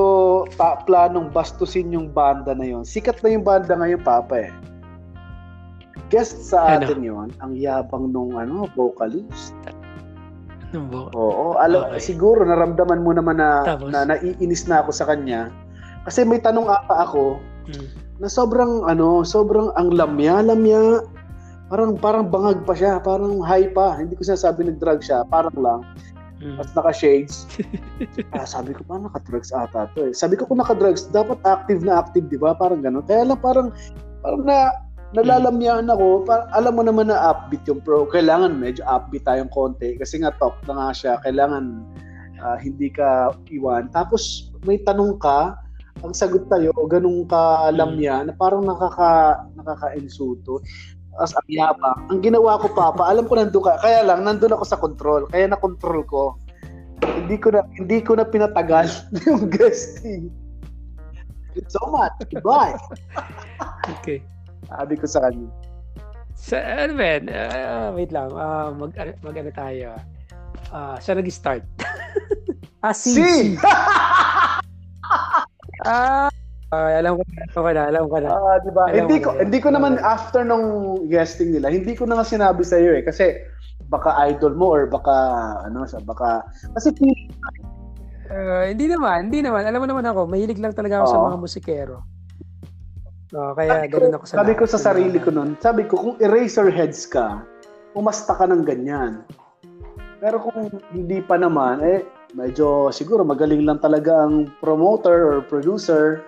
pa- 0.51 0.81
planong 0.83 1.29
bastusin 1.29 1.93
yung 1.93 2.09
banda 2.09 2.51
na 2.51 2.65
yon. 2.65 2.83
Sikat 2.83 3.21
na 3.21 3.29
yung 3.31 3.45
banda 3.45 3.73
ngayon, 3.73 4.01
Papa 4.01 4.41
eh. 4.41 4.51
Guest 6.09 6.47
sa 6.47 6.75
Ano? 6.75 6.85
atin 6.85 7.01
yon 7.01 7.29
ang 7.39 7.53
yabang 7.55 8.11
nung 8.11 8.35
ano, 8.35 8.67
vocalist. 8.73 9.55
Ano 10.71 10.81
ba? 10.91 11.01
Oo, 11.13 11.55
alam 11.57 11.87
Okay. 11.89 12.03
siguro 12.09 12.43
naramdaman 12.43 13.01
mo 13.01 13.13
naman 13.13 13.39
na, 13.39 13.63
Tapos? 13.63 13.89
na 13.89 14.05
naiinis 14.05 14.67
na 14.67 14.83
ako 14.83 14.91
sa 14.91 15.07
kanya. 15.07 15.49
Kasi 16.03 16.23
may 16.23 16.39
tanong 16.39 16.67
ata 16.67 17.07
ako 17.07 17.39
Mm. 17.65 17.87
na 18.19 18.29
sobrang 18.29 18.85
ano, 18.85 19.23
sobrang 19.23 19.71
ang 19.73 19.89
lamya, 19.91 20.43
lamya. 20.43 21.01
Parang 21.65 21.97
parang 21.97 22.29
bangag 22.29 22.61
pa 22.63 22.75
siya, 22.75 23.01
parang 23.01 23.41
high 23.41 23.73
pa. 23.73 23.97
Hindi 23.97 24.15
ko 24.15 24.23
sinasabi 24.23 24.69
nag-drug 24.69 25.01
siya, 25.01 25.25
parang 25.25 25.57
lang. 25.57 25.81
Mm. 26.43 26.59
At 26.59 26.69
naka-shades. 26.75 27.47
ah, 28.37 28.47
sabi 28.47 28.75
ko, 28.75 28.83
parang 28.87 29.07
naka-drugs 29.07 29.55
ata 29.55 29.87
to 29.95 30.11
eh. 30.11 30.13
Sabi 30.15 30.35
ko 30.35 30.51
kung 30.51 30.59
naka-drugs, 30.59 31.07
dapat 31.15 31.39
active 31.47 31.87
na 31.87 32.03
active, 32.03 32.27
di 32.27 32.39
ba? 32.39 32.53
Parang 32.59 32.83
gano'n. 32.83 33.07
Kaya 33.07 33.23
lang 33.23 33.39
parang, 33.39 33.69
parang 34.21 34.43
na, 34.43 34.75
nalalamyaan 35.15 35.87
ako. 35.89 36.27
Parang, 36.27 36.49
alam 36.53 36.73
mo 36.75 36.83
naman 36.83 37.09
na 37.09 37.31
upbeat 37.31 37.63
yung 37.71 37.81
pro. 37.81 38.05
Kailangan 38.11 38.59
medyo 38.59 38.83
upbeat 38.85 39.25
tayong 39.25 39.53
konti. 39.55 39.95
Kasi 39.95 40.21
nga 40.21 40.35
top 40.43 40.59
na 40.67 40.75
nga 40.75 40.89
siya. 40.91 41.13
Kailangan 41.23 41.65
ah, 42.43 42.59
hindi 42.59 42.91
ka 42.91 43.39
iwan. 43.55 43.89
Tapos 43.95 44.51
may 44.67 44.83
tanong 44.83 45.17
ka, 45.23 45.55
ang 46.03 46.13
sagot 46.13 46.51
tayo, 46.53 46.75
ganun 46.91 47.25
ka 47.25 47.71
lamya, 47.73 48.29
na 48.29 48.33
parang 48.37 48.67
nakaka, 48.67 49.41
nakaka-insulto. 49.57 50.61
As 51.23 51.31
ang 51.35 51.47
yabang. 51.47 51.99
Ang 52.11 52.21
ginawa 52.27 52.59
ko, 52.59 52.67
Papa, 52.75 53.07
alam 53.07 53.31
ko 53.31 53.39
nandun 53.39 53.63
ka. 53.63 53.79
Kaya 53.79 54.03
lang, 54.03 54.27
nandun 54.27 54.55
ako 54.55 54.65
sa 54.67 54.81
control. 54.81 55.31
Kaya 55.31 55.47
na-control 55.47 56.03
ko. 56.11 56.35
Hindi 57.05 57.37
ko 57.39 57.55
na 57.55 57.61
hindi 57.79 57.99
ko 58.03 58.19
na 58.19 58.27
pinatagal 58.27 58.91
yung 59.29 59.47
guesting. 59.53 60.33
It's 61.55 61.71
so 61.71 61.87
much. 61.91 62.15
Goodbye. 62.31 62.75
Okay. 64.01 64.25
Sabi 64.65 64.97
ko 64.97 65.05
sa 65.05 65.29
kanya. 65.29 65.45
Sa, 66.33 66.57
ano 66.57 66.97
ba 66.97 67.05
yan? 67.05 67.25
Ah, 67.29 67.89
wait 67.93 68.09
lang. 68.09 68.33
Ah, 68.33 68.73
mag, 68.73 68.97
mag 68.97 69.37
ano 69.37 69.51
tayo. 69.53 69.93
Ah, 70.73 70.97
siya 70.97 71.21
nag-start. 71.21 71.63
ah, 72.85 72.97
si. 72.97 73.13
Si! 73.21 73.61
Ah, 75.85 76.33
ah, 76.75 76.91
alam 76.99 77.15
ko 77.15 77.23
na, 77.23 77.43
alam 77.47 77.55
ko 77.55 77.71
na, 77.71 77.83
alam 77.87 78.05
ko 78.11 78.17
na. 78.19 78.29
Ah, 78.35 78.57
di 78.59 78.71
ba? 78.75 78.83
Alam 78.91 78.99
Hindi 79.07 79.17
ko 79.23 79.31
hindi 79.39 79.59
ko 79.63 79.69
naman 79.71 79.93
after 80.03 80.43
nung 80.43 80.67
guesting 81.07 81.55
nila, 81.55 81.71
hindi 81.71 81.95
ko 81.95 82.11
na 82.11 82.19
nga 82.19 82.27
sinabi 82.27 82.67
sa 82.67 82.83
iyo 82.83 82.99
eh 82.99 83.07
kasi 83.07 83.39
baka 83.87 84.19
idol 84.27 84.59
mo 84.59 84.75
or 84.75 84.91
baka 84.91 85.15
ano 85.63 85.87
sa 85.87 86.03
baka 86.03 86.43
kasi 86.75 86.91
Ah, 88.35 88.67
hindi 88.67 88.89
naman, 88.89 89.29
hindi 89.31 89.45
naman. 89.45 89.69
Alam 89.69 89.85
mo 89.85 89.89
naman 89.89 90.07
ako, 90.09 90.27
mahilig 90.27 90.59
lang 90.59 90.73
talaga 90.73 91.05
ako 91.05 91.07
sa 91.07 91.19
Oo. 91.21 91.27
mga 91.29 91.39
musikero. 91.39 91.97
No, 93.35 93.53
kaya 93.53 93.85
sabi 93.85 93.87
ko, 93.91 93.95
ganun 93.99 94.15
ako 94.15 94.25
sa 94.25 94.35
sabi 94.35 94.53
ko 94.55 94.65
sa 94.65 94.79
sarili 94.81 95.19
ko 95.19 95.31
noon, 95.35 95.51
sabi 95.59 95.83
ko 95.85 95.95
kung 95.99 96.17
eraser 96.23 96.71
heads 96.71 97.05
ka, 97.05 97.43
umasta 97.93 98.33
ka 98.35 98.47
ng 98.47 98.63
ganyan. 98.63 99.27
Pero 100.23 100.41
kung 100.41 100.73
hindi 100.95 101.21
pa 101.21 101.37
naman, 101.37 101.85
eh, 101.85 102.01
medyo 102.33 102.89
siguro 102.95 103.27
magaling 103.27 103.67
lang 103.67 103.83
talaga 103.83 104.25
ang 104.25 104.49
promoter 104.63 105.35
or 105.35 105.39
producer. 105.45 106.23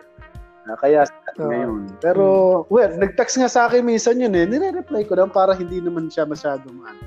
Kaya 0.75 1.07
Oo. 1.39 1.47
ngayon. 1.47 1.95
Pero, 2.03 2.25
well, 2.67 2.91
nag-text 2.99 3.39
nga 3.39 3.47
sa 3.47 3.71
akin 3.71 3.87
minsan 3.87 4.19
yun 4.19 4.35
eh. 4.35 4.43
Nire-reply 4.43 5.07
ko 5.07 5.15
lang 5.15 5.31
para 5.31 5.55
hindi 5.55 5.79
naman 5.79 6.11
siya 6.11 6.27
masyadong 6.27 6.83
ano. 6.83 7.03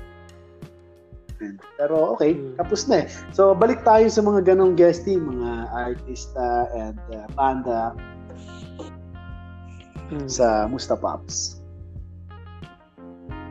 Pero 1.76 2.16
okay, 2.16 2.36
Hmm. 2.36 2.56
tapos 2.56 2.84
na 2.84 3.04
eh. 3.04 3.06
So, 3.32 3.52
balik 3.52 3.80
tayo 3.80 4.04
sa 4.08 4.20
mga 4.20 4.52
ganong 4.52 4.76
guesting, 4.76 5.24
mga 5.24 5.50
artista 5.72 6.68
and 6.72 7.00
uh, 7.12 7.28
banda 7.36 7.92
Mm. 10.10 10.26
sa 10.26 10.66
Musta 10.66 10.98
Pops. 10.98 11.62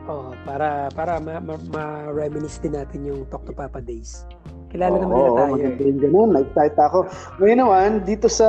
Oo, 0.04 0.36
para 0.44 0.92
para 0.92 1.16
ma, 1.16 1.40
ma, 1.40 1.56
ma-reminisce 1.56 2.60
din 2.60 2.76
natin 2.76 3.00
yung 3.08 3.24
Talk 3.32 3.48
to 3.48 3.56
Papa 3.56 3.80
days. 3.80 4.28
Kilala 4.70 4.96
Oo, 4.96 5.02
naman 5.02 5.14
nila 5.18 5.30
tayo. 5.34 5.50
maganda 5.50 5.82
eh. 5.82 5.88
yung 5.90 6.00
ganun. 6.00 6.30
Na-excite 6.30 6.78
ako. 6.78 6.98
Ngayon 7.42 7.58
naman, 7.58 7.88
dito 8.06 8.26
sa, 8.30 8.48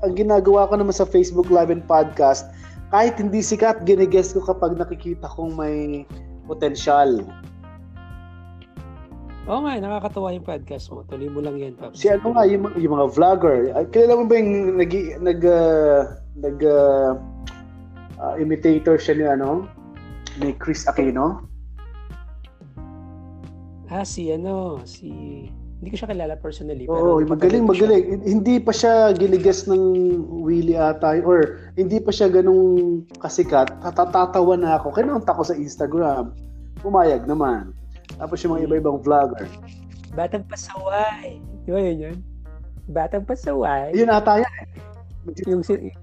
ang 0.00 0.16
ginagawa 0.16 0.64
ko 0.72 0.74
naman 0.80 0.96
sa 0.96 1.04
Facebook 1.04 1.52
Live 1.52 1.68
and 1.68 1.84
Podcast, 1.84 2.48
kahit 2.88 3.20
hindi 3.20 3.44
sikat, 3.44 3.84
ginigest 3.84 4.32
ko 4.32 4.40
kapag 4.40 4.80
nakikita 4.80 5.28
kong 5.28 5.52
may 5.60 6.08
potensyal. 6.48 7.20
Oo 9.48 9.64
nga, 9.64 9.80
nakakatawa 9.80 10.32
yung 10.32 10.44
podcast 10.44 10.92
mo. 10.92 11.04
Tuloy 11.08 11.28
mo 11.28 11.40
lang 11.44 11.56
yan, 11.60 11.76
Paps. 11.76 12.00
Si 12.00 12.08
ano 12.08 12.32
nga, 12.36 12.44
yung, 12.48 12.68
yung 12.76 12.92
mga 12.96 13.06
vlogger. 13.12 13.72
Kilala 13.92 14.12
mo 14.20 14.24
ba 14.24 14.34
yung 14.40 14.76
nag, 14.76 14.92
nag, 15.20 15.40
uh, 15.44 16.00
nag 16.36 16.58
uh, 16.64 17.12
uh, 18.20 18.34
imitator 18.40 18.96
siya 18.96 19.14
ni 19.16 19.24
ano? 19.24 19.68
Ni 20.40 20.52
Chris 20.56 20.88
Aquino? 20.88 21.44
Ah, 23.88 24.04
si 24.04 24.28
ano, 24.28 24.84
si... 24.84 25.48
Hindi 25.78 25.94
ko 25.94 25.96
siya 26.02 26.10
kilala 26.10 26.34
personally. 26.42 26.84
Oo, 26.90 27.22
pero 27.22 27.38
magaling, 27.38 27.64
ko 27.70 27.72
siya. 27.74 27.86
magaling. 27.86 28.06
Hindi 28.26 28.54
pa 28.58 28.72
siya 28.74 28.94
giligas 29.14 29.70
ng 29.70 29.82
Willie 30.42 30.74
ata, 30.74 31.14
or 31.22 31.62
hindi 31.78 32.02
pa 32.02 32.10
siya 32.10 32.26
ganung 32.26 33.06
kasikat. 33.22 33.70
Tatatawa 33.78 34.58
na 34.58 34.82
ako. 34.82 34.90
Kinunta 34.90 35.30
ko 35.30 35.46
sa 35.46 35.54
Instagram. 35.54 36.34
Pumayag 36.82 37.30
naman. 37.30 37.70
Tapos 38.18 38.42
yung 38.42 38.58
mga 38.58 38.66
iba-ibang 38.66 38.98
vlogger. 38.98 39.46
Batang 40.18 40.42
pasaway. 40.50 41.38
Di 41.62 41.70
ba 41.70 41.78
yun 41.78 41.98
yun? 42.10 42.16
Batang 42.90 43.22
pasaway. 43.22 43.94
Yun 43.94 44.10
ata 44.10 44.42
yan. 44.42 44.66
Yung, 45.46 45.62
si- 45.62 45.94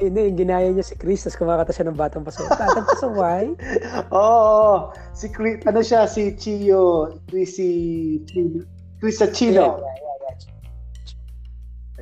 hindi, 0.00 0.20
yung 0.28 0.38
ginaya 0.38 0.68
niya 0.72 0.84
si 0.84 0.94
Chris, 0.96 1.24
tapos 1.24 1.40
kumakata 1.40 1.72
siya 1.72 1.88
ng 1.88 1.98
batang 1.98 2.24
paso. 2.24 2.44
Tatang 2.48 2.84
paso, 2.84 3.08
why? 3.18 3.52
Oo. 4.12 4.92
si 5.16 5.28
Chris, 5.32 5.64
ano 5.64 5.80
siya, 5.80 6.04
si 6.08 6.36
Chio, 6.36 7.16
Chris, 7.28 7.56
si 7.56 7.68
Chris 9.06 9.22
Chino. 9.38 9.78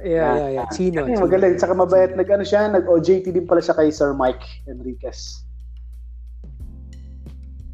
Yeah, 0.05 0.37
yeah, 0.37 0.49
yeah. 0.61 0.67
Chino. 0.73 1.05
Ay, 1.05 1.17
magaling. 1.17 1.61
Saka 1.61 1.77
mabait. 1.77 2.13
Nag, 2.17 2.29
ano 2.29 2.45
siya, 2.45 2.69
nag-OJT 2.73 3.29
din 3.29 3.45
pala 3.45 3.61
siya 3.61 3.77
kay 3.77 3.93
Sir 3.93 4.17
Mike 4.17 4.41
Enriquez. 4.69 5.45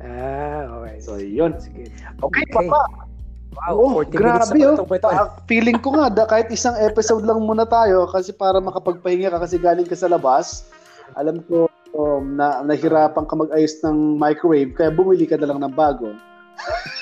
Ah, 0.02 0.66
okay. 0.82 0.98
So, 0.98 1.18
yun. 1.18 1.58
Sige. 1.62 1.90
Okay, 2.22 2.42
Okay. 2.42 2.44
papa. 2.50 3.06
Wow, 3.50 3.98
Oh, 3.98 4.06
40 4.06 4.14
minutes 4.14 4.50
grabe 4.54 4.58
oh. 4.62 4.86
Pa- 4.86 5.42
feeling 5.50 5.78
ko 5.82 5.90
nga, 5.98 6.06
da, 6.06 6.22
kahit 6.22 6.46
isang 6.54 6.78
episode 6.78 7.26
lang 7.26 7.42
muna 7.42 7.66
tayo 7.66 8.06
kasi 8.06 8.30
para 8.30 8.62
makapagpahinga 8.62 9.26
ka 9.26 9.42
kasi 9.42 9.58
galing 9.58 9.86
ka 9.86 9.98
sa 9.98 10.06
labas. 10.06 10.70
Alam 11.18 11.42
ko 11.50 11.66
um, 11.98 12.38
na 12.38 12.62
nahirapan 12.62 13.26
ka 13.26 13.34
mag-ayos 13.34 13.74
ng 13.82 14.14
microwave 14.22 14.70
kaya 14.78 14.94
bumili 14.94 15.26
ka 15.26 15.34
na 15.34 15.50
lang 15.50 15.58
ng 15.66 15.74
bago. 15.74 16.14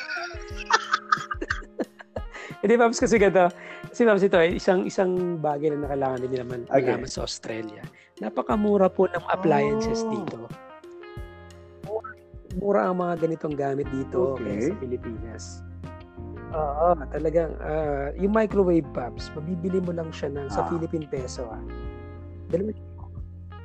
Hindi, 2.59 2.75
Pops, 2.75 2.99
kasi 2.99 3.17
ganito. 3.17 3.55
Kasi, 3.87 4.03
Pops, 4.03 4.23
ito, 4.23 4.39
eh, 4.39 4.59
isang, 4.59 4.83
isang 4.83 5.39
bagay 5.39 5.71
na 5.73 5.87
kailangan 5.87 6.19
din 6.21 6.35
naman 6.35 6.61
Okay. 6.67 6.91
malaman 6.91 7.07
sa 7.07 7.23
Australia. 7.23 7.83
Napakamura 8.19 8.91
po 8.91 9.07
ng 9.07 9.25
appliances 9.31 10.03
Oh. 10.03 10.11
dito. 10.11 10.39
Mura 12.59 12.91
ang 12.91 12.99
mga 12.99 13.15
ganitong 13.23 13.55
gamit 13.55 13.87
dito 13.93 14.35
Okay. 14.35 14.73
sa 14.73 14.75
Pilipinas. 14.75 15.63
Oo, 16.51 16.97
talagang, 17.13 17.55
ah, 17.61 18.11
yung 18.19 18.35
microwave, 18.35 18.89
Pops, 18.91 19.31
mabibili 19.37 19.79
mo 19.79 19.95
lang 19.95 20.11
siya 20.11 20.33
ng, 20.33 20.49
sa 20.51 20.65
Ah. 20.65 20.69
Philippine 20.69 21.07
peso, 21.07 21.47
ah. 21.47 21.61
Dalawa, 22.51 22.73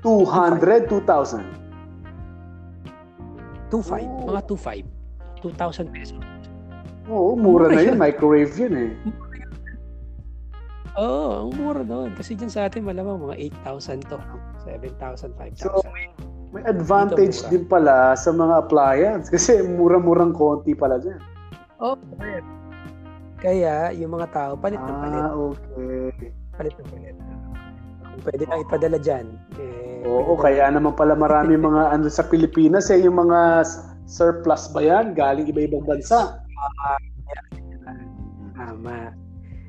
200, 0.04 0.86
2,000. 0.86 1.48
2.5, 3.72 4.06
Oh. 4.06 4.30
mga 4.30 4.42
2.5. 4.46 4.86
2,000 5.42 5.90
pesos. 5.90 6.20
Oo, 7.12 7.36
mura 7.36 7.68
Mura 7.68 7.76
na 7.76 7.82
yun. 7.84 7.96
yun. 7.96 8.00
Microwave 8.00 8.54
yun 8.56 8.74
eh. 8.80 8.92
Oo, 10.94 11.50
ang 11.50 11.52
mura 11.58 11.82
doon. 11.82 12.14
Kasi 12.14 12.38
dyan 12.38 12.54
sa 12.54 12.70
atin, 12.70 12.86
malamang 12.86 13.18
mga 13.18 13.36
8,000 13.66 14.06
to. 14.06 14.18
7,000, 14.62 15.34
5,000. 15.34 15.58
So, 15.58 15.82
may 16.54 16.62
advantage 16.70 17.42
Dito 17.42 17.50
din 17.50 17.66
pala 17.66 18.14
sa 18.14 18.30
mga 18.30 18.62
appliance 18.62 19.26
kasi 19.26 19.66
mura-murang 19.66 20.38
konti 20.38 20.78
pala 20.78 21.02
dyan. 21.02 21.18
Oh, 21.82 21.98
Kaya, 23.42 23.90
yung 23.92 24.14
mga 24.16 24.30
tao, 24.32 24.52
palit 24.56 24.78
ng 24.80 24.98
palit. 25.02 25.20
Ah, 25.20 25.34
okay. 25.34 26.30
Palit 26.56 26.74
ng 26.78 26.88
palit. 26.94 27.16
Kung 28.14 28.22
pwede 28.30 28.44
lang 28.46 28.60
ipadala 28.62 28.98
dyan. 29.02 29.26
Eh, 29.58 30.06
Oo, 30.06 30.38
kaya 30.38 30.70
naman 30.70 30.94
pala 30.94 31.18
marami 31.18 31.58
mga 31.68 31.90
ano 31.90 32.06
sa 32.08 32.24
Pilipinas 32.24 32.94
eh, 32.94 33.02
yung 33.02 33.18
mga 33.18 33.66
surplus 34.06 34.70
ba 34.70 34.86
yan? 34.86 35.18
Galing 35.18 35.50
iba-ibang 35.50 35.84
bansa. 35.84 36.43
Tama. 38.54 38.98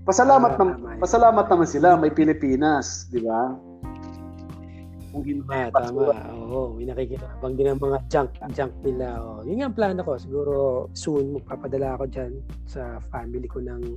Pasalamat, 0.04 0.50
Ah, 0.52 0.58
nam, 0.60 0.68
tama 0.76 0.88
yun. 0.92 1.00
pasalamat 1.00 1.46
naman 1.48 1.68
sila, 1.68 1.88
may 1.96 2.12
Pilipinas, 2.12 3.08
di 3.08 3.24
ba? 3.24 3.56
Kung 5.14 5.22
hindi, 5.24 5.46
Tama, 5.46 5.70
tama. 5.72 6.10
Oo, 6.34 6.74
may 6.74 6.90
nakikinabang 6.90 7.54
din 7.54 7.70
ang 7.70 7.78
mga 7.78 7.98
junk, 8.10 8.34
junk 8.52 8.74
nila. 8.82 9.22
Oh. 9.22 9.40
Yun 9.46 9.62
nga 9.62 9.66
ang 9.70 9.76
plano 9.78 10.00
ko. 10.02 10.18
Siguro 10.18 10.54
soon 10.90 11.38
magpapadala 11.38 11.94
ako 11.94 12.04
dyan 12.10 12.42
sa 12.66 12.98
family 13.14 13.46
ko 13.46 13.62
ng 13.62 13.94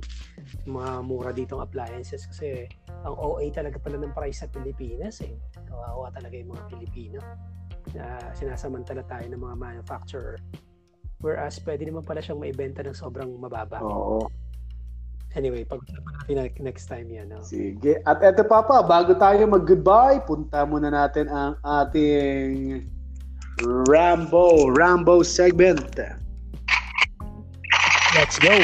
mga 0.64 0.90
mura 1.02 1.34
ditong 1.34 1.58
appliances 1.58 2.22
kasi 2.22 2.70
ang 3.02 3.18
OA 3.18 3.50
talaga 3.50 3.82
pala 3.82 3.98
ng 3.98 4.14
price 4.14 4.46
sa 4.46 4.48
Pilipinas 4.48 5.18
eh. 5.20 5.34
Kawawa 5.66 6.14
talaga 6.14 6.38
yung 6.38 6.54
mga 6.54 6.64
Pilipino 6.70 7.18
na 7.98 8.22
sinasamantala 8.32 9.02
tayo 9.02 9.26
ng 9.26 9.42
mga 9.42 9.56
manufacturer. 9.58 10.38
Whereas 11.18 11.58
pwede 11.66 11.82
naman 11.82 12.06
pala 12.06 12.22
siyang 12.22 12.38
maibenta 12.38 12.78
ng 12.86 12.94
sobrang 12.94 13.26
mababa. 13.42 13.82
Oo. 13.82 14.30
Anyway, 15.36 15.66
pag-usapan 15.66 16.14
natin 16.30 16.62
next 16.64 16.88
time 16.88 17.10
yan. 17.10 17.28
No? 17.28 17.42
Sige. 17.44 18.00
At 18.06 18.22
eto 18.24 18.46
Papa, 18.46 18.80
bago 18.86 19.12
tayo 19.18 19.44
mag-goodbye, 19.44 20.24
punta 20.24 20.64
muna 20.64 20.88
natin 20.88 21.28
ang 21.28 21.58
ating 21.66 22.86
Rambo, 23.90 24.70
Rambo 24.72 25.26
segment. 25.26 25.98
Let's 28.14 28.38
go! 28.38 28.54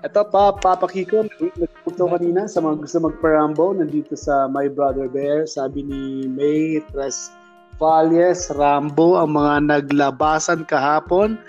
Ito 0.00 0.24
pa, 0.32 0.56
Papa 0.56 0.88
Kiko, 0.88 1.28
nagpunto 1.28 2.08
kanina 2.08 2.48
sa 2.48 2.64
mga 2.64 2.82
gusto 2.82 3.04
magpa-Rambo, 3.04 3.76
nandito 3.76 4.16
sa 4.16 4.48
My 4.48 4.72
Brother 4.72 5.12
Bear, 5.12 5.44
sabi 5.44 5.84
ni 5.84 6.24
May 6.24 6.80
Tres 6.88 7.28
Valles, 7.80 8.52
Rambo, 8.52 9.16
ang 9.16 9.32
mga 9.32 9.54
naglabasan 9.64 10.68
kahapon, 10.68 11.40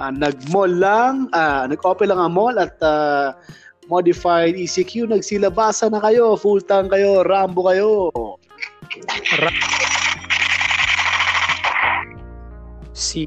Ah, 0.00 0.14
nag-mall 0.14 0.70
lang, 0.70 1.26
ah, 1.34 1.66
nag-open 1.66 2.08
lang 2.14 2.22
ang 2.22 2.32
mall 2.32 2.54
at 2.56 2.78
ah, 2.78 3.34
modified 3.90 4.54
ECQ, 4.54 5.10
nagsilabasa 5.10 5.90
na 5.90 5.98
kayo, 5.98 6.38
full 6.38 6.62
tank 6.62 6.94
kayo, 6.94 7.26
Rambo 7.26 7.66
kayo. 7.66 7.90
si 12.94 13.26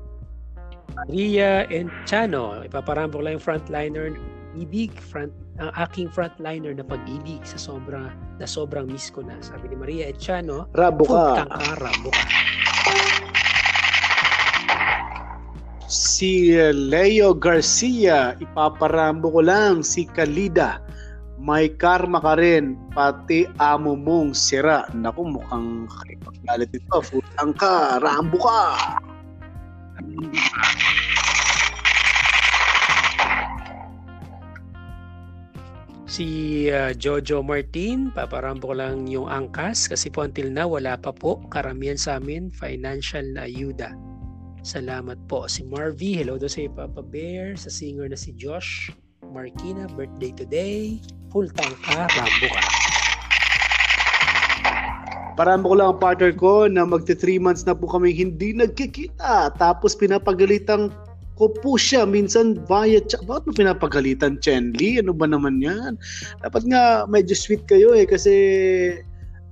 Maria 0.95 1.68
Enchano. 1.68 2.64
Ipaparambo 2.64 3.20
ko 3.20 3.24
lang 3.28 3.36
yung 3.36 3.43
frontliner 3.43 4.16
ng 4.54 4.62
ibig, 4.62 4.93
front, 5.01 5.34
ang 5.58 5.74
aking 5.82 6.06
frontliner 6.10 6.74
na 6.78 6.86
pag-ibig 6.86 7.41
sa 7.41 7.58
sobra 7.58 8.14
na 8.38 8.45
sobrang 8.45 8.86
miss 8.86 9.10
ko 9.10 9.26
na. 9.26 9.34
Sabi 9.41 9.74
ni 9.74 9.76
Maria 9.78 10.14
Enchano, 10.14 10.70
Rambo 10.78 11.10
ka. 11.10 11.49
Ka, 11.49 11.74
Rambo 11.82 12.10
ka. 12.14 12.24
Si 15.89 16.54
Leo 16.74 17.34
Garcia, 17.34 18.38
ipaparambo 18.38 19.30
ko 19.34 19.41
lang 19.41 19.82
si 19.82 20.06
Kalida. 20.06 20.82
May 21.43 21.76
karma 21.76 22.24
ka 22.24 22.39
rin, 22.39 22.80
pati 22.95 23.43
amo 23.60 23.99
mong 23.99 24.32
sira. 24.32 24.88
Naku, 24.95 25.28
mukhang 25.28 25.91
kakipaggalit 25.91 26.72
ito. 26.72 26.97
Futang 27.04 27.51
ka, 27.58 27.99
Rambo 27.99 28.39
ka. 28.39 28.62
Si 36.14 36.70
uh, 36.70 36.93
Jojo 36.93 37.41
Martin, 37.41 38.14
paparambo 38.14 38.70
ko 38.70 38.78
lang 38.78 39.09
yung 39.09 39.26
angkas 39.26 39.89
kasi 39.89 40.14
po 40.14 40.22
until 40.22 40.45
na 40.45 40.61
wala 40.70 40.93
pa 40.93 41.09
po 41.09 41.41
karamihan 41.49 41.97
sa 41.97 42.22
amin 42.22 42.53
financial 42.53 43.26
na 43.34 43.49
ayuda. 43.49 43.97
Salamat 44.61 45.18
po. 45.26 45.49
Si 45.49 45.66
Marvy, 45.66 46.14
hello 46.14 46.38
daw 46.38 46.45
sa 46.45 46.61
Papa 46.70 47.01
Bear, 47.01 47.57
sa 47.57 47.74
singer 47.74 48.05
na 48.05 48.14
si 48.14 48.30
Josh 48.38 48.93
Markina, 49.26 49.89
birthday 49.97 50.30
today. 50.38 51.01
Full 51.34 51.49
tank 51.49 51.74
ka, 51.82 52.05
Rambo 52.05 52.45
ka. 52.45 52.61
Parambo 55.34 55.74
ko 55.74 55.76
lang 55.82 55.97
ang 55.97 55.99
partner 55.99 56.30
ko 56.38 56.70
na 56.70 56.86
magti 56.86 57.18
3 57.18 57.41
months 57.41 57.66
na 57.66 57.74
po 57.74 57.89
kami 57.89 58.14
hindi 58.14 58.53
nagkikita. 58.53 59.57
Tapos 59.57 59.97
pinapagalitan 59.97 60.93
ko 61.43 61.51
po 61.59 61.71
siya 61.75 62.07
minsan 62.07 62.55
via 62.71 63.03
chat. 63.03 63.19
Bakit 63.27 63.43
mo 63.43 63.51
pinapagalitan, 63.51 64.39
Chenly? 64.39 65.03
Ano 65.03 65.11
ba 65.11 65.27
naman 65.27 65.59
yan? 65.59 65.99
Dapat 66.39 66.63
nga 66.71 67.03
medyo 67.11 67.35
sweet 67.35 67.67
kayo 67.67 67.91
eh 67.91 68.07
kasi 68.07 68.31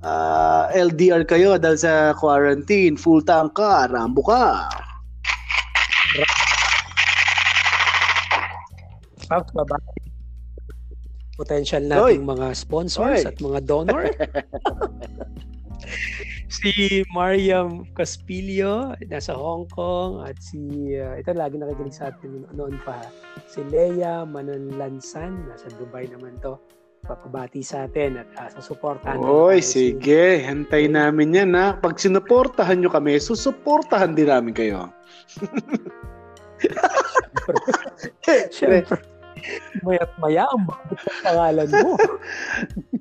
ah, 0.07 0.71
LDR 0.71 1.27
kayo 1.27 1.59
dahil 1.59 1.75
sa 1.75 2.15
quarantine. 2.15 2.95
Full 2.95 3.27
tank 3.27 3.59
ka, 3.59 3.91
Rambo 3.91 4.23
ka. 4.23 4.71
Pops, 9.27 9.51
baba. 9.51 9.75
Potential 11.35 11.83
nating 11.87 12.23
mga 12.23 12.55
sponsors 12.55 13.23
Oy. 13.23 13.27
at 13.27 13.35
mga 13.43 13.59
donor. 13.67 14.07
si 16.51 17.07
Mariam 17.15 17.87
Caspilio 17.95 18.91
nasa 19.07 19.31
Hong 19.31 19.71
Kong 19.71 20.27
at 20.27 20.35
si 20.43 20.59
uh, 20.99 21.15
ito 21.15 21.31
lagi 21.31 21.55
nakikinig 21.55 21.95
sa 21.95 22.11
atin 22.11 22.43
noon 22.51 22.75
pa 22.83 22.99
si 23.47 23.63
Leia 23.71 24.27
Mananlansan 24.27 25.47
nasa 25.47 25.71
Dubai 25.79 26.11
naman 26.11 26.35
to 26.43 26.59
papabati 27.07 27.63
sa 27.63 27.87
atin 27.87 28.19
at 28.19 28.27
uh, 28.35 28.51
susuportahan 28.51 29.23
Oy, 29.23 29.57
tayo 29.57 29.63
si- 29.63 29.95
sige. 29.95 30.43
Hantay 30.45 30.85
namin 30.85 31.33
yan 31.33 31.57
ha. 31.57 31.73
Pag 31.73 31.97
sinuportahan 31.97 32.77
nyo 32.77 32.93
kami, 32.93 33.17
susuportahan 33.17 34.13
din 34.13 34.29
namin 34.29 34.53
kayo. 34.53 34.85
Siyempre, 38.53 39.01
mayat 39.81 40.13
maya 40.21 40.45
ang 40.45 40.69
pangalan 41.25 41.69
mo. 41.81 41.97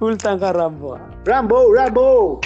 Full 0.00 0.16
tank 0.16 0.40
ka, 0.40 0.56
Rambo. 0.56 0.96
ah. 0.96 1.04
Rambo, 1.28 1.68
Rambo! 1.68 2.40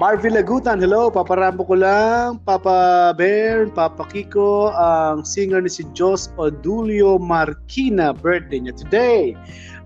Marvin 0.00 0.32
Lagutan, 0.32 0.80
hello. 0.80 1.12
Paparambo 1.12 1.60
ko 1.68 1.76
lang. 1.76 2.40
Papa 2.48 3.12
Bear, 3.12 3.68
Papa 3.68 4.08
Kiko, 4.08 4.72
ang 4.72 5.28
singer 5.28 5.60
ni 5.60 5.68
si 5.68 5.84
Jos 5.92 6.32
Odulio 6.40 7.20
Marquina. 7.20 8.16
Birthday 8.16 8.64
niya 8.64 8.72
today. 8.80 9.36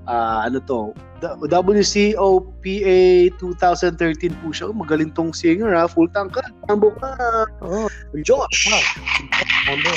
Ah, 0.07 0.47
ano 0.47 0.63
to? 0.63 0.95
WCOPA 1.51 3.33
2013 3.43 4.39
po 4.39 4.55
siya. 4.55 4.71
Magaling 4.71 5.11
tong 5.19 5.35
singer 5.35 5.75
ha. 5.75 5.91
Full 5.91 6.07
tank 6.15 6.39
ka. 6.39 6.47
Rambo 6.71 6.95
ka. 6.95 7.11
Oh, 7.59 7.91
Josh. 8.23 8.71
Rambo. 9.67 9.91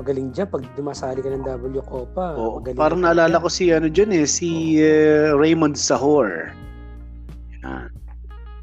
Magaling 0.00 0.32
dyan 0.32 0.48
pag 0.48 0.64
dumasali 0.72 1.20
ka 1.20 1.28
ng 1.28 1.44
W 1.44 1.84
Copa. 1.84 2.32
Oh, 2.32 2.56
magaling 2.56 2.80
parang 2.80 3.04
naalala 3.04 3.36
ko 3.36 3.52
si 3.52 3.68
ano 3.68 3.92
dyan 3.92 4.16
eh, 4.16 4.24
si 4.24 4.80
eh, 4.80 5.28
Raymond 5.36 5.76
Sahor. 5.76 6.56
Yan. 7.60 7.92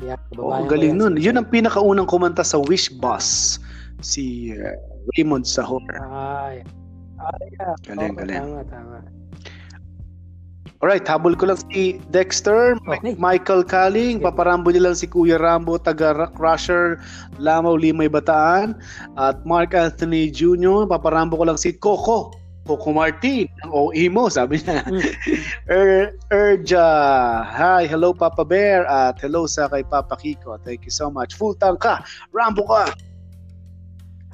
Yeah, 0.01 0.17
Oh, 0.37 0.49
ang 0.53 0.65
galing 0.65 0.97
nun. 0.97 1.13
si- 1.17 1.29
Yun 1.29 1.37
ang 1.37 1.49
pinakaunang 1.49 2.09
kumanta 2.09 2.41
sa 2.41 2.57
Wish 2.57 2.89
Bus. 2.97 3.57
Si 4.01 4.49
eh, 4.49 4.73
Raymond 5.13 5.45
Sahor. 5.45 5.85
Ay. 6.09 6.65
Ay, 7.17 7.45
yeah. 7.53 7.73
Galing, 7.85 8.13
Oo, 8.13 8.19
galing. 8.21 8.41
Tama, 8.41 8.61
tama. 8.69 8.97
Alright, 10.77 11.09
habol 11.09 11.33
ko 11.33 11.49
lang 11.49 11.57
si 11.73 11.97
Dexter, 12.13 12.77
Okay. 12.85 13.17
Michael 13.17 13.65
Kaling, 13.65 14.21
paparambo 14.21 14.69
niya 14.69 14.85
lang 14.85 14.97
si 14.97 15.09
Kuya 15.09 15.41
Rambo, 15.41 15.81
taga 15.81 16.29
Crusher, 16.37 17.01
Lamaw, 17.41 17.81
Limay, 17.81 18.05
Bataan, 18.05 18.77
at 19.17 19.41
Mark 19.41 19.73
Anthony 19.73 20.29
Jr., 20.29 20.85
paparambo 20.85 21.41
ko 21.41 21.49
lang 21.49 21.57
si 21.57 21.73
Coco, 21.73 22.29
Coco 22.69 22.93
Martin, 22.93 23.49
ang 23.65 23.73
OE 23.73 24.05
mo, 24.05 24.29
sabi 24.29 24.61
niya. 24.61 24.85
Mm. 24.85 25.01
er, 25.73 26.13
Erja, 26.29 26.85
hi, 27.41 27.89
hello 27.89 28.13
Papa 28.13 28.45
Bear, 28.45 28.85
at 28.85 29.17
hello 29.17 29.49
sa 29.49 29.65
kay 29.65 29.81
Papa 29.81 30.13
Kiko. 30.13 30.61
Thank 30.61 30.85
you 30.85 30.93
so 30.93 31.09
much. 31.09 31.33
Full 31.41 31.57
tank 31.57 31.81
ka, 31.81 32.05
Rambo 32.29 32.69
ka, 32.69 32.93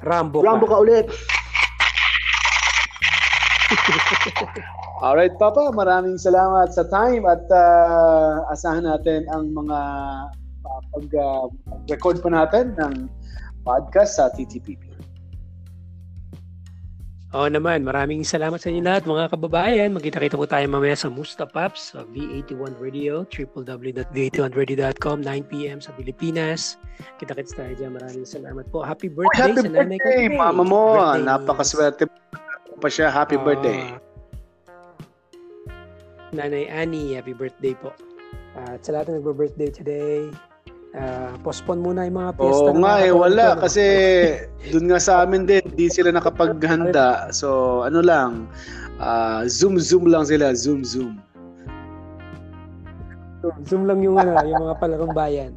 Rambo 0.04 0.44
ka. 0.44 0.46
Rambo 0.52 0.66
ka 0.68 0.76
ulit. 0.84 1.06
Alright, 5.04 5.34
Papa, 5.36 5.72
maraming 5.74 6.16
salamat 6.16 6.72
sa 6.72 6.84
time 6.88 7.24
at 7.28 7.44
uh, 7.50 8.44
asahan 8.52 8.84
natin 8.86 9.26
ang 9.32 9.52
mga 9.52 9.78
uh, 10.64 10.80
pag-record 10.94 12.22
pa 12.24 12.30
natin 12.32 12.72
ng 12.78 13.08
podcast 13.64 14.20
sa 14.20 14.30
TTPP. 14.32 14.94
Oo 17.34 17.50
naman, 17.50 17.82
maraming 17.82 18.22
salamat 18.22 18.62
sa 18.62 18.70
inyo 18.70 18.78
lahat 18.86 19.10
mga 19.10 19.26
kababayan. 19.34 19.90
Magkita-kita 19.90 20.38
po 20.38 20.46
tayo 20.46 20.70
mamaya 20.70 20.94
sa 20.94 21.10
Musta 21.10 21.42
Pops 21.42 21.90
sa 21.90 22.06
V81 22.14 22.78
Radio, 22.78 23.26
www.v81radio.com, 23.26 25.18
9pm 25.18 25.82
sa 25.82 25.90
Pilipinas. 25.98 26.78
Kita-kits 27.18 27.58
tayo 27.58 27.74
dyan. 27.74 27.98
Maraming 27.98 28.22
salamat 28.22 28.70
po. 28.70 28.86
Happy 28.86 29.10
birthday 29.10 29.50
Happy 29.50 29.66
sa 29.66 29.70
nanay 29.74 29.98
ko 29.98 30.06
birthday, 30.06 30.30
today. 30.30 30.38
mama 30.38 30.62
mo. 30.62 30.94
Birthday 30.94 32.43
Napakaswerte 32.74 32.80
pa 32.80 32.88
siya. 32.90 33.08
Happy 33.10 33.36
Ah, 33.38 33.44
birthday. 33.44 33.80
Nanay 36.34 36.66
Annie, 36.66 37.14
happy 37.14 37.30
birthday 37.32 37.78
po. 37.78 37.94
At 38.54 38.82
sa 38.82 38.94
lahat 38.94 39.10
na 39.10 39.18
nagbe-birthday 39.18 39.70
today, 39.70 40.30
ah, 40.94 41.34
postpone 41.42 41.78
muna 41.78 42.06
yung 42.06 42.18
mga 42.18 42.32
piyesta. 42.34 42.58
Oo 42.64 42.74
ng 42.74 42.82
nga 42.82 42.94
eh, 43.02 43.10
wala. 43.14 43.44
ko, 43.54 43.58
no? 43.58 43.62
Kasi 43.66 43.84
dun 44.70 44.86
nga 44.90 44.98
sa 44.98 45.22
amin 45.22 45.46
din, 45.46 45.62
di 45.74 45.86
sila 45.86 46.10
nakapaghanda. 46.10 47.30
So, 47.30 47.82
ano 47.82 48.02
lang, 48.02 48.46
ah, 48.98 49.46
zoom-zoom 49.46 50.06
lang 50.06 50.26
sila. 50.26 50.54
Zoom-zoom. 50.54 51.18
Zoom 53.68 53.84
lang 53.84 54.00
yung, 54.00 54.16
ano, 54.18 54.34
yung 54.42 54.62
mga 54.64 54.76
palarong 54.80 55.14
bayan. 55.14 55.52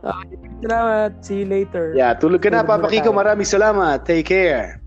Okay, 0.00 0.32
salamat. 0.64 1.10
See 1.20 1.44
you 1.44 1.46
later. 1.46 1.92
Yeah, 1.92 2.16
tulog 2.16 2.40
ka 2.40 2.48
na, 2.48 2.64
Tulog 2.64 2.72
muna 2.72 2.72
Papa 2.80 2.88
Kiko. 2.88 3.12
tayo. 3.12 3.18
Maraming 3.20 3.44
salamat. 3.44 4.00
Take 4.08 4.32
care. 4.32 4.79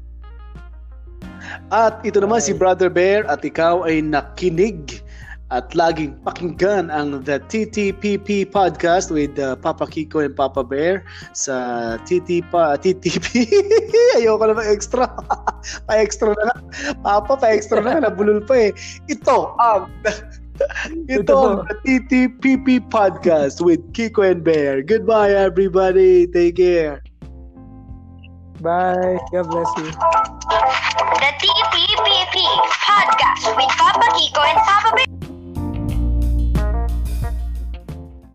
At 1.71 2.03
ito 2.03 2.19
naman 2.19 2.43
si 2.43 2.51
Bye. 2.51 2.59
Brother 2.59 2.89
Bear 2.91 3.23
at 3.31 3.45
ikaw 3.45 3.87
ay 3.87 4.03
nakinig 4.03 5.03
at 5.53 5.69
laging 5.77 6.17
pakinggan 6.25 6.89
ang 6.89 7.21
The 7.21 7.37
TTPP 7.45 8.49
podcast 8.49 9.13
with 9.13 9.37
uh, 9.37 9.53
Papa 9.61 9.85
Kiko 9.85 10.25
and 10.25 10.33
Papa 10.33 10.65
Bear 10.65 11.05
sa 11.37 11.95
TT 12.09 12.41
pa 12.49 12.73
TTP. 12.81 13.45
Ayoko 14.17 14.49
na 14.49 14.65
extra. 14.65 15.05
pa-extra 15.87 16.33
na. 16.33 16.43
lang. 16.49 16.59
Papa, 17.05 17.37
pa-extra 17.37 17.85
na. 17.85 18.01
Nabulol 18.01 18.41
pa 18.41 18.69
eh. 18.69 18.71
Ito 19.05 19.53
ang 19.61 19.93
ito 21.05 21.21
Ito 21.21 21.37
ang 21.37 21.69
TTPP 21.85 22.89
podcast 22.89 23.61
with 23.61 23.81
Kiko 23.93 24.25
and 24.25 24.41
Bear. 24.41 24.81
Goodbye 24.81 25.37
everybody. 25.37 26.25
Take 26.25 26.57
care. 26.57 27.05
Bye. 28.63 29.19
God 29.33 29.49
bless 29.49 29.67
you. 29.77 29.91
The 29.91 31.31
TPPP 31.35 32.37
podcast 32.79 33.43
with 33.57 33.67
Papa 33.75 34.07
Kiko 34.15 34.39
and 34.39 34.57
Papa 34.63 34.95
Bear. 34.95 35.22